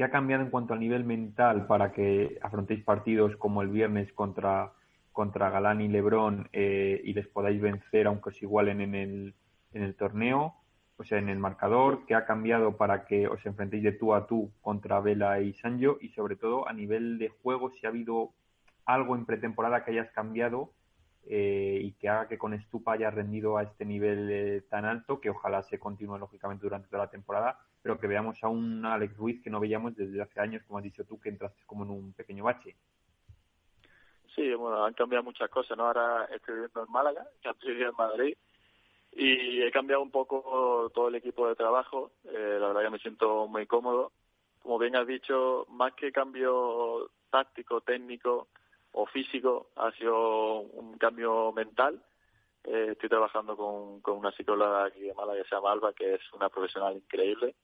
[0.00, 4.10] ¿Qué ha cambiado en cuanto al nivel mental para que afrontéis partidos como el viernes
[4.14, 4.72] contra,
[5.12, 9.34] contra Galán y Lebrón eh, y les podáis vencer aunque os igualen en el,
[9.74, 10.54] en el torneo?
[10.96, 14.26] O sea, en el marcador, ¿qué ha cambiado para que os enfrentéis de tú a
[14.26, 15.98] tú contra Vela y Sanjo?
[16.00, 18.30] Y sobre todo, a nivel de juego, si ha habido
[18.86, 20.72] algo en pretemporada que hayas cambiado
[21.26, 25.20] eh, y que haga que con Stupa haya rendido a este nivel eh, tan alto,
[25.20, 29.16] que ojalá se continúe lógicamente durante toda la temporada, pero que veamos a un Alex
[29.16, 31.90] Ruiz que no veíamos desde hace años, como has dicho tú, que entraste como en
[31.90, 32.76] un pequeño bache.
[34.34, 35.86] Sí, bueno, han cambiado muchas cosas, ¿no?
[35.86, 38.36] Ahora estoy viviendo en Málaga, ya estoy viviendo en Madrid,
[39.12, 42.12] y he cambiado un poco todo el equipo de trabajo.
[42.24, 44.12] Eh, la verdad que me siento muy cómodo.
[44.62, 48.48] Como bien has dicho, más que cambio táctico, técnico
[48.92, 52.00] o físico, ha sido un cambio mental
[52.64, 56.14] eh, estoy trabajando con, con una psicóloga aquí de Málaga que se llama Alba, que
[56.14, 57.54] es una profesional increíble.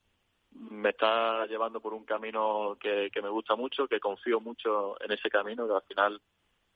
[0.70, 5.31] Me está llevando por un camino que, me gusta mucho, que confío mucho en ese
[5.31, 6.20] camino, que al final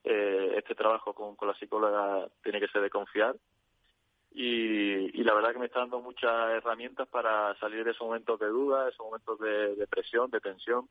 [0.05, 3.36] eh, este trabajo con, con la psicóloga tiene que ser de confiar.
[4.32, 8.39] Y, y, la verdad que me está dando muchas herramientas para salir de esos momentos
[8.39, 10.89] de duda, esos momentos de, de presión, de tensión,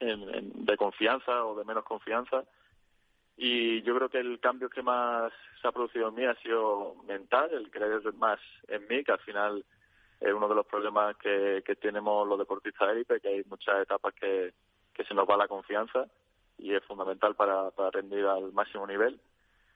[0.00, 2.44] en, de confianza o de menos confianza
[3.42, 5.32] y yo creo que el cambio que más
[5.62, 9.18] se ha producido en mí ha sido mental, el creer más en mí, que al
[9.20, 9.64] final
[10.20, 14.14] es uno de los problemas que, que tenemos los deportistas élite, que hay muchas etapas
[14.14, 14.52] que,
[14.92, 16.06] que se nos va la confianza
[16.58, 19.18] y es fundamental para, para rendir al máximo nivel.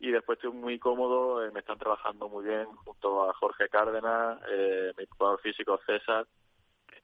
[0.01, 4.39] Y después estoy muy cómodo, eh, me están trabajando muy bien junto a Jorge Cárdenas,
[4.51, 6.27] eh, mi jugador físico César,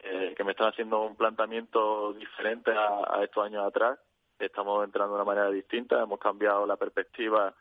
[0.00, 3.98] eh, que me están haciendo un planteamiento diferente a, a estos años atrás
[4.46, 7.54] estamos entrando de una manera distinta, hemos cambiado la perspectiva,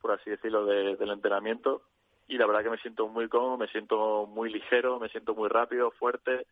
[0.00, 1.82] por así decirlo, del entrenamiento
[2.26, 5.48] y la verdad que me siento muy cómodo, me siento muy ligero, me siento muy
[5.48, 6.46] rápido, fuerte,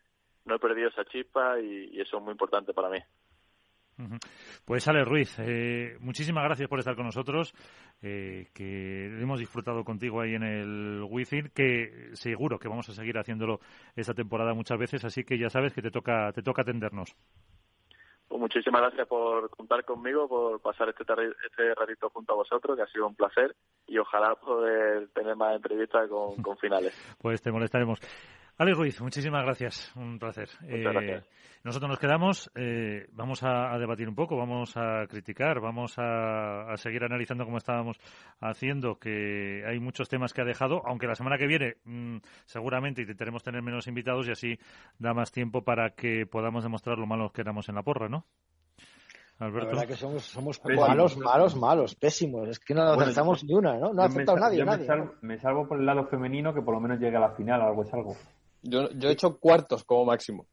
[0.45, 2.99] no he perdido esa chispa y, eso es muy importante para mí.
[4.65, 7.55] Pues Ale Ruiz, eh, muchísimas gracias por estar con nosotros,
[8.01, 13.17] eh, que hemos disfrutado contigo ahí en el Within, que seguro que vamos a seguir
[13.17, 13.61] haciéndolo
[13.95, 17.15] esta temporada muchas veces, así que ya sabes que te toca, te toca atendernos.
[18.33, 22.83] Pues muchísimas gracias por contar conmigo, por pasar este, este ratito junto a vosotros, que
[22.83, 23.55] ha sido un placer
[23.87, 26.95] y ojalá poder tener más entrevistas con, con finales.
[27.21, 28.01] Pues te molestaremos.
[28.59, 30.49] Ale Ruiz, muchísimas gracias, un placer.
[30.69, 31.23] Eh,
[31.65, 37.05] nosotros nos quedamos, eh, vamos a, debatir un poco, vamos a criticar, vamos a, seguir
[37.05, 37.99] analizando como estábamos
[38.41, 43.03] haciendo, que hay muchos temas que ha dejado, aunque la semana que viene mm, seguramente
[43.03, 44.59] intentaremos tener menos invitados y así
[44.99, 48.27] da más tiempo para que podamos demostrar lo malos que éramos en la porra, ¿no?
[49.39, 49.67] Alberto.
[49.67, 52.49] La verdad que somos, somos malos, malos, malos, pésimos.
[52.49, 53.93] Es que no aceptamos ni una, ¿no?
[53.93, 54.65] No ha aceptado nadie.
[54.65, 54.87] nadie
[55.21, 57.83] me, salvo, por el lado femenino que por lo menos llegue a la final, algo
[57.83, 58.17] es algo.
[58.63, 60.47] Yo, yo he hecho cuartos como máximo.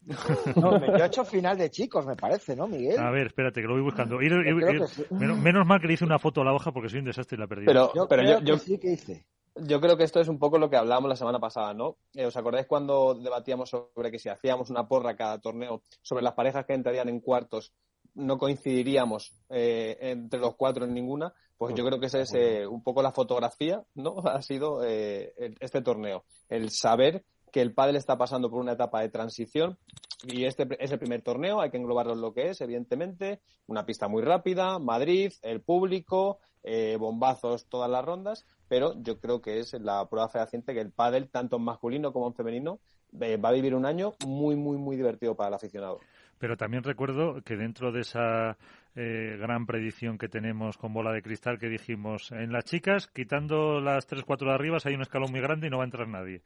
[0.56, 2.98] No, yo he hecho final de chicos, me parece, ¿no, Miguel?
[2.98, 4.18] A ver, espérate, que lo voy buscando.
[4.18, 7.40] menos, mal que le hice una foto a la hoja porque soy un desastre y
[7.40, 7.65] la perdí.
[7.65, 9.26] Pero, yo pero yo, sí que hice.
[9.56, 11.98] Yo creo que esto es un poco lo que hablábamos la semana pasada, ¿no?
[12.14, 16.34] Eh, ¿Os acordáis cuando debatíamos sobre que si hacíamos una porra cada torneo sobre las
[16.34, 17.73] parejas que entrarían en cuartos
[18.15, 21.34] no coincidiríamos eh, entre los cuatro en ninguna?
[21.57, 24.15] Pues yo creo que esa es eh, un poco la fotografía, ¿no?
[24.26, 26.23] Ha sido este torneo.
[26.48, 29.77] El saber que el pádel está pasando por una etapa de transición
[30.23, 33.85] y este es el primer torneo, hay que englobarlo en lo que es, evidentemente, una
[33.85, 39.59] pista muy rápida, Madrid, el público, eh, bombazos todas las rondas, pero yo creo que
[39.59, 42.80] es la prueba fehaciente que el pádel, tanto en masculino como en femenino,
[43.13, 45.99] va a vivir un año muy, muy, muy divertido para el aficionado.
[46.38, 48.57] Pero también recuerdo que dentro de esa
[49.01, 53.80] eh, gran predicción que tenemos con bola de cristal que dijimos, en las chicas, quitando
[53.80, 56.41] las 3-4 de arriba, hay un escalón muy grande y no va a entrar nadie.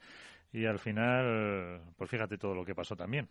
[0.51, 3.27] Y al final, pues fíjate todo lo que pasó también.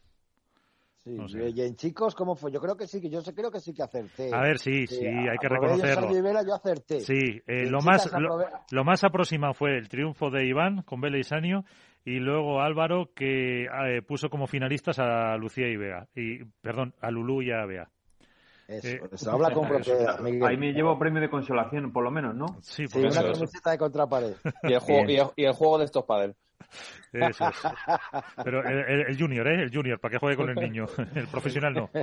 [1.05, 1.16] Sí,
[1.55, 2.53] y en chicos, ¿cómo fue?
[2.53, 4.32] Yo creo que sí, que yo creo que sí que acerté.
[4.32, 6.12] A ver, sí, sí, hay que reconocerlo.
[6.44, 7.01] yo acerté.
[7.01, 8.09] Sí, eh, lo, más,
[8.70, 11.65] lo, más aproximado fue el triunfo de Iván con Vela y Sanio
[12.05, 17.11] y luego Álvaro que eh, puso como finalistas a Lucía y Bea, y, perdón, a
[17.11, 17.89] Lulú y a Bea.
[18.77, 22.47] Eso, eh, habla con propiedad, Ahí me llevo premio de consolación, por lo menos, ¿no?
[22.62, 24.35] Sí, sí una camiseta de contrapared.
[24.62, 26.36] Y el juego, y el, juego de estos padres.
[27.12, 27.57] Eso es.
[28.44, 29.62] Pero el, junior, ¿eh?
[29.62, 30.86] El junior, para que juegue con el niño.
[31.15, 31.90] El profesional no.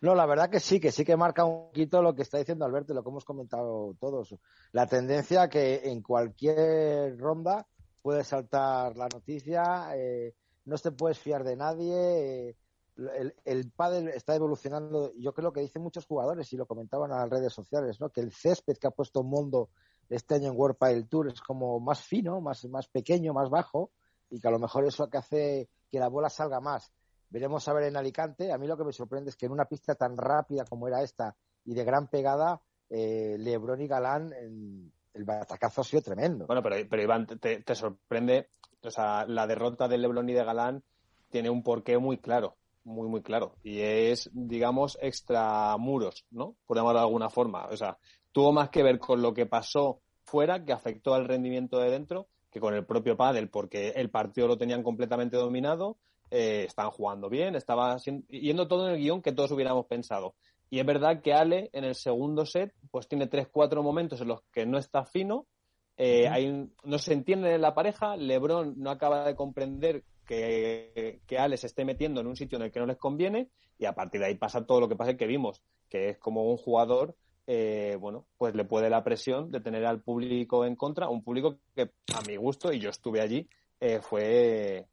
[0.00, 2.64] No, la verdad que sí, que sí que marca un poquito lo que está diciendo
[2.64, 4.34] Alberto y lo que hemos comentado todos.
[4.72, 7.66] La tendencia que en cualquier ronda
[8.00, 10.34] puede saltar la noticia, eh,
[10.64, 12.48] no te puedes fiar de nadie.
[12.48, 12.56] Eh,
[12.96, 15.12] el, el pádel está evolucionando.
[15.16, 18.10] Yo creo que dicen muchos jugadores y lo comentaban en las redes sociales, ¿no?
[18.10, 19.70] Que el césped que ha puesto Mondo
[20.08, 23.90] este año en World Padel Tour es como más fino, más, más pequeño, más bajo
[24.30, 26.92] y que a lo mejor eso que hace que la bola salga más.
[27.30, 28.52] Veremos a ver en Alicante.
[28.52, 31.02] A mí lo que me sorprende es que en una pista tan rápida como era
[31.02, 32.60] esta y de gran pegada,
[32.90, 36.46] eh, Lebron y Galán, el batacazo ha sido tremendo.
[36.46, 38.50] Bueno, pero, pero Iván, te, te sorprende,
[38.82, 40.82] o sea, la derrota de Lebron y de Galán
[41.30, 43.54] tiene un porqué muy claro muy, muy claro.
[43.62, 46.56] Y es, digamos, extramuros, ¿no?
[46.66, 47.66] Por llamarlo de alguna forma.
[47.66, 47.98] O sea,
[48.32, 52.28] tuvo más que ver con lo que pasó fuera, que afectó al rendimiento de dentro,
[52.50, 55.98] que con el propio pádel, porque el partido lo tenían completamente dominado,
[56.30, 57.96] eh, estaban jugando bien, estaba
[58.28, 60.34] yendo todo en el guion que todos hubiéramos pensado.
[60.70, 64.28] Y es verdad que Ale en el segundo set, pues tiene tres, cuatro momentos en
[64.28, 65.46] los que no está fino,
[65.98, 71.38] eh, hay, no se entiende en la pareja, Lebron no acaba de comprender que, que
[71.38, 73.94] Ale se esté metiendo en un sitio en el que no les conviene y a
[73.94, 77.16] partir de ahí pasa todo lo que pasa que vimos, que es como un jugador
[77.46, 81.58] eh, bueno, pues le puede la presión de tener al público en contra, un público
[81.74, 83.48] que a mi gusto, y yo estuve allí,
[83.80, 84.86] eh, fue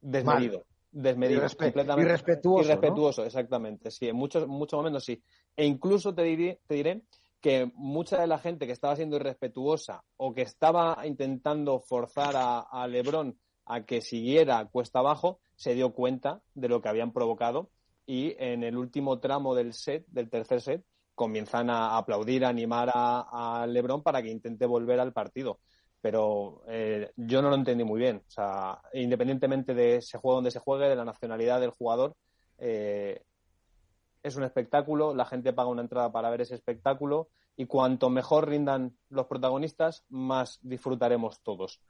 [0.00, 0.64] desmedido.
[0.90, 2.08] Desmedido, completamente.
[2.08, 2.64] Irrespetuoso.
[2.64, 3.90] Irrespetuoso, exactamente.
[3.90, 5.20] Sí, en muchos, muchos momentos sí.
[5.56, 7.02] E incluso te diré, te diré
[7.40, 12.60] que mucha de la gente que estaba siendo irrespetuosa o que estaba intentando forzar a,
[12.60, 13.36] a Lebron
[13.66, 17.70] a que siguiera cuesta abajo, se dio cuenta de lo que habían provocado
[18.06, 20.84] y en el último tramo del set, del tercer set,
[21.14, 25.60] comienzan a aplaudir, a animar a, Lebron para que intente volver al partido.
[26.00, 28.22] Pero eh, yo no lo entendí muy bien.
[28.26, 32.14] O sea, independientemente de ese juego donde se juegue, de la nacionalidad del jugador,
[32.58, 33.22] eh,
[34.22, 38.48] es un espectáculo, la gente paga una entrada para ver ese espectáculo y cuanto mejor
[38.48, 41.80] rindan los protagonistas, más disfrutaremos todos.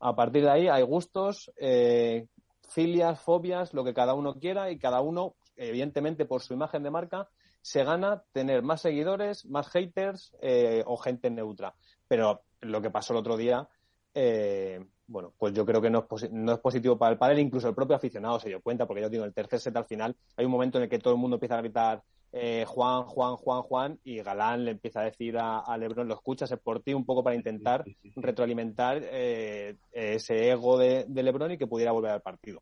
[0.00, 2.26] A partir de ahí hay gustos, eh,
[2.68, 6.90] filias, fobias, lo que cada uno quiera y cada uno, evidentemente por su imagen de
[6.90, 7.28] marca,
[7.62, 11.74] se gana tener más seguidores, más haters eh, o gente neutra.
[12.06, 13.68] Pero lo que pasó el otro día,
[14.14, 17.68] eh, bueno, pues yo creo que no es, no es positivo para el padre, incluso
[17.68, 20.44] el propio aficionado se dio cuenta, porque yo digo, el tercer set al final hay
[20.44, 23.62] un momento en el que todo el mundo empieza a gritar eh, Juan, Juan, Juan,
[23.62, 27.04] Juan, y Galán le empieza a decir a, Lebron, lo escuchas, es por ti, un
[27.04, 27.84] poco para intentar
[28.16, 32.60] retroalimentar ese ego de, de Lebron y que pudiera volver al partido.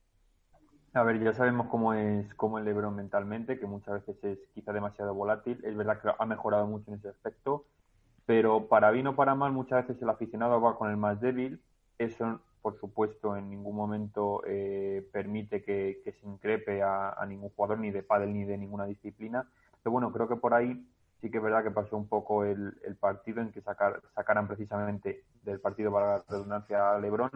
[0.96, 4.72] A ver, ya sabemos cómo es, cómo el Lebron mentalmente, que muchas veces es quizá
[4.72, 5.62] demasiado volátil.
[5.62, 7.66] Es verdad que ha mejorado mucho en ese aspecto,
[8.24, 11.60] pero para bien o para mal, muchas veces el aficionado va con el más débil.
[11.98, 17.92] Eso, por supuesto, en ningún momento eh, permite que, se increpe a, ningún jugador, ni
[17.92, 19.48] de pádel ni de ninguna disciplina.
[19.80, 20.84] Pero bueno, creo que por ahí
[21.20, 25.22] sí que es verdad que pasó un poco el, partido en que sacar, sacaran precisamente
[25.44, 27.30] del partido para la redundancia a Lebron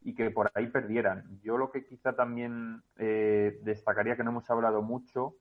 [0.00, 1.38] y que por ahí perdieran.
[1.42, 5.34] Yo lo que quizá también eh, destacaría que no hemos hablado mucho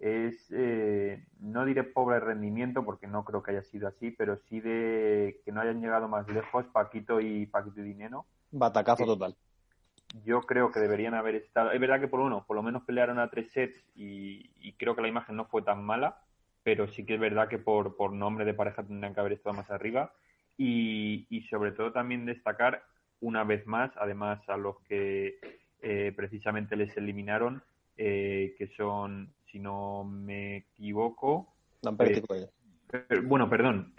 [0.00, 4.60] es, eh, no diré pobre rendimiento porque no creo que haya sido así, pero sí
[4.60, 8.26] de que no hayan llegado más lejos Paquito y Paquito y Dinero.
[8.52, 9.34] Batacazo total.
[10.24, 11.72] Yo creo que deberían haber estado.
[11.72, 15.02] Es verdad que por uno, por lo menos pelearon a tres sets y, creo que
[15.02, 16.20] la imagen no fue tan mala,
[16.62, 19.56] pero sí que es verdad que por, por nombre de pareja tendrían que haber estado
[19.56, 20.12] más arriba.
[20.58, 22.84] Y, y sobre todo también destacar
[23.20, 25.38] una vez más, además a los que
[25.80, 27.62] eh, precisamente les eliminaron,
[27.96, 31.48] eh, que son, si no me equivoco,
[32.92, 33.92] eh, bueno, perdón,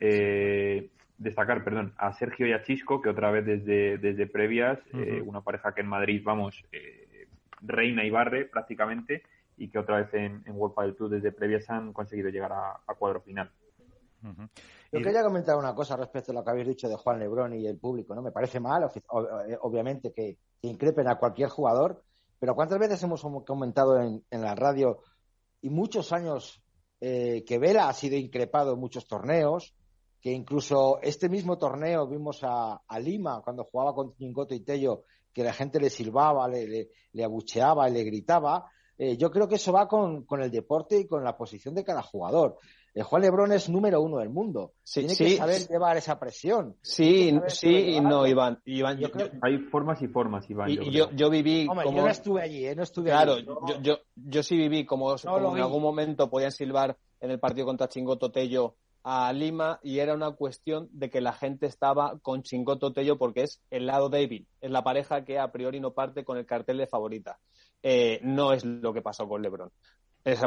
[1.18, 4.80] destacar, perdón, a Sergio y a Chisco, que otra vez desde, desde previas,
[5.26, 6.64] una pareja que en Madrid, vamos,
[7.62, 9.24] reina y barre prácticamente,
[9.58, 12.96] y que otra vez en, en World Padel Tour desde previas han conseguido llegar a
[12.96, 13.52] cuadro final.
[14.92, 17.68] Yo quería comentar una cosa respecto a lo que habéis dicho de Juan Lebrón y
[17.68, 18.22] el público, ¿no?
[18.22, 22.02] Me parece mal, eh, obviamente, que, increpen a cualquier jugador,
[22.40, 25.00] pero ¿cuántas veces hemos comentado en, la radio
[25.62, 26.64] y muchos años
[27.02, 29.76] eh, que Vela ha sido increpado en muchos torneos,
[30.24, 35.44] que incluso este mismo torneo vimos a, Lima cuando jugaba con Chingoto y Tello, que
[35.44, 38.72] la gente le silbaba, le, le, abucheaba y le gritaba.
[38.98, 41.84] Eh, yo creo que eso va con, con el deporte y con la posición de
[41.84, 42.58] cada jugador.
[42.94, 44.72] El Juan Lebrón es número uno del mundo.
[44.86, 46.78] Tiene que saber llevar esa presión.
[46.82, 48.62] Sí, sí y no, Iván.
[49.42, 50.70] Hay formas y formas, Iván.
[50.70, 51.84] Y, yo, yo, viví como...
[51.84, 52.76] Yo no estuve allí, ¿eh?
[52.76, 53.46] no estuve claro, allí.
[53.46, 57.90] Yo, yo, yo, sí viví como, en algún momento podían silbar en el partido contra
[57.90, 62.94] Chingoto Tello a Lima y era una cuestión de que la gente estaba con Chingoto
[62.94, 66.38] Tello porque es el lado débil, es la pareja que a priori no parte con
[66.38, 67.40] el cartel de favorita.
[67.82, 69.72] Eh, no es lo que pasó con Lebron.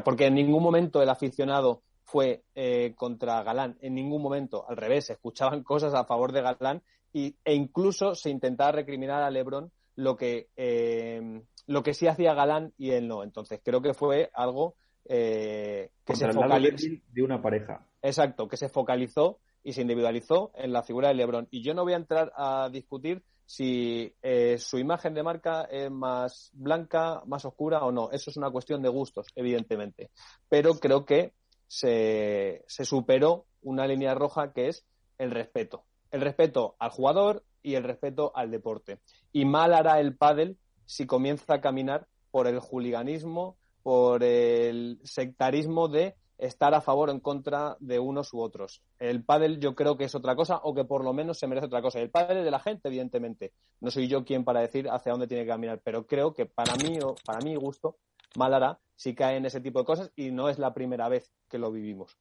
[0.04, 4.64] porque en ningún momento el aficionado fue eh, contra Galán en ningún momento.
[4.68, 9.22] Al revés, se escuchaban cosas a favor de Galán y, e incluso se intentaba recriminar
[9.22, 13.22] a Lebron lo que, eh, lo que sí hacía Galán y él no.
[13.22, 14.76] Entonces creo que fue algo
[15.08, 16.88] eh, que se focalizó.
[17.12, 17.86] De una pareja.
[18.02, 21.48] Exacto, que se focalizó y se individualizó en la figura de Lebron.
[21.50, 24.12] Y yo no voy a entrar a discutir si
[24.58, 28.10] su imagen de marca es más blanca, más oscura o no.
[28.10, 30.10] Eso es una cuestión de gustos, evidentemente.
[30.48, 31.32] Pero creo que
[31.66, 34.86] se, superó una línea roja que es
[35.18, 35.84] el respeto.
[36.10, 39.00] El respeto al jugador y el respeto al deporte.
[39.32, 43.56] Y mal hará el pádel si comienza a caminar por el juliganismo,
[43.86, 48.82] por el sectarismo de estar a favor o en contra de unos u otros.
[48.98, 51.66] El pádel yo creo que es otra cosa o que por lo menos se merece
[51.66, 52.00] otra cosa.
[52.00, 53.52] El pádel es de la gente, evidentemente.
[53.80, 56.74] No soy yo quien para decir hacia dónde tiene que caminar, pero creo que para
[56.74, 57.94] mí o para mi gusto
[58.36, 61.32] mal hará si cae en ese tipo de cosas y no es la primera vez
[61.48, 62.18] que lo vivimos.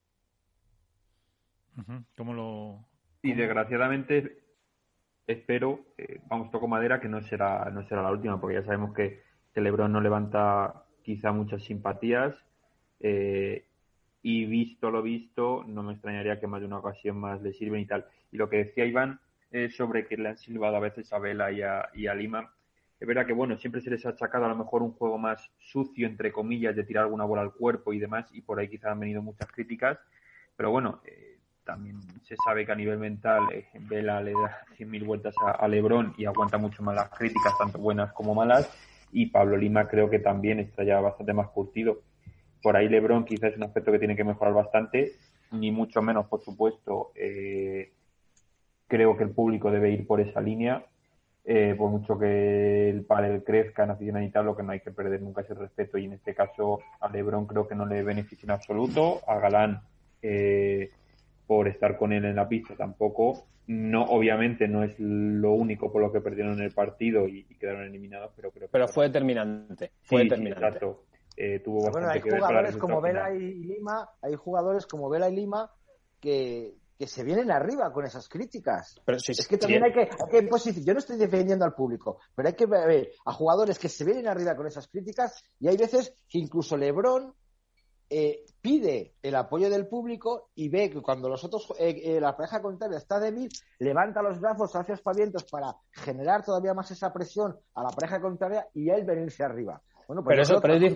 [2.16, 2.86] ¿Cómo lo...?
[3.24, 4.38] Y desgraciadamente
[5.26, 8.94] espero, eh, vamos, toco madera, que no será, no será la última, porque ya sabemos
[8.94, 12.36] que, que Lebron no levanta quizá muchas simpatías.
[12.99, 13.64] Eh,
[14.23, 17.82] y visto lo visto, no me extrañaría que más de una ocasión más le sirven
[17.82, 18.06] y tal.
[18.32, 19.19] Y lo que decía Iván
[19.52, 22.52] es sobre que le han silbado a veces a Vela y a, Lima.
[22.99, 25.52] Es verdad que, bueno, siempre se les ha achacado a lo mejor un juego más
[25.60, 28.91] sucio, entre comillas, de tirar alguna bola al cuerpo y demás, y por ahí quizás
[28.91, 29.99] han venido muchas críticas.
[30.56, 35.06] Pero bueno, eh, también se sabe que a nivel mental eh, Vela le da 100.000
[35.06, 38.95] vueltas a, a Lebron y aguanta mucho más las críticas, tanto buenas como malas.
[39.16, 42.02] Y Pablo Lima creo que también está ya bastante más curtido
[42.66, 45.12] por ahí LeBron quizás es un aspecto que tiene que mejorar bastante,
[45.52, 47.12] ni mucho menos, por supuesto.
[47.14, 47.92] Eh,
[48.88, 50.84] creo que el público debe ir por esa línea.
[51.44, 55.22] Eh, por mucho que el pádel crezca en afición lo que no hay que perder
[55.22, 56.00] nunca es el respeto.
[56.00, 59.22] Y en este caso a LeBron creo que no le beneficia en absoluto.
[59.28, 59.82] A Galán,
[60.24, 60.90] eh,
[61.48, 63.48] por estar con él en la pista, tampoco.
[63.68, 68.32] No, obviamente no es lo único por lo que perdieron el partido y, quedaron eliminados,
[68.36, 69.92] pero creo que pero fue determinante.
[70.04, 70.66] Fue determinante.
[70.66, 71.06] exacto.
[71.38, 75.70] Eh, tuvo bueno, hay jugadores como Vela y Lima, hay jugadores como Vela y Lima
[76.22, 79.02] que, que se vienen arriba con esas críticas.
[79.04, 82.20] Pero sí, es que también hay que, hay que yo no estoy defendiendo al público,
[82.34, 85.78] pero hay que ver a jugadores que se vienen arriba con esas críticas y hay
[85.78, 87.34] veces que incluso LeBron
[88.10, 92.36] eh, pide el apoyo del público y ve que cuando los otros, eh, eh, la
[92.36, 93.49] pareja contraria está débil,
[93.80, 98.68] levanta los brazos, hace aspavientos para generar todavía más esa presión a la pareja contraria
[98.73, 99.82] y él venirse arriba.
[100.07, 100.94] Bueno, pues pero eso, pero es,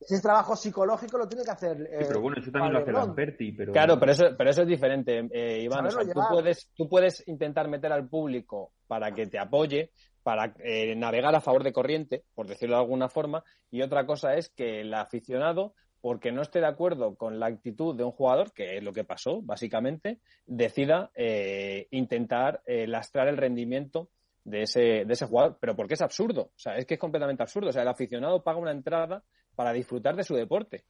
[0.00, 1.80] ese trabajo psicológico lo tiene que hacer.
[1.90, 3.52] Eh, pero bueno, eso también lo hace Lamperti.
[3.52, 3.72] Pero...
[3.72, 5.88] Claro, pero eso, pero eso es diferente, eh, Iván.
[5.88, 9.90] tú, puedes, tú puedes intentar meter al público para que te apoye,
[10.22, 14.34] para eh, navegar a favor de corriente, por decirlo de alguna forma, y otra cosa
[14.34, 15.74] es que el aficionado,
[16.04, 19.04] porque no esté de acuerdo con la actitud de un jugador, que es lo que
[19.04, 24.10] pasó, básicamente, decida eh, intentar lastrar el rendimiento
[24.44, 27.42] de ese, de ese jugador, pero porque es absurdo, o sea, es que es completamente
[27.42, 29.24] absurdo, o sea, el aficionado paga una entrada
[29.56, 30.84] para disfrutar de su deporte.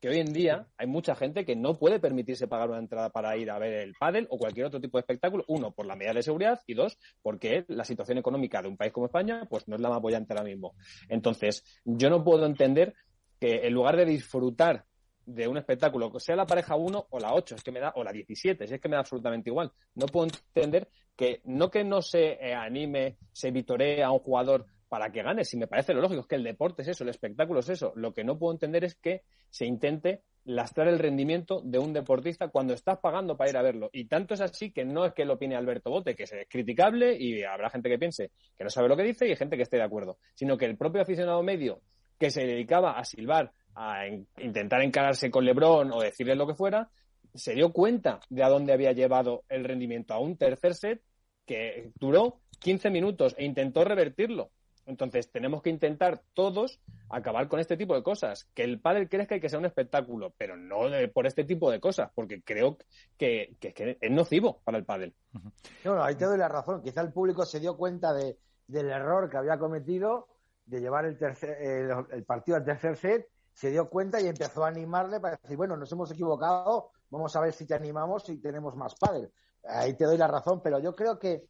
[0.00, 3.36] Que hoy en día hay mucha gente que no puede permitirse pagar una entrada para
[3.36, 5.44] ir a ver el pádel o cualquier otro tipo de espectáculo.
[5.48, 8.92] Uno, por la medida de seguridad y dos, porque la situación económica de un país
[8.92, 10.72] como España pues no es la más apoyante ahora mismo.
[11.10, 12.94] Entonces, yo no puedo entender
[13.40, 14.84] que en lugar de disfrutar
[15.24, 18.04] de un espectáculo, sea la pareja 1 o la 8, es que me da, o
[18.04, 19.72] la 17, es que me da absolutamente igual.
[19.94, 24.66] No puedo entender que no que no se eh, anime, se vitoree a un jugador
[24.88, 27.10] para que gane, si me parece lo lógico, es que el deporte es eso, el
[27.10, 27.92] espectáculo es eso.
[27.94, 32.48] Lo que no puedo entender es que se intente lastrar el rendimiento de un deportista
[32.48, 33.90] cuando estás pagando para ir a verlo.
[33.92, 37.16] Y tanto es así que no es que lo opine Alberto Bote, que es criticable
[37.16, 39.76] y habrá gente que piense que no sabe lo que dice y gente que esté
[39.76, 41.82] de acuerdo, sino que el propio aficionado medio
[42.20, 44.06] que se dedicaba a silbar, a
[44.38, 46.88] intentar encararse con Lebron o decirle lo que fuera,
[47.34, 51.02] se dio cuenta de a dónde había llevado el rendimiento a un tercer set
[51.44, 54.52] que duró 15 minutos e intentó revertirlo
[54.90, 58.48] entonces, tenemos que intentar todos acabar con este tipo de cosas.
[58.54, 60.80] Que el pádel crezca y que sea un espectáculo, pero no
[61.14, 62.76] por este tipo de cosas, porque creo
[63.16, 65.14] que, es nocivo para el pádel.
[65.84, 66.82] No, ahí te doy la razón.
[66.82, 68.36] Quizá el público se dio cuenta de,
[68.66, 70.26] del error que había cometido
[70.70, 74.68] de llevar el, tercer, el, partido al tercer set, se dio cuenta y empezó a
[74.68, 78.76] animarle para decir, bueno, nos hemos equivocado, vamos a ver si te animamos y tenemos
[78.76, 79.30] más pádel.
[79.64, 81.48] Ahí te doy la razón, pero yo creo que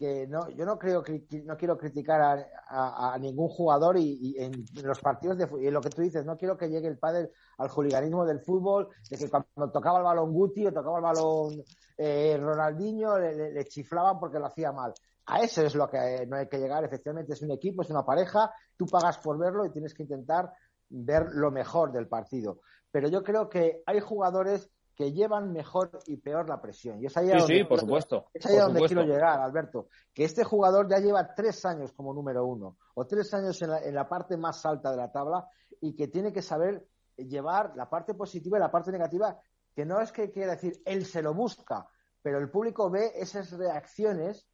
[0.00, 4.98] que no, yo no creo que no quiero criticar a, ningún jugador y, en los
[4.98, 8.24] partidos de y lo que tú dices, no quiero que llegue el padre al juliganismo
[8.24, 11.62] del fútbol, de que cuando tocaba el balón Guti o tocaba el balón
[11.98, 14.94] eh, Ronaldinho le, chiflaban porque lo hacía mal.
[15.26, 18.04] A eso es lo que no hay que llegar, efectivamente es un equipo, es una
[18.04, 20.52] pareja, tú pagas por verlo y tienes que intentar
[20.88, 22.60] ver lo mejor del partido.
[22.90, 24.70] Pero yo creo que hay jugadores
[25.00, 27.00] que llevan mejor y peor la presión.
[27.00, 28.26] Y es ahí sí, donde, sí, por supuesto.
[28.34, 29.88] Es ahí donde quiero llegar, Alberto.
[30.12, 33.78] Que este jugador ya lleva tres años como número uno o tres años en la,
[33.78, 35.48] en la parte más alta de la tabla
[35.80, 36.86] y que tiene que saber
[37.16, 39.40] llevar la parte positiva y la parte negativa,
[39.74, 41.86] que no es que quiera decir él se lo busca,
[42.22, 44.46] pero el público ve esas reacciones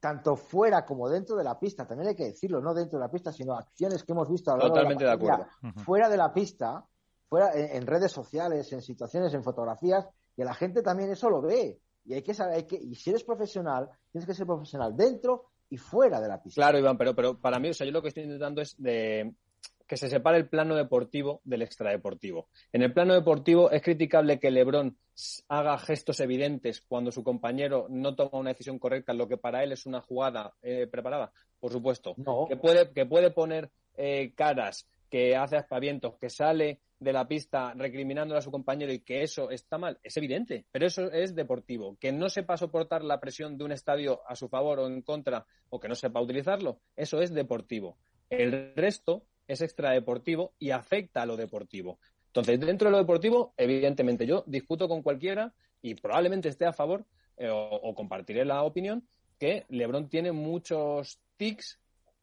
[0.00, 3.10] tanto fuera como dentro de la pista, también hay que decirlo, no dentro de la
[3.10, 5.46] pista, sino acciones que hemos visto a lo Totalmente de, de acuerdo.
[5.84, 6.84] fuera de la pista,
[7.28, 11.78] fuera en, redes sociales, en situaciones, en fotografías, que la gente también eso lo ve.
[12.04, 15.76] Y hay que saber, que, y si eres profesional, tienes que ser profesional dentro y
[15.76, 16.60] fuera de la pista.
[16.60, 19.34] Claro, Iván, pero, pero para mí, o sea, yo lo que estoy intentando es de
[19.86, 22.48] que se separe el plano deportivo del extradeportivo.
[22.72, 24.96] En el plano deportivo es criticable que Lebron
[25.48, 29.72] haga gestos evidentes cuando su compañero no toma una decisión correcta, lo que para él
[29.72, 32.14] es una jugada eh, preparada, por supuesto.
[32.48, 37.74] Que, puede, que puede poner eh, caras, que hace aspavientos, que sale de la pista
[37.74, 41.96] recriminándole a su compañero y que eso está mal, es evidente, pero eso es deportivo.
[42.00, 45.46] Que no sepa soportar la presión de un estadio a su favor o en contra
[45.68, 47.98] o que no sepa utilizarlo, eso es deportivo.
[48.28, 51.98] El resto es extradeportivo y afecta a lo deportivo.
[52.28, 57.06] Entonces, dentro de lo deportivo, evidentemente, yo discuto con cualquiera y probablemente esté a favor
[57.36, 59.06] eh, o, compartiré la opinión
[59.38, 61.78] que LeBron tiene muchos tics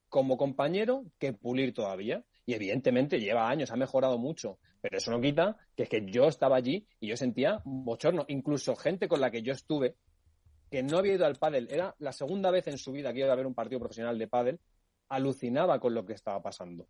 [0.10, 2.24] como compañero que pulir todavía.
[2.46, 4.60] Y evidentemente lleva años, ha mejorado mucho.
[4.82, 8.26] Pero eso no quita que es que yo estaba allí y yo sentía bochorno.
[8.28, 9.96] Incluso gente con la que yo estuve
[10.70, 13.32] que no había ido al pádel, era la segunda vez en su vida que iba
[13.32, 14.60] a ver un partido profesional de pádel,
[15.08, 16.88] alucinaba con lo que estaba pasando.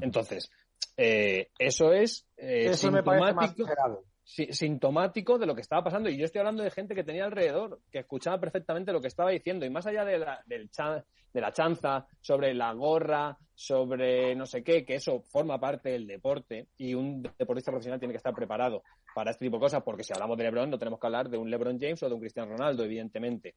[0.00, 0.50] Entonces,
[0.96, 3.66] eh, eso es eh, sintomático,
[4.24, 6.08] sintomático de lo que estaba pasando.
[6.08, 9.30] Y yo estoy hablando de gente que tenía alrededor, que escuchaba perfectamente lo que estaba
[9.30, 9.66] diciendo.
[9.66, 10.70] Y más allá de la, del
[11.32, 16.06] de la chanza, sobre la gorra, sobre no sé qué, que eso forma parte del
[16.06, 18.82] deporte y un deportista profesional tiene que estar preparado
[19.14, 21.38] para este tipo de cosas, porque si hablamos de LeBron no tenemos que hablar de
[21.38, 23.56] un LeBron James o de un Cristiano Ronaldo, evidentemente.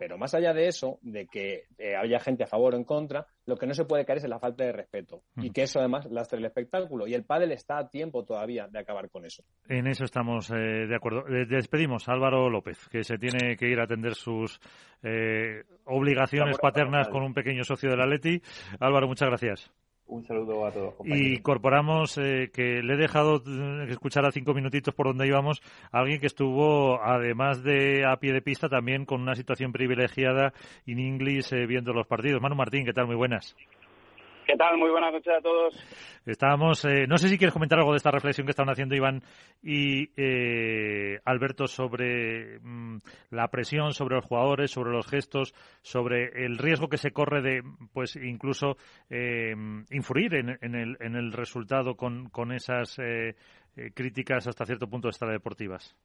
[0.00, 3.26] Pero más allá de eso, de que eh, haya gente a favor o en contra,
[3.44, 5.20] lo que no se puede caer es en la falta de respeto.
[5.36, 7.06] Y que eso además lastre el espectáculo.
[7.06, 9.44] Y el pádel está a tiempo todavía de acabar con eso.
[9.68, 11.28] En eso estamos eh, de acuerdo.
[11.28, 14.58] Eh, despedimos a Álvaro López, que se tiene que ir a atender sus
[15.84, 18.40] obligaciones paternas con un pequeño socio del Atleti.
[18.78, 19.70] Álvaro, muchas gracias.
[20.10, 20.94] Un saludo a todos.
[21.04, 25.62] Y incorporamos eh, que le he dejado eh, escuchar a cinco minutitos por donde íbamos
[25.92, 30.52] a alguien que estuvo, además de a pie de pista, también con una situación privilegiada
[30.84, 32.42] en inglés eh, viendo los partidos.
[32.42, 33.06] Manu Martín, ¿qué tal?
[33.06, 33.54] Muy buenas.
[34.50, 34.78] ¿Qué tal?
[34.78, 35.74] Muy buenas noches a todos.
[36.26, 39.22] Estábamos, eh, no sé si quieres comentar algo de esta reflexión que están haciendo Iván
[39.62, 42.98] y eh, Alberto sobre mm,
[43.30, 47.62] la presión sobre los jugadores, sobre los gestos, sobre el riesgo que se corre de,
[47.92, 48.76] pues, incluso
[49.08, 49.54] eh,
[49.92, 52.96] influir en, el, en, el, resultado con, con esas
[53.94, 55.96] críticas hasta cierto punto extradeportivas.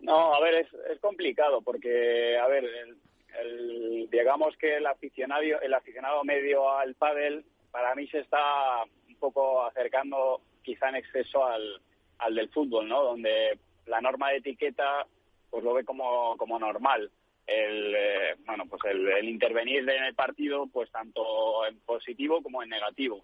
[0.00, 2.98] No, a ver, es, es complicado porque, a ver, el,
[3.40, 9.16] el, digamos que el aficionado, el aficionado medio al pádel para mí se está un
[9.16, 11.80] poco acercando quizá en exceso al,
[12.18, 13.02] al del fútbol, ¿no?
[13.02, 15.06] Donde la norma de etiqueta
[15.50, 17.10] pues lo ve como, como normal.
[17.46, 22.68] El, eh, bueno, pues el, intervenir en el partido, pues tanto en positivo como en
[22.68, 23.22] negativo.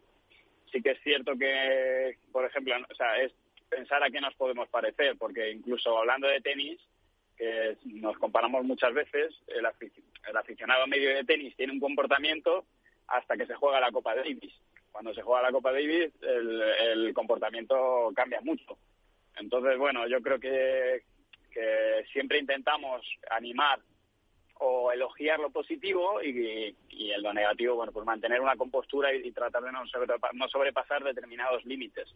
[0.73, 3.33] Sí que es cierto que, por ejemplo, o sea, es
[3.69, 6.81] pensar a qué nos podemos parecer, porque incluso hablando de tenis,
[7.37, 9.67] que nos comparamos muchas veces, el,
[10.37, 12.65] aficionado medio de tenis tiene un comportamiento
[13.09, 14.53] hasta que se juega la Copa Davis.
[14.91, 18.79] Cuando se juega la Copa Davis, el, comportamiento cambia mucho.
[19.37, 21.03] Entonces, bueno, yo creo que,
[22.13, 23.01] siempre intentamos
[23.31, 23.81] animar
[24.59, 29.33] o elogiar lo positivo y, y en lo negativo, bueno, pues mantener una compostura y,
[29.33, 32.15] tratar de no sobrepasar determinados límites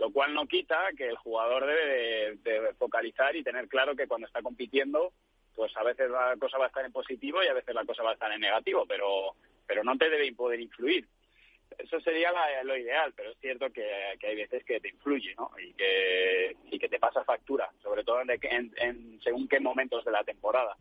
[0.00, 4.26] lo cual no quita que el jugador debe de, focalizar y tener claro que cuando
[4.26, 5.12] está compitiendo,
[5.54, 8.02] pues a veces la cosa va a estar en positivo y a veces la cosa
[8.02, 9.34] va a estar en negativo, pero,
[9.66, 11.06] pero no te debe poder influir.
[11.76, 12.32] Eso sería
[12.64, 13.84] lo ideal, pero es cierto que,
[14.22, 15.50] hay veces que te influye, ¿no?
[15.62, 20.12] Y que, y que te pasa factura, sobre todo en, en según qué momentos de
[20.12, 20.76] la temporada.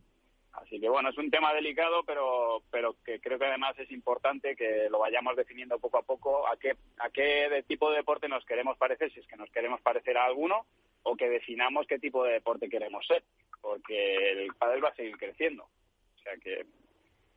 [0.53, 4.55] Así que bueno, es un tema delicado, pero, pero que creo que además es importante
[4.55, 8.43] que lo vayamos definiendo poco a poco a qué, a qué tipo de deporte nos
[8.45, 10.65] queremos parecer, si es que nos queremos parecer a alguno,
[11.03, 13.23] o que definamos qué tipo de deporte queremos ser,
[13.61, 15.63] porque el pádel va a seguir creciendo.
[15.63, 16.65] O sea que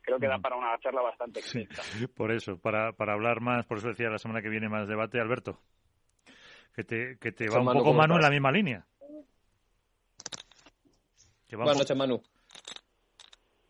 [0.01, 1.81] creo que da para una charla bastante extensa.
[2.15, 5.19] por eso, para, para hablar más, por eso decía la semana que viene más debate,
[5.19, 5.59] Alberto,
[6.75, 8.85] que te, que te va un poco Manu en la misma línea.
[11.55, 12.21] Buenas noches, Manu.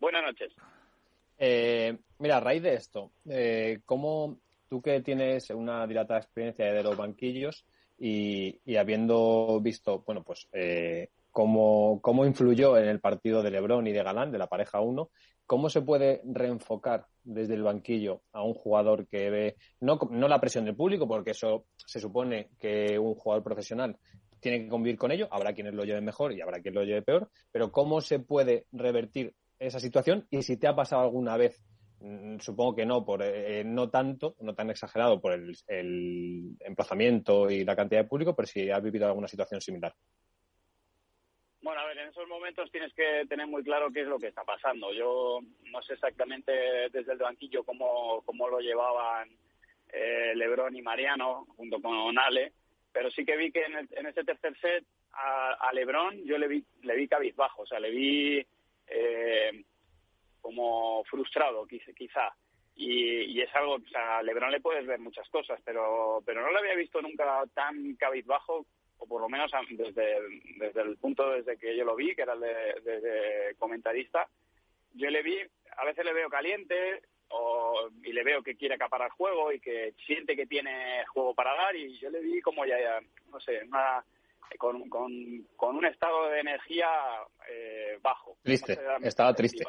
[0.04, 0.54] Buenas noches.
[1.38, 6.82] Eh, mira, a raíz de esto, eh, ¿cómo tú que tienes una dilatada experiencia de
[6.82, 7.64] los banquillos
[7.96, 13.92] y, habiendo visto, bueno, pues eh, cómo, cómo influyó en el partido de Lebron y
[13.92, 15.08] de Galán, de la pareja 1,
[15.46, 20.38] ¿cómo se puede reenfocar desde el banquillo a un jugador que ve, no, no la
[20.38, 23.96] presión del público, porque eso se supone que un jugador profesional
[24.38, 27.00] tiene que convivir con ello, habrá quienes lo lleven mejor y habrá quienes lo lleve
[27.00, 31.62] peor, pero ¿cómo se puede revertir esa situación y si te ha pasado alguna vez,
[32.00, 37.64] mm, supongo que no, por eh, no tanto, no tan exagerado por el, emplazamiento y
[37.64, 39.94] la cantidad de público, pero si has vivido alguna situación similar.
[41.62, 44.28] Bueno, a ver, en esos momentos tienes que tener muy claro qué es lo que
[44.28, 44.92] está pasando.
[44.92, 45.40] Yo
[45.70, 46.52] no sé exactamente
[46.92, 49.30] desde el banquillo cómo, cómo lo llevaban
[49.90, 52.52] eh, Lebrón y Mariano junto con Ale,
[52.92, 56.64] pero sí que vi que en, ese tercer set a, a Lebrón yo le vi,
[56.82, 58.46] le vi cabizbajo, o sea, le vi
[58.86, 59.64] eh,
[60.40, 62.34] como frustrado, quizá.
[62.76, 66.58] Y, es algo, o sea, Lebron le puedes ver muchas cosas, pero, pero no lo
[66.58, 68.66] había visto nunca tan cabizbajo,
[68.98, 70.18] o por lo menos desde,
[70.58, 74.28] desde el punto desde que yo lo vi, que era el de, comentarista.
[74.92, 75.38] Yo le vi,
[75.76, 79.94] a veces le veo caliente, o, y le veo que quiere acaparar juego y que
[80.06, 83.00] siente que tiene juego para dar y yo le vi como ya,
[83.30, 83.62] no sé,
[84.58, 86.86] con, con, un estado de energía
[87.50, 88.36] eh, bajo.
[88.42, 89.64] Triste, estaba triste.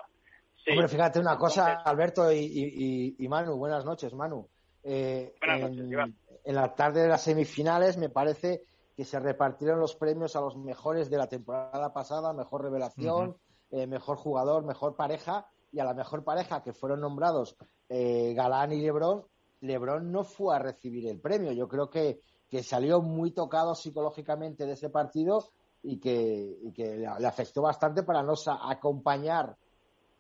[0.68, 4.47] Hombre, fíjate una cosa, Alberto y, y, Manu, buenas noches, Manu.
[4.84, 8.64] Eh, en, en, la tarde de las semifinales me parece
[8.95, 13.35] que se repartieron los premios a los mejores de la temporada pasada, mejor revelación,
[13.72, 17.57] eh, mejor jugador, mejor pareja, y a la mejor pareja que fueron nombrados
[17.89, 19.26] eh, Galán y Lebron,
[19.60, 21.52] Lebron no fue a recibir el premio.
[21.52, 22.22] Yo creo que,
[22.56, 25.49] que salió muy tocado psicológicamente de ese partido
[25.84, 29.57] y que, le, afectó bastante para no acompañar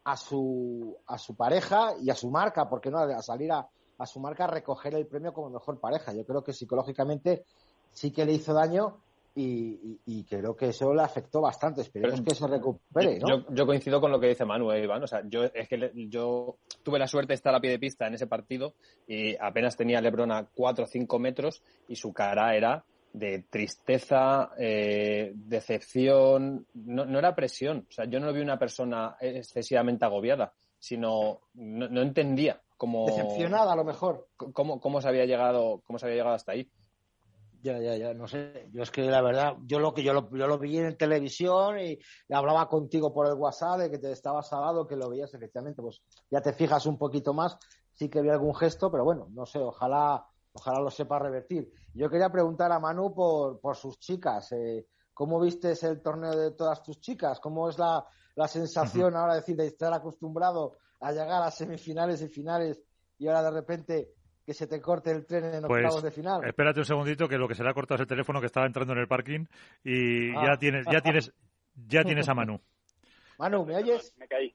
[0.03, 3.65] a su, a su pareja y a su marca, porque no, a salir a,
[3.97, 6.11] a su marca a recoger el premio como mejor pareja.
[6.11, 7.45] Yo creo que psicológicamente
[7.93, 8.97] sí que le hizo daño
[9.37, 11.81] y, creo que eso le afectó bastante.
[11.81, 13.45] Esperemos que se recupere, ¿no?
[13.53, 15.03] Yo, coincido con lo que dice Manuel Iván.
[15.03, 18.07] O sea, yo es que yo tuve la suerte de estar a pie de pista
[18.07, 18.75] en ese partido
[19.07, 24.51] y apenas tenía Lebron a 4 o 5 metros y su cara era de tristeza,
[24.57, 27.85] eh, decepción, no, no, era presión.
[27.89, 33.05] O sea, yo no vi una persona excesivamente agobiada, sino no, entendía cómo...
[33.05, 34.27] Decepcionada a lo mejor.
[34.37, 36.69] Cómo, cómo, se había llegado, cómo se había llegado hasta ahí.
[37.65, 38.69] Ya, ya, ya, no sé.
[38.71, 41.79] Yo es que la verdad, yo lo que yo lo, yo lo vi en televisión
[41.79, 41.97] y,
[42.29, 46.03] hablaba contigo por el WhatsApp de que te estabas salado, que lo veías efectivamente, pues
[46.29, 47.57] ya te fijas un poquito más,
[47.91, 50.23] sí que vi algún gesto, pero bueno, no sé, ojalá,
[50.53, 51.71] ojalá lo sepa revertir.
[51.95, 54.51] Yo quería preguntar a Manu por, por sus chicas.
[54.51, 57.39] Eh, ¿Cómo viste el torneo de todas tus chicas?
[57.39, 58.05] ¿Cómo es la,
[58.35, 62.79] la sensación ahora decir, de estar acostumbrado a llegar a semifinales y finales
[63.17, 64.13] y ahora de repente
[64.45, 66.45] que se te corte el tren en pues, octavos de final.
[66.45, 68.67] Espérate un segundito que lo que se le ha cortado es el teléfono que estaba
[68.67, 69.45] entrando en el parking
[69.83, 70.57] y ya ah.
[70.59, 71.31] tienes ya tienes
[71.87, 72.59] ya tienes a Manu.
[73.39, 74.13] Manu, ¿me oyes?
[74.17, 74.53] Me caí.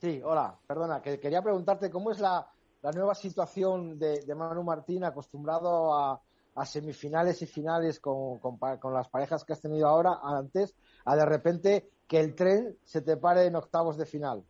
[0.00, 2.46] Sí, hola, perdona, que quería preguntarte cómo es la,
[2.82, 6.20] la nueva situación de, de, Manu Martín acostumbrado a,
[6.54, 11.16] a semifinales y finales con, con, con, las parejas que has tenido ahora, antes, a
[11.16, 14.44] de repente que el tren se te pare en octavos de final.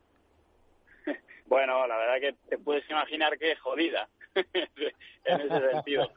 [1.49, 6.13] Bueno, la verdad que te puedes imaginar que es jodida en ese sentido.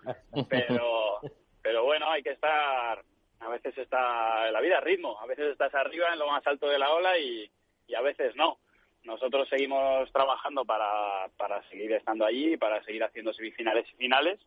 [0.49, 1.19] Pero,
[1.61, 3.01] pero bueno, hay que estar,
[3.39, 6.67] a veces está la vida a ritmo, a veces estás arriba en lo más alto
[6.67, 7.49] de la ola y,
[7.87, 8.57] y a veces no.
[9.05, 14.37] Nosotros seguimos trabajando para, para seguir estando allí, para seguir haciendo semifinales y finales,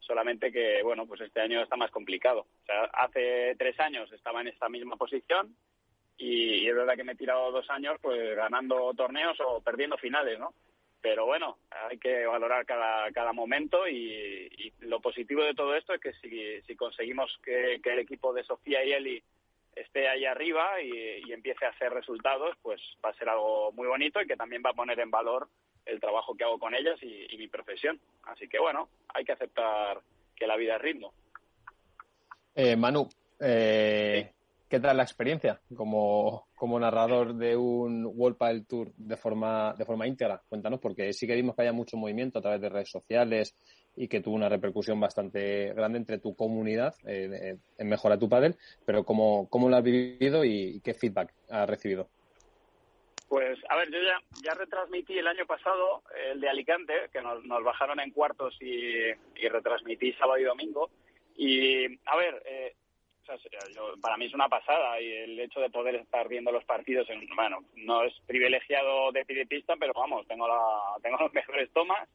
[0.00, 2.40] solamente que, bueno, pues este año está más complicado.
[2.40, 5.54] O sea, hace tres años estaba en esta misma posición,
[6.20, 10.38] y, es verdad que me he tirado dos años pues ganando torneos o perdiendo finales,
[10.38, 10.52] ¿no?
[11.00, 16.00] Pero bueno, hay que valorar cada, cada momento y, lo positivo de todo esto es
[16.00, 19.22] que si, si conseguimos que, el equipo de Sofía y Eli
[19.74, 24.20] esté ahí arriba y, empiece a hacer resultados, pues va a ser algo muy bonito
[24.20, 25.48] y que también va a poner en valor
[25.86, 27.98] el trabajo que hago con ellas y, mi profesión.
[28.24, 30.02] Así que bueno, hay que aceptar
[30.36, 31.14] que la vida es ritmo.
[32.54, 33.08] Eh, Manu,
[33.40, 34.30] eh,
[34.70, 39.84] ¿Qué tal la experiencia como, como narrador de un World Padel Tour de forma, de
[39.84, 40.40] forma íntegra?
[40.48, 43.56] Cuéntanos, porque sí que vimos que haya mucho movimiento a través de redes sociales
[43.96, 48.54] y que tuvo una repercusión bastante grande entre tu comunidad en Mejora tu Padel,
[48.86, 52.08] pero ¿cómo, cómo lo has vivido y, qué feedback has recibido?
[53.28, 57.44] Pues, a ver, yo ya, ya retransmití el año pasado el de Alicante, que nos,
[57.44, 60.90] nos bajaron en cuartos y, y retransmití sábado y domingo.
[61.36, 62.74] Y, a ver, eh,
[64.00, 67.26] para mí es una pasada y el hecho de poder estar viendo los partidos, en,
[67.34, 72.08] bueno, no es privilegiado de pista, pero vamos, tengo la, tengo los mejores tomas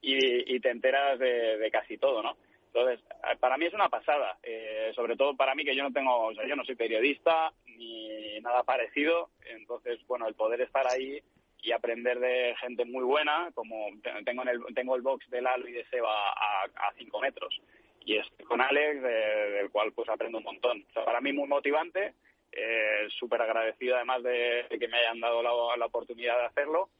[0.00, 2.36] y, te enteras de, casi todo, ¿no?
[2.66, 3.00] Entonces,
[3.40, 6.34] para mí es una pasada, eh, sobre todo para mí que yo no tengo, o
[6.34, 11.22] sea, yo no soy periodista ni nada parecido, entonces, bueno, el poder estar ahí
[11.62, 13.88] y aprender de gente muy buena, como
[14.24, 17.60] tengo en el, tengo el box de Lalo y de Seba a, a cinco metros
[18.04, 20.84] y estoy con Alex, del cual pues aprendo un montón.
[20.90, 22.14] O sea, para mí muy motivante,
[22.52, 26.90] eh, súper agradecido además de, que me hayan dado la, oportunidad de hacerlo.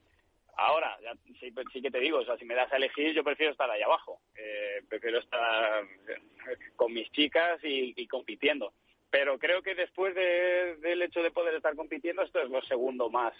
[0.56, 3.24] Ahora, ya, sí, sí, que te digo, o sea, si me das a elegir, yo
[3.24, 4.20] prefiero estar ahí abajo.
[4.36, 5.84] Eh, prefiero estar
[6.76, 8.72] con mis chicas y, compitiendo.
[9.10, 13.32] Pero creo que después del hecho de poder estar compitiendo, esto es lo segundo más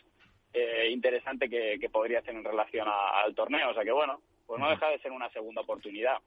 [0.53, 3.71] eh, interesante que, podría hacer en relación al torneo.
[3.71, 6.19] O sea que bueno, pues no deja de ser una segunda oportunidad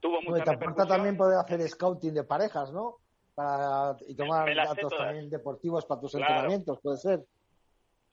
[0.00, 2.96] tuvo mucha bueno, también poder hacer scouting de parejas, ¿no?
[3.34, 7.20] Para, y tomar datos también deportivos para tus entrenamientos, puede ser.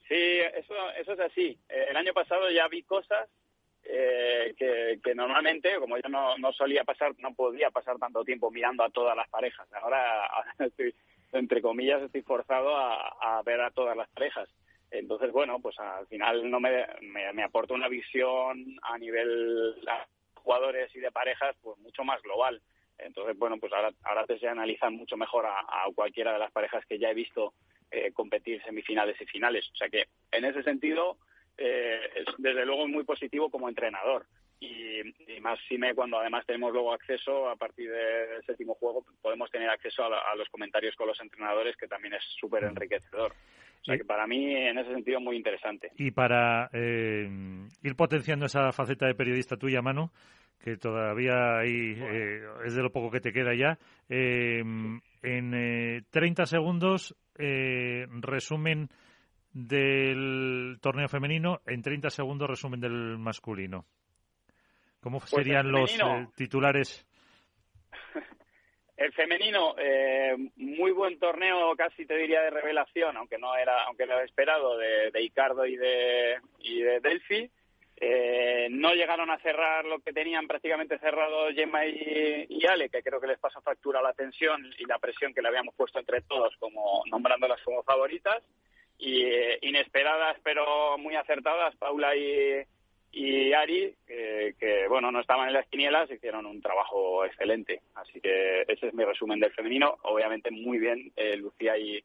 [0.08, 1.58] Sí, eso, eso es así.
[1.68, 3.28] Eh, el año pasado ya vi cosas
[3.84, 8.50] eh, que, que, normalmente, como yo no, no solía pasar, no podía pasar tanto tiempo
[8.50, 9.68] mirando a todas las parejas.
[9.74, 10.28] Ahora,
[10.58, 10.94] estoy,
[11.32, 14.48] entre comillas, estoy forzado a, a ver a todas las parejas.
[14.90, 16.86] Entonces, bueno, pues al final no me,
[17.34, 19.76] me, aporta una visión a nivel
[20.38, 22.60] jugadores y de parejas pues mucho más global.
[22.98, 26.98] Entonces, bueno, pues ahora, ahora se analizan mucho mejor a, cualquiera de las parejas que
[26.98, 27.54] ya he visto
[27.90, 29.68] eh, competir semifinales y finales.
[29.72, 31.16] O sea que, en ese sentido,
[31.56, 34.26] eh, es desde luego muy positivo como entrenador.
[34.60, 35.02] Y,
[35.40, 39.70] más si me cuando además tenemos luego acceso a partir del séptimo juego podemos tener
[39.70, 43.34] acceso a, los comentarios con los entrenadores que también es súper enriquecedor.
[43.82, 45.90] O sea que para mí en ese sentido muy interesante.
[45.96, 47.28] Y para eh,
[47.82, 50.10] ir potenciando esa faceta de periodista tuya, Manu,
[50.58, 53.78] que todavía ahí eh, es de lo poco que te queda ya,
[54.08, 54.62] eh,
[55.22, 58.88] en 30 segundos resumen
[59.52, 63.84] del torneo femenino, en 30 segundos resumen del masculino.
[65.00, 67.06] ¿Cómo pues serían los eh, titulares?
[68.98, 74.06] El femenino, eh, muy buen torneo, casi te diría de revelación, aunque no era, aunque
[74.06, 77.48] lo esperado de, de Icardo y de, y de Delphi.
[78.00, 83.20] Eh, no llegaron a cerrar lo que tenían prácticamente cerrado Gemma y, Ale, que creo
[83.20, 86.56] que les pasó factura la tensión y la presión que le habíamos puesto entre todos,
[86.58, 88.42] como nombrándolas como favoritas.
[88.98, 89.30] Y
[89.64, 92.64] inesperadas, pero muy acertadas, Paula y,
[93.10, 97.80] y Ari, que bueno, no estaban en las quinielas, hicieron un trabajo excelente.
[97.94, 99.96] Así que ese es mi resumen del femenino.
[100.02, 102.02] Obviamente muy bien eh, Lucía y,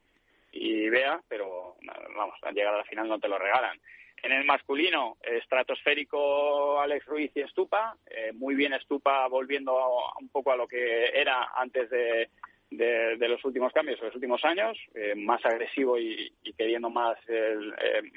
[0.51, 1.75] y Bea, pero
[2.15, 3.79] vamos, al llegar a la final no te lo regalan.
[4.21, 7.97] En el masculino, estratosférico Alex Ruiz y Estupa.
[8.09, 9.77] Eh, muy bien Estupa volviendo
[10.19, 12.29] un poco a lo que era antes de,
[12.71, 17.17] de, los últimos cambios, de los últimos años, eh, más agresivo y, queriendo más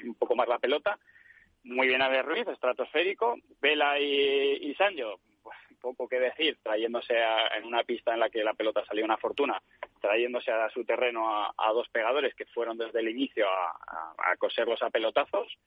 [0.05, 0.97] un poco más la pelota
[1.67, 3.35] muy bien a Ruiz, estratosférico.
[3.61, 7.13] Vela y, y Sancho, pues, poco que decir, trayéndose
[7.57, 9.61] en una pista en la que la pelota salió una fortuna,
[10.01, 14.89] trayéndose a su terreno a, dos pegadores que fueron desde el inicio a, coserlos a
[14.89, 15.57] pelotazos.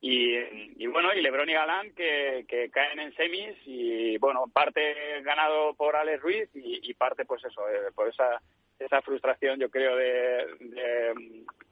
[0.00, 5.96] Y, bueno, y Lebron y Galán que, caen en semis y bueno, parte ganado por
[5.96, 8.42] Alex Ruiz y, parte pues eso, eh, por esa
[8.78, 10.46] esa frustración yo creo de,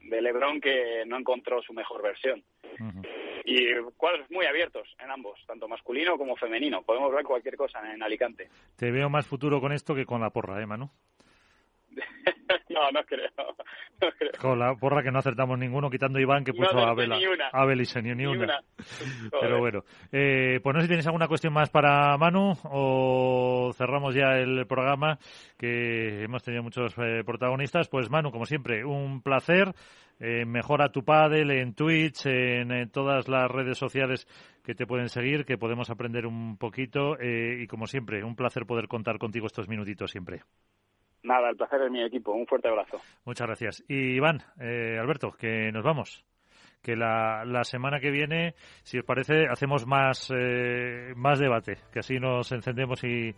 [0.01, 2.43] de, Lebron que no encontró su mejor versión
[3.45, 6.81] y cuadros muy abiertos en ambos, tanto masculino como femenino.
[6.81, 8.49] Podemos ver cualquier cosa en Alicante.
[8.75, 10.89] Te veo más futuro con esto que con la porra, ¿eh, Manu?
[12.69, 13.29] no, no creo,
[14.39, 17.11] Con la porra que no acertamos ninguno, quitando Iván que puso a Abel,
[17.51, 18.61] Abel y Senio, ni, una.
[19.39, 24.13] Pero bueno, eh, pues no sé si tienes alguna cuestión más para Manu o cerramos
[24.13, 25.17] ya el programa,
[25.57, 27.87] que hemos tenido muchos eh, protagonistas.
[27.87, 29.73] Pues Manu, como siempre, un placer.
[30.19, 34.27] Eh, mejora tu pádel en Twitch, en, todas las redes sociales
[34.63, 38.65] que te pueden seguir, que podemos aprender un poquito eh, y como siempre, un placer
[38.65, 40.43] poder contar contigo estos minutitos siempre.
[41.23, 42.33] Nada, el placer es mi equipo.
[42.33, 42.99] Un fuerte abrazo.
[43.25, 43.83] Muchas gracias.
[43.87, 46.25] Y Iván, eh, Alberto, que nos vamos.
[46.81, 51.99] Que la, la, semana que viene, si os parece, hacemos más, eh, más debate, que
[51.99, 53.33] así nos encendemos y,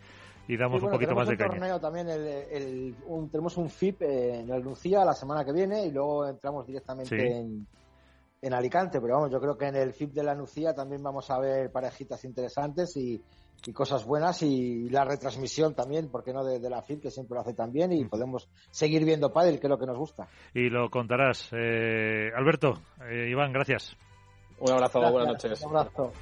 [0.48, 1.50] y damos un poquito más de caña.
[1.50, 2.06] Torneo también
[3.30, 7.66] tenemos un FIP en el Lucía la semana que viene y luego entramos directamente en,
[8.46, 9.00] en Alicante.
[9.00, 11.70] Pero vamos, yo creo que en el FIP de la Lucía también vamos a ver
[11.70, 13.22] parejitas interesantes y,
[13.64, 17.40] y cosas buenas y la retransmisión también, porque no de, la FIP, que siempre lo
[17.40, 20.28] hace también y podemos seguir viendo pádel, que es lo que nos gusta.
[20.54, 21.50] Y lo contarás.
[21.52, 22.74] Eh, Alberto,
[23.08, 23.96] eh, Iván, gracias.
[24.58, 25.62] Un abrazo, buenas noches.
[25.62, 26.12] Un abrazo.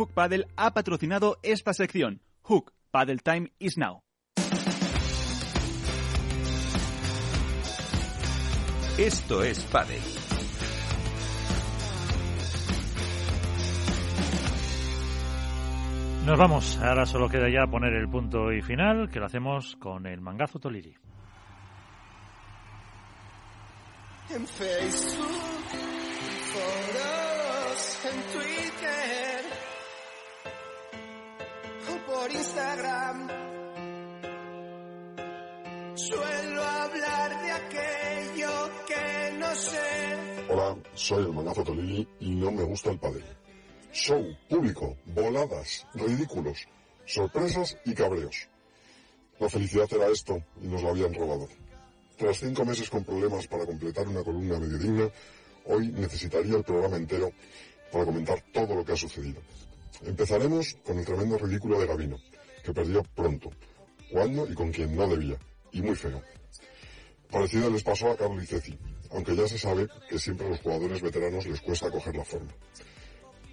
[0.00, 2.22] Hook Paddle ha patrocinado esta sección.
[2.44, 4.00] Hook Paddle Time is now.
[8.96, 10.00] Esto es Padel.
[16.24, 16.78] Nos vamos.
[16.78, 20.58] Ahora solo queda ya poner el punto y final, que lo hacemos con el mangazo
[20.58, 20.94] Toliri.
[24.30, 25.50] En Facebook,
[32.10, 33.28] por Instagram.
[35.94, 40.46] Suelo hablar de aquello que no sé.
[40.48, 43.24] Hola, soy el Mangazo Tolili y no me gusta el padre.
[43.92, 46.66] Show, público, voladas, ridículos,
[47.06, 48.48] sorpresas y cabreos.
[49.38, 51.48] La felicidad era esto y nos lo habían robado.
[52.16, 55.08] Tras cinco meses con problemas para completar una columna medio digna,
[55.66, 57.30] hoy necesitaría el programa entero
[57.92, 59.40] para comentar todo lo que ha sucedido.
[60.02, 62.18] Empezaremos con el tremendo ridículo de Gavino,
[62.64, 63.50] que perdió pronto,
[64.10, 65.38] cuando y con quien no debía,
[65.72, 66.22] y muy feo.
[67.30, 68.78] Parecido les pasó a Carlos y Ceci,
[69.12, 72.50] aunque ya se sabe que siempre a los jugadores veteranos les cuesta coger la forma.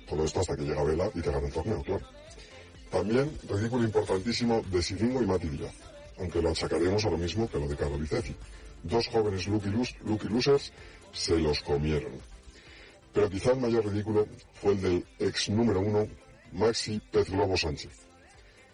[0.07, 2.07] Todo esto hasta que llega Vela y te gana el torneo, claro.
[2.89, 5.75] También ridículo importantísimo de Silingo y Mati Díaz,
[6.17, 8.35] aunque lo achacaremos a lo mismo que lo de Carlo Viceci.
[8.83, 10.71] Dos jóvenes lucky, lucky losers
[11.11, 12.13] se los comieron.
[13.13, 16.07] Pero quizá el mayor ridículo fue el del ex número uno,
[16.57, 17.93] Maxi Pez Globo Sánchez.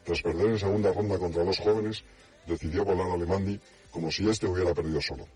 [0.05, 2.05] Tras perder en segunda ronda contra dos jóvenes,
[2.47, 3.60] decidió volar a Alemandi
[3.91, 5.27] como si éste hubiera perdido solo.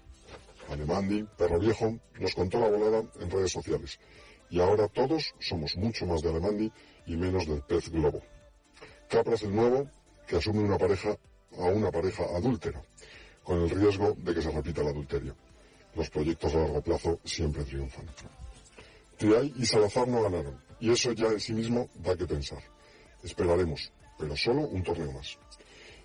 [0.69, 3.99] Alemandi, perro viejo, nos contó la volada en redes sociales.
[4.49, 6.71] Y ahora todos somos mucho más de Alemandi
[7.05, 8.21] y menos del pez globo.
[9.09, 9.89] Capras el nuevo
[10.25, 11.17] que asume una pareja
[11.57, 12.81] a una pareja adúltera,
[13.43, 15.35] con el riesgo de que se repita el adulterio.
[15.95, 18.05] Los proyectos a largo plazo siempre triunfan.
[19.17, 22.61] Triay y Salazar no ganaron, y eso ya en sí mismo da que pensar.
[23.23, 25.37] Esperaremos, pero solo un torneo más.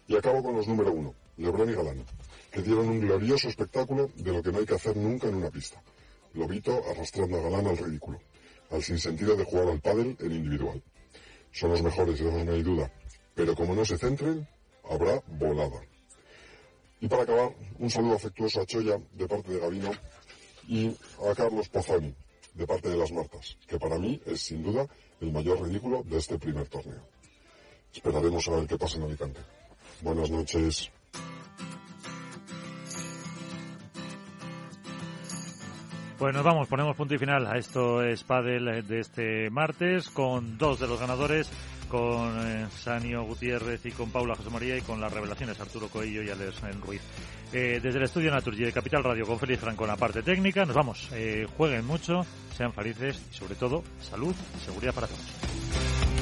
[0.09, 2.05] Y acabo con los número uno, Lebrón y Galán,
[2.51, 5.51] que dieron un glorioso espectáculo de lo que no hay que hacer nunca en una
[5.51, 5.83] pista.
[6.35, 8.21] Lobito arrastrando a Galán al ridículo,
[8.71, 10.83] al sinsentido de jugar al pádel en individual.
[11.53, 12.91] Son los mejores, eso no hay duda,
[13.35, 14.47] pero como no se centren,
[14.89, 15.81] habrá volada.
[17.01, 19.91] Y para acabar, un saludo afectuoso a Choya de parte de Gavino
[20.69, 20.97] y
[21.29, 22.15] a Carlos Pozzoni
[22.55, 24.87] de parte de las Martas, que para mí es sin duda
[25.21, 27.03] el mayor ridículo de este primer torneo.
[27.95, 29.41] Esperaremos a ver qué pasa en Alicante.
[30.01, 30.91] Buenas noches.
[36.19, 40.57] Pues nos vamos, ponemos punto y final a esto es Padel de este martes con
[40.57, 41.51] dos de los ganadores,
[41.93, 46.23] con eh, Sanio Gutiérrez y con Paula José María y con las revelaciones Arturo Coello
[46.23, 47.03] y Alex Ruiz.
[47.53, 50.65] Eh, desde el estudio Naturgy de Capital Radio con Félix Franco en la parte técnica,
[50.65, 51.11] nos vamos.
[51.13, 52.25] Eh, jueguen mucho,
[52.57, 56.22] sean felices y sobre todo salud y seguridad para todos.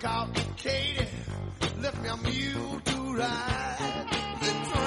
[0.00, 1.06] Caught Katie,
[1.78, 4.79] left me a mule to ride.